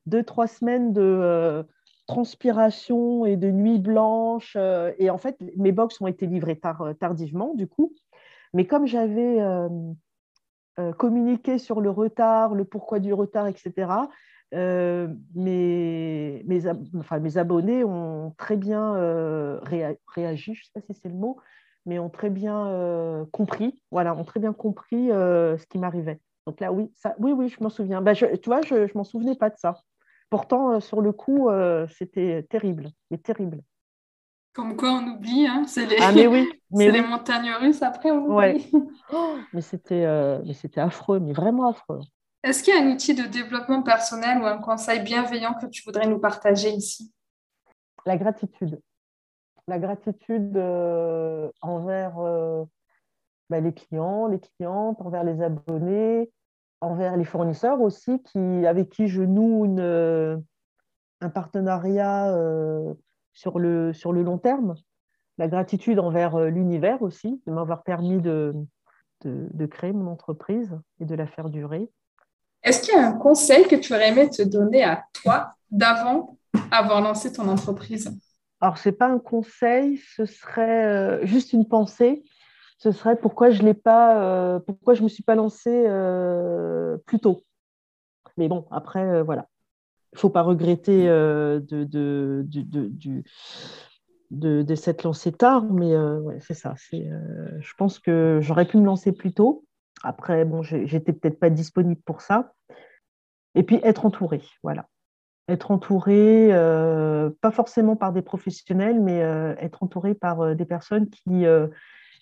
deux, 0.05 0.23
trois 0.23 0.47
semaines 0.47 0.91
de 0.91 1.65
transpiration 2.05 3.25
et 3.25 3.37
de 3.37 3.49
nuit 3.49 3.79
blanche. 3.79 4.57
et 4.97 5.09
en 5.09 5.17
fait, 5.17 5.37
mes 5.55 5.71
box 5.71 6.01
ont 6.01 6.07
été 6.07 6.27
livrées 6.27 6.59
tardivement, 6.99 7.53
du 7.55 7.65
coup. 7.65 7.93
Mais 8.53 8.65
comme 8.65 8.87
j'avais 8.87 9.39
euh, 10.79 10.93
communiquer 10.93 11.57
sur 11.57 11.81
le 11.81 11.89
retard, 11.89 12.53
le 12.53 12.63
pourquoi 12.63 12.99
du 12.99 13.11
retard, 13.11 13.47
etc. 13.47 14.09
Euh, 14.53 15.07
mes, 15.33 16.43
abonnés 17.35 17.83
ont 17.83 18.35
très 18.37 18.57
bien 18.57 18.95
euh, 18.95 19.59
réagi, 20.07 20.53
je 20.53 20.61
ne 20.61 20.63
sais 20.65 20.71
pas 20.75 20.81
si 20.81 20.93
c'est 20.93 21.09
le 21.09 21.15
mot, 21.15 21.37
mais 21.87 21.97
ont 21.97 22.09
très 22.09 22.29
bien 22.29 23.25
compris, 23.31 23.81
voilà, 23.91 24.15
ont 24.15 24.23
très 24.23 24.39
bien 24.39 24.53
compris 24.53 25.07
ce 25.07 25.65
qui 25.67 25.79
m'arrivait. 25.79 26.19
Donc 26.45 26.59
là, 26.59 26.71
oui, 26.71 26.91
oui, 27.19 27.31
oui, 27.31 27.49
je 27.49 27.61
m'en 27.63 27.69
souviens. 27.69 28.01
Bah, 28.01 28.13
tu 28.13 28.27
vois, 28.45 28.61
je 28.61 28.75
ne 28.75 28.87
m'en 28.93 29.03
souvenais 29.03 29.35
pas 29.35 29.49
de 29.49 29.57
ça. 29.57 29.81
Pourtant, 30.29 30.79
sur 30.79 31.01
le 31.01 31.11
coup, 31.11 31.49
c'était 31.89 32.43
terrible, 32.49 32.89
mais 33.09 33.17
terrible. 33.17 33.61
Comme 34.57 34.75
quoi 34.75 34.89
on 34.89 35.07
oublie, 35.07 35.45
hein 35.45 35.65
c'est 35.67 35.85
les, 35.85 35.97
ah, 36.01 36.11
mais 36.11 36.25
oui, 36.25 36.49
mais 36.71 36.89
les 36.89 37.01
montagnes 37.01 37.51
russes, 37.59 37.83
après 37.83 38.09
on 38.09 38.25
oublie. 38.25 38.71
Oh, 39.13 39.35
mais 39.53 39.61
c'était 39.61 40.03
euh, 40.03 40.41
affreux, 40.77 41.19
mais 41.19 41.31
vraiment 41.31 41.69
affreux. 41.69 41.99
Est-ce 42.43 42.63
qu'il 42.63 42.73
y 42.73 42.77
a 42.77 42.81
un 42.81 42.91
outil 42.91 43.13
de 43.13 43.23
développement 43.23 43.83
personnel 43.83 44.41
ou 44.41 44.45
un 44.47 44.57
conseil 44.57 45.01
bienveillant 45.01 45.53
que 45.53 45.67
tu 45.67 45.83
voudrais 45.85 46.07
nous 46.07 46.17
partager 46.17 46.71
ici? 46.71 47.13
La 48.07 48.17
gratitude. 48.17 48.81
La 49.67 49.77
gratitude 49.77 50.57
euh, 50.57 51.49
envers 51.61 52.17
euh, 52.17 52.65
bah, 53.51 53.59
les 53.59 53.75
clients, 53.75 54.25
les 54.25 54.39
clientes, 54.39 54.99
envers 55.01 55.23
les 55.23 55.39
abonnés, 55.39 56.31
envers 56.81 57.15
les 57.15 57.25
fournisseurs 57.25 57.79
aussi, 57.79 58.23
qui, 58.23 58.65
avec 58.65 58.89
qui 58.89 59.07
je 59.07 59.21
noue 59.21 59.65
une, 59.65 60.43
un 61.21 61.29
partenariat 61.29 62.33
sur 63.37 63.59
le, 63.59 63.93
sur 63.93 64.11
le 64.11 64.23
long 64.23 64.39
terme. 64.39 64.73
La 65.37 65.47
gratitude 65.47 65.99
envers 65.99 66.35
euh, 66.35 66.49
l'univers 66.49 67.03
aussi, 67.03 67.39
de 67.45 67.51
m'avoir 67.51 67.83
permis 67.83 68.19
de, 68.19 68.55
de, 69.23 69.65
créer 69.67 69.93
mon 69.93 70.11
entreprise 70.11 70.75
et 70.99 71.05
de 71.05 71.13
la 71.13 71.27
faire 71.27 71.49
durer. 71.49 71.87
Est-ce 72.63 72.81
qu'il 72.81 72.95
y 72.95 72.97
a 72.97 73.07
un 73.07 73.13
conseil 73.13 73.67
que 73.67 73.75
tu 73.75 73.93
aurais 73.93 74.09
aimé 74.09 74.29
te 74.31 74.41
donner 74.41 74.83
à 74.83 75.05
toi 75.13 75.53
d'avant 75.69 76.37
avoir 76.71 76.99
lancé 77.01 77.31
ton 77.31 77.47
entreprise? 77.47 78.11
Alors, 78.59 78.79
ce 78.79 78.89
n'est 78.89 78.95
pas 78.95 79.07
un 79.07 79.19
conseil, 79.19 80.01
ce 80.15 80.25
serait 80.25 80.85
euh, 80.85 81.25
juste 81.27 81.53
une 81.53 81.67
pensée. 81.67 82.23
Ce 82.79 82.91
serait 82.91 83.17
pourquoi 83.17 83.51
je 83.51 83.61
l'ai 83.61 83.75
pas, 83.75 84.19
euh, 84.19 84.59
pourquoi 84.59 84.95
je 84.95 85.03
me 85.03 85.09
suis 85.09 85.23
pas 85.23 85.35
lancée 85.35 85.85
plus 87.05 87.19
tôt. 87.19 87.43
Mais 88.37 88.47
bon, 88.47 88.65
après, 88.71 89.21
voilà 89.21 89.47
il 89.56 89.56
ne 90.17 90.21
faut 90.21 90.29
pas 90.29 90.41
regretter 90.41 91.07
euh, 91.07 91.59
de, 91.59 91.83
de, 91.83 92.43
de, 92.47 92.91
de, 94.31 94.61
de 94.63 94.75
s'être 94.75 95.03
lancé 95.03 95.31
tard, 95.31 95.63
mais 95.63 95.93
euh, 95.93 96.19
ouais, 96.19 96.39
c'est 96.41 96.53
ça. 96.53 96.73
Euh, 96.93 97.57
je 97.59 97.73
pense 97.77 97.99
que 97.99 98.39
j'aurais 98.41 98.65
pu 98.65 98.77
me 98.77 98.85
lancer 98.85 99.11
plus 99.11 99.33
tôt. 99.33 99.65
Après, 100.03 100.45
bon, 100.45 100.61
j'étais 100.61 101.13
peut-être 101.13 101.39
pas 101.39 101.49
disponible 101.49 102.01
pour 102.05 102.21
ça. 102.21 102.53
Et 103.55 103.63
puis 103.63 103.79
être 103.83 104.05
entouré, 104.05 104.41
voilà. 104.61 104.87
Être 105.47 105.71
entouré, 105.71 106.49
pas 107.41 107.51
forcément 107.51 107.95
par 107.95 108.13
des 108.13 108.21
professionnels, 108.21 108.99
mais 109.01 109.17
être 109.59 109.81
entouré 109.81 110.13
par 110.13 110.55
des 110.55 110.65
personnes 110.65 111.09
qui, 111.09 111.45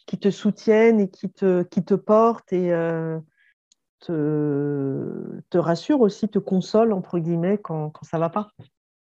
qui 0.06 0.20
te 0.20 0.30
soutiennent 0.30 1.02
et 1.02 1.10
qui 1.10 1.30
te, 1.30 1.64
qui 1.64 1.84
te 1.84 1.96
portent 1.96 2.54
et 2.54 2.72
te, 4.00 5.42
te, 5.50 5.58
rassure 5.58 6.02
aussi, 6.02 6.28
te 6.30 6.40
console, 6.40 6.94
entre 6.94 7.20
guillemets, 7.20 7.58
quand, 7.58 7.90
quand 7.90 8.06
ça 8.06 8.18
ne 8.18 8.22
va 8.22 8.30
pas. 8.30 8.50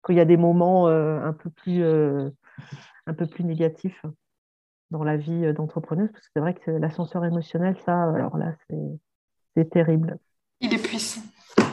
Quand 0.02 0.12
il 0.12 0.16
y 0.16 0.20
a 0.20 0.24
des 0.24 0.36
moments 0.36 0.88
euh, 0.88 1.20
un, 1.20 1.32
peu 1.32 1.50
plus, 1.50 1.82
euh, 1.82 2.30
un 3.06 3.14
peu 3.14 3.26
plus 3.26 3.44
négatifs 3.44 4.02
dans 4.90 5.04
la 5.04 5.16
vie 5.16 5.52
d'entrepreneuse, 5.52 6.10
parce 6.12 6.24
que 6.24 6.30
c'est 6.34 6.40
vrai 6.40 6.54
que 6.54 6.70
l'ascenseur 6.70 7.24
émotionnel, 7.24 7.76
ça, 7.84 8.04
alors 8.04 8.38
là, 8.38 8.54
c'est 9.54 9.70
terrible. 9.70 10.18
Il 10.60 10.72
est 10.72 10.82
puissant. 10.82 11.20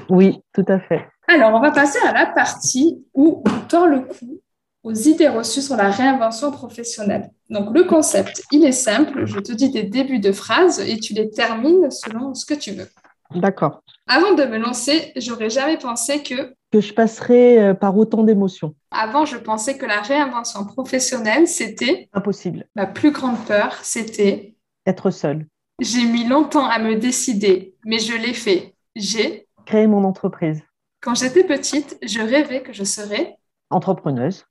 Oui, 0.10 0.42
tout 0.54 0.66
à 0.68 0.80
fait. 0.80 1.08
Alors, 1.28 1.54
on 1.54 1.60
va 1.60 1.72
passer 1.72 2.00
à 2.06 2.14
la 2.14 2.28
partie 2.28 3.04
où 3.14 3.44
on 3.46 3.68
tord 3.68 3.88
le 3.88 4.02
cou 4.02 4.42
aux 4.84 4.94
idées 4.94 5.30
reçues 5.30 5.62
sur 5.62 5.76
la 5.76 5.90
réinvention 5.90 6.52
professionnelle. 6.52 7.32
Donc, 7.50 7.76
le 7.76 7.84
concept, 7.86 8.44
il 8.52 8.64
est 8.64 8.72
simple. 8.72 9.26
Je 9.26 9.40
te 9.40 9.52
dis 9.52 9.72
des 9.72 9.84
débuts 9.84 10.20
de 10.20 10.32
phrases 10.32 10.80
et 10.80 11.00
tu 11.00 11.14
les 11.14 11.32
termines 11.32 11.90
selon 11.90 12.36
ce 12.36 12.46
que 12.46 12.54
tu 12.54 12.72
veux. 12.72 12.88
D'accord. 13.34 13.82
Avant 14.08 14.34
de 14.34 14.44
me 14.44 14.58
lancer, 14.58 15.12
j'aurais 15.16 15.50
jamais 15.50 15.78
pensé 15.78 16.22
que... 16.22 16.56
Que 16.72 16.80
je 16.80 16.94
passerais 16.94 17.60
euh, 17.60 17.74
par 17.74 17.98
autant 17.98 18.24
d'émotions. 18.24 18.76
Avant, 18.92 19.26
je 19.26 19.38
pensais 19.38 19.78
que 19.78 19.86
la 19.86 20.02
réinvention 20.02 20.66
professionnelle, 20.66 21.48
c'était... 21.48 22.10
Impossible. 22.14 22.68
Ma 22.76 22.86
plus 22.86 23.12
grande 23.12 23.44
peur, 23.46 23.80
c'était... 23.82 24.56
Être 24.86 25.10
seule. 25.10 25.48
J'ai 25.82 26.06
mis 26.06 26.26
longtemps 26.26 26.66
à 26.66 26.80
me 26.80 26.96
décider, 26.96 27.76
mais 27.84 28.00
je 28.00 28.16
l'ai 28.16 28.34
fait. 28.34 28.76
J'ai... 28.96 29.48
Créer 29.66 29.88
mon 29.88 30.04
entreprise. 30.04 30.62
Quand 31.02 31.16
j'étais 31.16 31.44
petite, 31.44 31.98
je 32.04 32.20
rêvais 32.20 32.62
que 32.62 32.74
je 32.74 32.84
serais... 32.84 33.38
Entrepreneuse. 33.70 34.46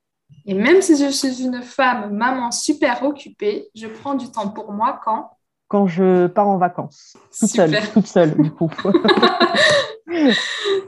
Et 0.46 0.54
même 0.54 0.82
si 0.82 0.96
je 0.96 1.10
suis 1.10 1.42
une 1.42 1.62
femme, 1.62 2.14
maman 2.14 2.50
super 2.50 3.02
occupée, 3.04 3.68
je 3.74 3.86
prends 3.86 4.14
du 4.14 4.30
temps 4.30 4.48
pour 4.48 4.72
moi 4.72 5.00
quand 5.04 5.30
Quand 5.74 5.88
je 5.88 6.28
pars 6.28 6.46
en 6.46 6.56
vacances. 6.56 7.16
Toute 7.36 7.50
Super. 7.50 7.68
seule, 7.68 7.90
toute 7.92 8.06
seule, 8.06 8.40
du 8.40 8.48
coup. 8.52 8.70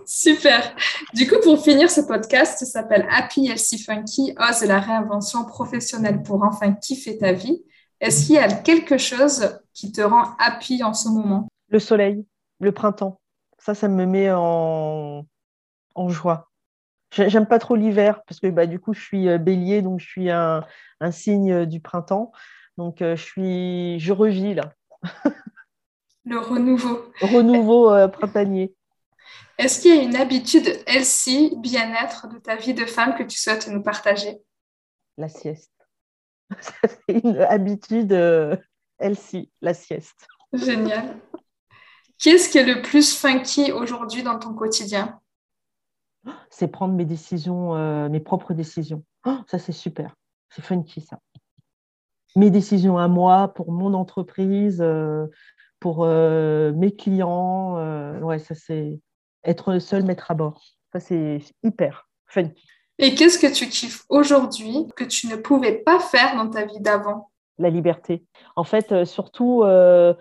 Super. 0.06 0.76
Du 1.12 1.26
coup, 1.26 1.34
pour 1.42 1.60
finir 1.60 1.90
ce 1.90 2.02
podcast, 2.02 2.60
ça 2.60 2.66
s'appelle 2.66 3.04
Happy 3.10 3.48
Healthy 3.48 3.78
Funky, 3.82 4.36
ose 4.38 4.62
la 4.62 4.78
réinvention 4.78 5.44
professionnelle 5.44 6.22
pour 6.22 6.44
enfin 6.44 6.72
kiffer 6.72 7.18
ta 7.18 7.32
vie. 7.32 7.64
Est-ce 8.00 8.26
qu'il 8.26 8.36
y 8.36 8.38
a 8.38 8.46
quelque 8.46 8.96
chose 8.96 9.58
qui 9.74 9.90
te 9.90 10.02
rend 10.02 10.36
happy 10.38 10.84
en 10.84 10.94
ce 10.94 11.08
moment? 11.08 11.48
Le 11.68 11.80
soleil, 11.80 12.24
le 12.60 12.70
printemps. 12.70 13.18
Ça, 13.58 13.74
ça 13.74 13.88
me 13.88 14.06
met 14.06 14.30
en, 14.30 15.26
en 15.96 16.08
joie. 16.10 16.48
J'ai- 17.12 17.28
J'aime 17.28 17.46
pas 17.46 17.58
trop 17.58 17.74
l'hiver 17.74 18.20
parce 18.28 18.38
que 18.38 18.46
bah, 18.46 18.66
du 18.66 18.78
coup, 18.78 18.94
je 18.94 19.02
suis 19.02 19.28
euh, 19.28 19.38
bélier, 19.38 19.82
donc 19.82 19.98
je 19.98 20.06
suis 20.06 20.30
un, 20.30 20.62
un 21.00 21.10
signe 21.10 21.50
euh, 21.52 21.66
du 21.66 21.80
printemps. 21.80 22.30
Donc, 22.78 23.02
euh, 23.02 23.16
je 23.16 23.22
suis, 23.24 23.98
je 23.98 24.12
revis 24.12 24.54
là. 24.54 24.70
Le 26.24 26.38
renouveau. 26.38 27.12
Renouveau 27.20 27.90
euh, 27.92 28.08
printanier. 28.08 28.74
Est-ce 29.58 29.80
qu'il 29.80 29.94
y 29.94 29.98
a 29.98 30.02
une 30.02 30.16
habitude 30.16 30.68
healthy, 30.86 31.54
bien-être 31.58 32.28
de 32.28 32.38
ta 32.38 32.56
vie 32.56 32.74
de 32.74 32.84
femme 32.84 33.14
que 33.14 33.22
tu 33.22 33.38
souhaites 33.38 33.68
nous 33.68 33.82
partager? 33.82 34.38
La 35.16 35.28
sieste. 35.28 35.72
C'est 36.60 37.24
une 37.24 37.38
habitude 37.38 38.12
euh, 38.12 38.56
healthy, 38.98 39.50
la 39.62 39.72
sieste. 39.72 40.26
Génial. 40.52 41.16
Qu'est-ce 42.18 42.48
qui 42.48 42.58
est 42.58 42.64
le 42.64 42.82
plus 42.82 43.16
funky 43.16 43.72
aujourd'hui 43.72 44.22
dans 44.22 44.38
ton 44.38 44.54
quotidien? 44.54 45.20
C'est 46.50 46.68
prendre 46.68 46.94
mes 46.94 47.04
décisions, 47.04 47.76
euh, 47.76 48.08
mes 48.08 48.20
propres 48.20 48.52
décisions. 48.52 49.04
Oh, 49.24 49.38
ça, 49.46 49.58
c'est 49.58 49.72
super. 49.72 50.14
C'est 50.50 50.62
funky, 50.62 51.00
ça. 51.00 51.18
Mes 52.36 52.50
décisions 52.50 52.98
à 52.98 53.08
moi, 53.08 53.48
pour 53.48 53.72
mon 53.72 53.94
entreprise, 53.94 54.80
euh, 54.80 55.26
pour 55.80 56.04
euh, 56.04 56.72
mes 56.72 56.94
clients. 56.94 57.78
euh, 57.78 58.20
ouais, 58.20 58.38
ça, 58.38 58.54
c'est 58.54 59.00
être 59.42 59.78
seul, 59.78 60.04
mettre 60.04 60.30
à 60.30 60.34
bord. 60.34 60.62
Ça, 60.92 61.00
c'est 61.00 61.40
hyper 61.62 62.08
funky. 62.26 62.68
Et 62.98 63.14
qu'est-ce 63.14 63.38
que 63.38 63.52
tu 63.52 63.68
kiffes 63.68 64.04
aujourd'hui 64.08 64.86
que 64.96 65.04
tu 65.04 65.26
ne 65.28 65.36
pouvais 65.36 65.72
pas 65.72 65.98
faire 65.98 66.36
dans 66.36 66.48
ta 66.48 66.64
vie 66.64 66.80
d'avant? 66.80 67.30
La 67.58 67.70
liberté. 67.70 68.24
En 68.54 68.64
fait, 68.64 69.04
surtout, 69.04 69.62
euh, 69.62 70.14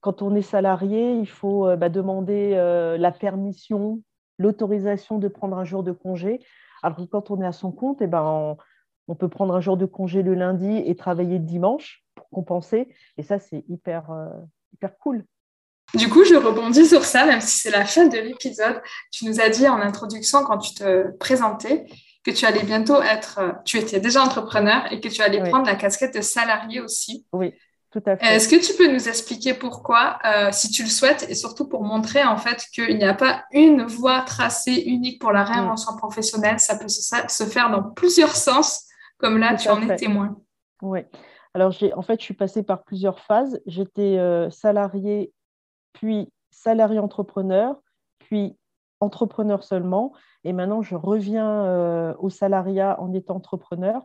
quand 0.00 0.22
on 0.22 0.34
est 0.34 0.42
salarié, 0.42 1.12
il 1.12 1.28
faut 1.28 1.66
euh, 1.66 1.76
bah, 1.76 1.88
demander 1.88 2.52
euh, 2.54 2.96
la 2.96 3.12
permission, 3.12 4.02
l'autorisation 4.38 5.18
de 5.18 5.28
prendre 5.28 5.58
un 5.58 5.64
jour 5.64 5.82
de 5.82 5.92
congé. 5.92 6.40
Alors 6.82 6.96
que 6.96 7.02
quand 7.02 7.30
on 7.30 7.40
est 7.42 7.46
à 7.46 7.52
son 7.52 7.72
compte, 7.72 8.00
eh 8.00 8.06
ben, 8.06 8.22
on, 8.22 8.56
on 9.10 9.16
peut 9.16 9.28
prendre 9.28 9.54
un 9.54 9.60
jour 9.60 9.76
de 9.76 9.86
congé 9.86 10.22
le 10.22 10.34
lundi 10.34 10.82
et 10.86 10.94
travailler 10.94 11.38
le 11.38 11.44
dimanche 11.44 12.04
pour 12.14 12.28
compenser. 12.30 12.86
Et 13.18 13.24
ça, 13.24 13.40
c'est 13.40 13.64
hyper, 13.68 14.10
euh, 14.12 14.28
hyper 14.72 14.96
cool. 14.98 15.24
Du 15.94 16.08
coup, 16.08 16.24
je 16.24 16.36
rebondis 16.36 16.86
sur 16.86 17.04
ça, 17.04 17.26
même 17.26 17.40
si 17.40 17.58
c'est 17.58 17.72
la 17.72 17.84
fin 17.84 18.06
de 18.06 18.16
l'épisode. 18.16 18.80
Tu 19.10 19.24
nous 19.24 19.40
as 19.40 19.48
dit 19.48 19.68
en 19.68 19.80
introduction, 19.80 20.44
quand 20.44 20.58
tu 20.58 20.74
te 20.74 21.10
présentais, 21.16 21.86
que 22.24 22.30
tu 22.30 22.46
allais 22.46 22.62
bientôt 22.62 23.02
être, 23.02 23.40
euh, 23.40 23.50
tu 23.64 23.78
étais 23.78 23.98
déjà 23.98 24.22
entrepreneur 24.22 24.84
et 24.92 25.00
que 25.00 25.08
tu 25.08 25.22
allais 25.22 25.42
Oui. 25.42 25.50
prendre 25.50 25.66
la 25.66 25.74
casquette 25.74 26.14
de 26.14 26.20
salarié 26.20 26.80
aussi. 26.80 27.26
Oui, 27.32 27.52
tout 27.90 28.02
à 28.06 28.16
fait. 28.16 28.24
Est-ce 28.36 28.48
que 28.48 28.64
tu 28.64 28.74
peux 28.74 28.92
nous 28.92 29.08
expliquer 29.08 29.54
pourquoi, 29.54 30.20
euh, 30.24 30.50
si 30.52 30.70
tu 30.70 30.84
le 30.84 30.88
souhaites, 30.88 31.26
et 31.28 31.34
surtout 31.34 31.66
pour 31.66 31.82
montrer 31.82 32.22
en 32.22 32.36
fait 32.36 32.64
qu'il 32.72 32.96
n'y 32.96 33.04
a 33.04 33.14
pas 33.14 33.42
une 33.50 33.82
voie 33.82 34.20
tracée 34.20 34.84
unique 34.86 35.20
pour 35.20 35.32
la 35.32 35.42
réinvention 35.42 35.96
professionnelle, 35.96 36.60
ça 36.60 36.76
peut 36.78 36.86
se 36.86 37.44
faire 37.44 37.70
dans 37.72 37.82
plusieurs 37.82 38.36
sens, 38.36 38.84
comme 39.20 39.38
là 39.38 39.50
Tout 39.56 39.62
tu 39.62 39.68
en 39.68 39.82
es 39.88 39.96
témoin. 39.96 40.36
Oui. 40.82 41.00
Alors, 41.54 41.72
en 41.94 42.02
fait, 42.02 42.18
je 42.20 42.24
suis 42.24 42.34
passée 42.34 42.62
par 42.62 42.82
plusieurs 42.84 43.20
phases. 43.20 43.60
J'étais 43.66 44.18
euh, 44.18 44.50
salarié, 44.50 45.32
puis 45.92 46.32
salarié 46.50 46.98
entrepreneur, 46.98 47.80
puis 48.18 48.56
entrepreneur 49.00 49.62
seulement. 49.62 50.12
Et 50.44 50.52
maintenant, 50.52 50.82
je 50.82 50.94
reviens 50.94 51.64
euh, 51.64 52.14
au 52.18 52.30
salariat 52.30 53.00
en 53.00 53.12
étant 53.12 53.36
entrepreneur. 53.36 54.02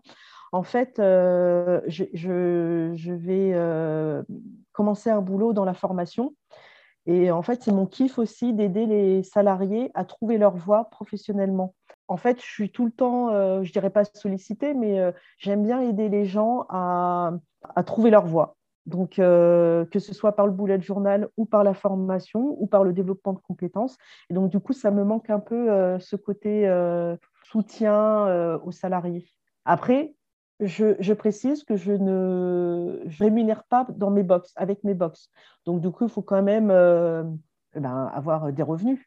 En 0.51 0.63
fait, 0.63 0.99
euh, 0.99 1.81
je, 1.87 2.05
je- 2.13 2.91
je 2.95 3.13
vais 3.13 3.51
euh, 3.53 4.23
commencer 4.71 5.09
un 5.09 5.21
boulot 5.21 5.53
dans 5.53 5.65
la 5.65 5.73
formation. 5.73 6.33
Et 7.05 7.29
en 7.29 7.41
fait, 7.43 7.61
c'est 7.61 7.71
mon 7.71 7.85
kiff 7.85 8.17
aussi 8.17 8.53
d'aider 8.53 8.85
les 8.87 9.21
salariés 9.23 9.91
à 9.93 10.05
trouver 10.05 10.37
leur 10.37 10.55
voie 10.55 10.85
professionnellement. 10.89 11.75
En 12.07 12.17
fait, 12.17 12.39
je 12.39 12.45
suis 12.45 12.69
tout 12.69 12.85
le 12.85 12.91
temps, 12.91 13.29
euh, 13.29 13.63
je 13.63 13.71
dirais 13.71 13.89
pas 13.89 14.05
sollicitée, 14.05 14.73
mais 14.73 14.99
euh, 14.99 15.11
j'aime 15.37 15.63
bien 15.63 15.81
aider 15.81 16.09
les 16.09 16.25
gens 16.25 16.65
à, 16.69 17.33
trouver 17.85 18.11
leur 18.11 18.25
voie. 18.25 18.55
Donc, 18.85 19.17
euh, 19.17 19.85
que 19.85 19.97
ce 19.97 20.13
soit 20.13 20.35
par 20.35 20.45
le 20.45 20.51
bullet 20.51 20.79
journal 20.79 21.29
ou 21.37 21.45
par 21.45 21.63
la 21.63 21.73
formation 21.73 22.55
ou 22.59 22.67
par 22.67 22.83
le 22.83 22.93
développement 22.93 23.33
de 23.33 23.39
compétences. 23.39 23.97
Et 24.29 24.35
donc, 24.35 24.51
du 24.51 24.59
coup, 24.59 24.73
ça 24.73 24.91
me 24.91 25.03
manque 25.03 25.31
un 25.31 25.39
peu 25.39 25.71
euh, 25.71 25.97
ce 25.99 26.15
côté 26.15 26.69
soutien 27.43 28.57
aux 28.63 28.71
salariés. 28.71 29.27
Après, 29.65 30.13
je, 30.59 31.13
précise 31.13 31.63
que 31.63 31.75
je 31.75 31.93
ne 31.93 33.01
rémunère 33.19 33.63
pas 33.63 33.87
dans 33.89 34.11
mes 34.11 34.23
box, 34.23 34.53
avec 34.55 34.83
mes 34.83 34.93
box. 34.93 35.31
Donc, 35.65 35.81
du 35.81 35.89
coup, 35.89 36.05
il 36.05 36.09
faut 36.11 36.21
quand 36.21 36.43
même 36.43 36.67
ben, 36.67 38.11
avoir 38.13 38.53
des 38.53 38.63
revenus, 38.63 38.99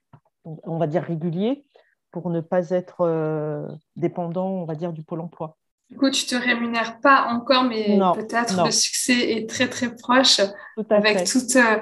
on 0.45 0.79
va 0.79 0.89
dire 0.89 1.03
réguliers, 1.03 1.65
pour 2.11 2.31
ne 2.31 2.41
pas 2.41 2.71
être 2.71 3.03
euh, 3.03 3.67
dépendant, 3.97 4.49
on 4.49 4.65
va 4.65 4.75
dire, 4.75 4.93
du 4.93 5.03
pôle 5.03 5.21
emploi. 5.21 5.57
Du 5.91 5.97
coup, 5.97 6.11
tu 6.11 6.27
te 6.27 6.35
rémunères 6.35 7.01
pas 7.01 7.29
encore, 7.31 7.65
mais 7.65 7.99
peut-être 8.15 8.65
le 8.65 8.71
succès 8.71 9.33
est 9.33 9.49
très 9.49 9.69
très 9.69 9.95
proche 9.95 10.41
Tout 10.77 10.87
avec 10.91 11.19
fait. 11.19 11.25
toute 11.25 11.57
euh, 11.57 11.79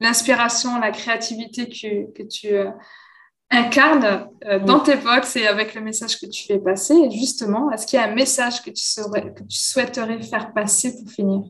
l'inspiration, 0.00 0.78
la 0.78 0.90
créativité 0.90 1.68
que, 1.68 2.10
que 2.12 2.22
tu 2.22 2.48
euh, 2.48 2.70
incarnes 3.50 4.28
dans 4.66 4.80
tes 4.80 4.96
box 4.96 5.36
et 5.36 5.46
avec 5.46 5.74
le 5.74 5.80
message 5.82 6.18
que 6.20 6.26
tu 6.26 6.44
fais 6.44 6.58
passer. 6.58 6.94
Et 6.94 7.10
justement, 7.10 7.70
est-ce 7.70 7.86
qu'il 7.86 7.98
y 7.98 8.02
a 8.02 8.06
un 8.06 8.14
message 8.14 8.62
que 8.62 8.70
tu, 8.70 8.82
saurais- 8.82 9.34
que 9.34 9.42
tu 9.42 9.58
souhaiterais 9.58 10.22
faire 10.22 10.52
passer 10.54 10.96
pour 10.96 11.10
finir? 11.10 11.42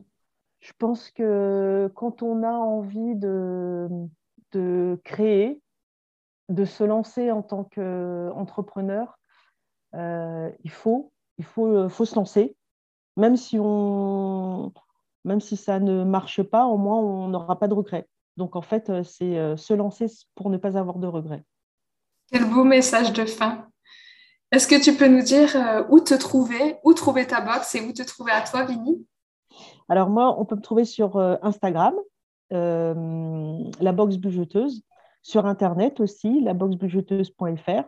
Je 0.59 0.71
pense 0.77 1.09
que 1.11 1.91
quand 1.95 2.21
on 2.23 2.43
a 2.43 2.51
envie 2.51 3.15
de, 3.15 3.87
de 4.51 4.99
créer, 5.03 5.61
de 6.51 6.65
se 6.65 6.83
lancer 6.83 7.31
en 7.31 7.41
tant 7.41 7.63
qu'entrepreneur, 7.63 9.17
euh, 9.95 10.49
il 10.63 10.71
faut, 10.71 11.11
il 11.37 11.45
faut, 11.45 11.67
euh, 11.67 11.89
faut 11.89 12.05
se 12.05 12.15
lancer. 12.15 12.55
Même 13.17 13.35
si, 13.35 13.57
on, 13.59 14.71
même 15.25 15.41
si 15.41 15.57
ça 15.57 15.79
ne 15.79 16.03
marche 16.03 16.43
pas, 16.43 16.65
au 16.65 16.77
moins 16.77 16.97
on 16.97 17.27
n'aura 17.27 17.59
pas 17.59 17.67
de 17.67 17.73
regrets. 17.73 18.07
Donc 18.37 18.55
en 18.55 18.61
fait, 18.61 18.89
euh, 18.89 19.03
c'est 19.03 19.57
se 19.57 19.73
lancer 19.73 20.07
pour 20.35 20.49
ne 20.49 20.57
pas 20.57 20.77
avoir 20.77 20.97
de 20.97 21.07
regrets. 21.07 21.43
Quel 22.31 22.45
beau 22.49 22.63
message 22.63 23.11
de 23.11 23.25
fin. 23.25 23.67
Est-ce 24.51 24.67
que 24.67 24.81
tu 24.81 24.93
peux 24.95 25.07
nous 25.07 25.21
dire 25.21 25.85
où 25.89 25.99
te 25.99 26.13
trouver, 26.13 26.77
où 26.83 26.93
trouver 26.93 27.25
ta 27.25 27.41
box 27.41 27.75
et 27.75 27.81
où 27.81 27.93
te 27.93 28.03
trouver 28.03 28.31
à 28.31 28.41
toi, 28.41 28.65
Vini? 28.65 29.05
Alors 29.87 30.09
moi, 30.09 30.39
on 30.39 30.45
peut 30.45 30.55
me 30.55 30.61
trouver 30.61 30.85
sur 30.85 31.17
Instagram, 31.17 31.93
euh, 32.53 33.63
la 33.79 33.91
box 33.93 34.17
bugeteuse, 34.17 34.83
sur 35.21 35.45
Internet 35.45 35.99
aussi, 35.99 36.41
laboxbugeteuse.fr. 36.41 37.83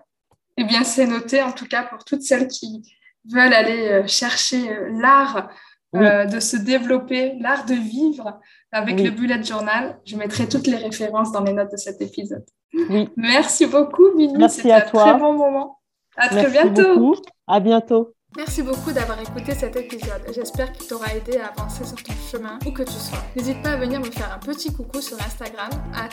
Eh 0.57 0.63
bien, 0.65 0.83
c'est 0.83 1.07
noté 1.07 1.41
en 1.41 1.51
tout 1.51 1.67
cas 1.67 1.83
pour 1.83 2.03
toutes 2.03 2.21
celles 2.21 2.47
qui 2.47 2.83
veulent 3.31 3.53
aller 3.53 3.87
euh, 3.89 4.07
chercher 4.07 4.69
euh, 4.71 4.89
l'art 5.01 5.49
Oui. 5.93 6.05
euh, 6.05 6.25
de 6.25 6.39
se 6.39 6.57
développer, 6.57 7.33
l'art 7.39 7.65
de 7.65 7.73
vivre 7.73 8.39
avec 8.71 8.97
Oui. 8.97 9.03
le 9.03 9.11
bullet 9.11 9.41
journal. 9.43 9.99
Je 10.05 10.15
mettrai 10.17 10.47
toutes 10.47 10.67
les 10.67 10.77
références 10.77 11.31
dans 11.31 11.43
les 11.43 11.53
notes 11.53 11.71
de 11.71 11.77
cet 11.77 12.01
épisode. 12.01 12.45
Oui, 12.89 13.09
Merci 13.15 13.65
beaucoup, 13.67 14.03
Vini. 14.17 14.35
Merci 14.37 14.71
à 14.71 14.77
un 14.77 14.81
toi. 14.81 15.03
très 15.03 15.19
bon 15.19 15.33
moment. 15.33 15.79
À 16.17 16.29
très 16.29 16.49
bientôt. 16.49 16.99
beaucoup. 16.99 17.21
À 17.47 17.59
bientôt. 17.59 18.13
Merci 18.35 18.63
beaucoup 18.63 18.91
d'avoir 18.91 19.19
écouté 19.19 19.53
cet 19.53 19.75
épisode. 19.75 20.23
J'espère 20.33 20.71
qu'il 20.71 20.87
t'aura 20.87 21.13
aidé 21.13 21.37
à 21.37 21.47
avancer 21.47 21.85
sur 21.85 22.01
ton 22.01 22.13
chemin 22.31 22.57
où 22.65 22.71
que 22.71 22.81
tu 22.81 22.93
sois. 22.93 23.19
N'hésite 23.35 23.61
pas 23.61 23.71
à 23.71 23.77
venir 23.77 23.99
me 23.99 24.09
faire 24.09 24.33
un 24.33 24.39
petit 24.39 24.73
coucou 24.73 25.01
sur 25.01 25.17
Instagram, 25.21 25.69
at 25.93 26.09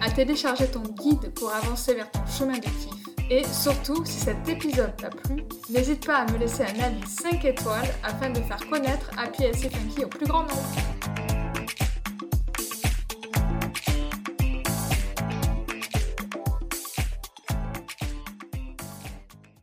à 0.00 0.10
télécharger 0.10 0.68
ton 0.68 0.82
guide 0.82 1.32
pour 1.34 1.52
avancer 1.52 1.94
vers 1.94 2.10
ton 2.10 2.24
chemin 2.26 2.58
de 2.58 2.64
kiff. 2.64 3.02
Et 3.28 3.44
surtout, 3.44 4.04
si 4.04 4.20
cet 4.20 4.48
épisode 4.48 4.94
t'a 4.96 5.08
plu, 5.08 5.42
n'hésite 5.70 6.06
pas 6.06 6.18
à 6.18 6.30
me 6.30 6.38
laisser 6.38 6.62
un 6.62 6.80
avis 6.80 7.06
5 7.08 7.44
étoiles 7.44 7.88
afin 8.04 8.30
de 8.30 8.40
faire 8.40 8.64
connaître 8.68 9.10
Happy 9.16 9.44
SC 9.52 9.70
Funky 9.70 10.04
au 10.04 10.08
plus 10.08 10.26
grand 10.26 10.42
nombre. 10.42 11.41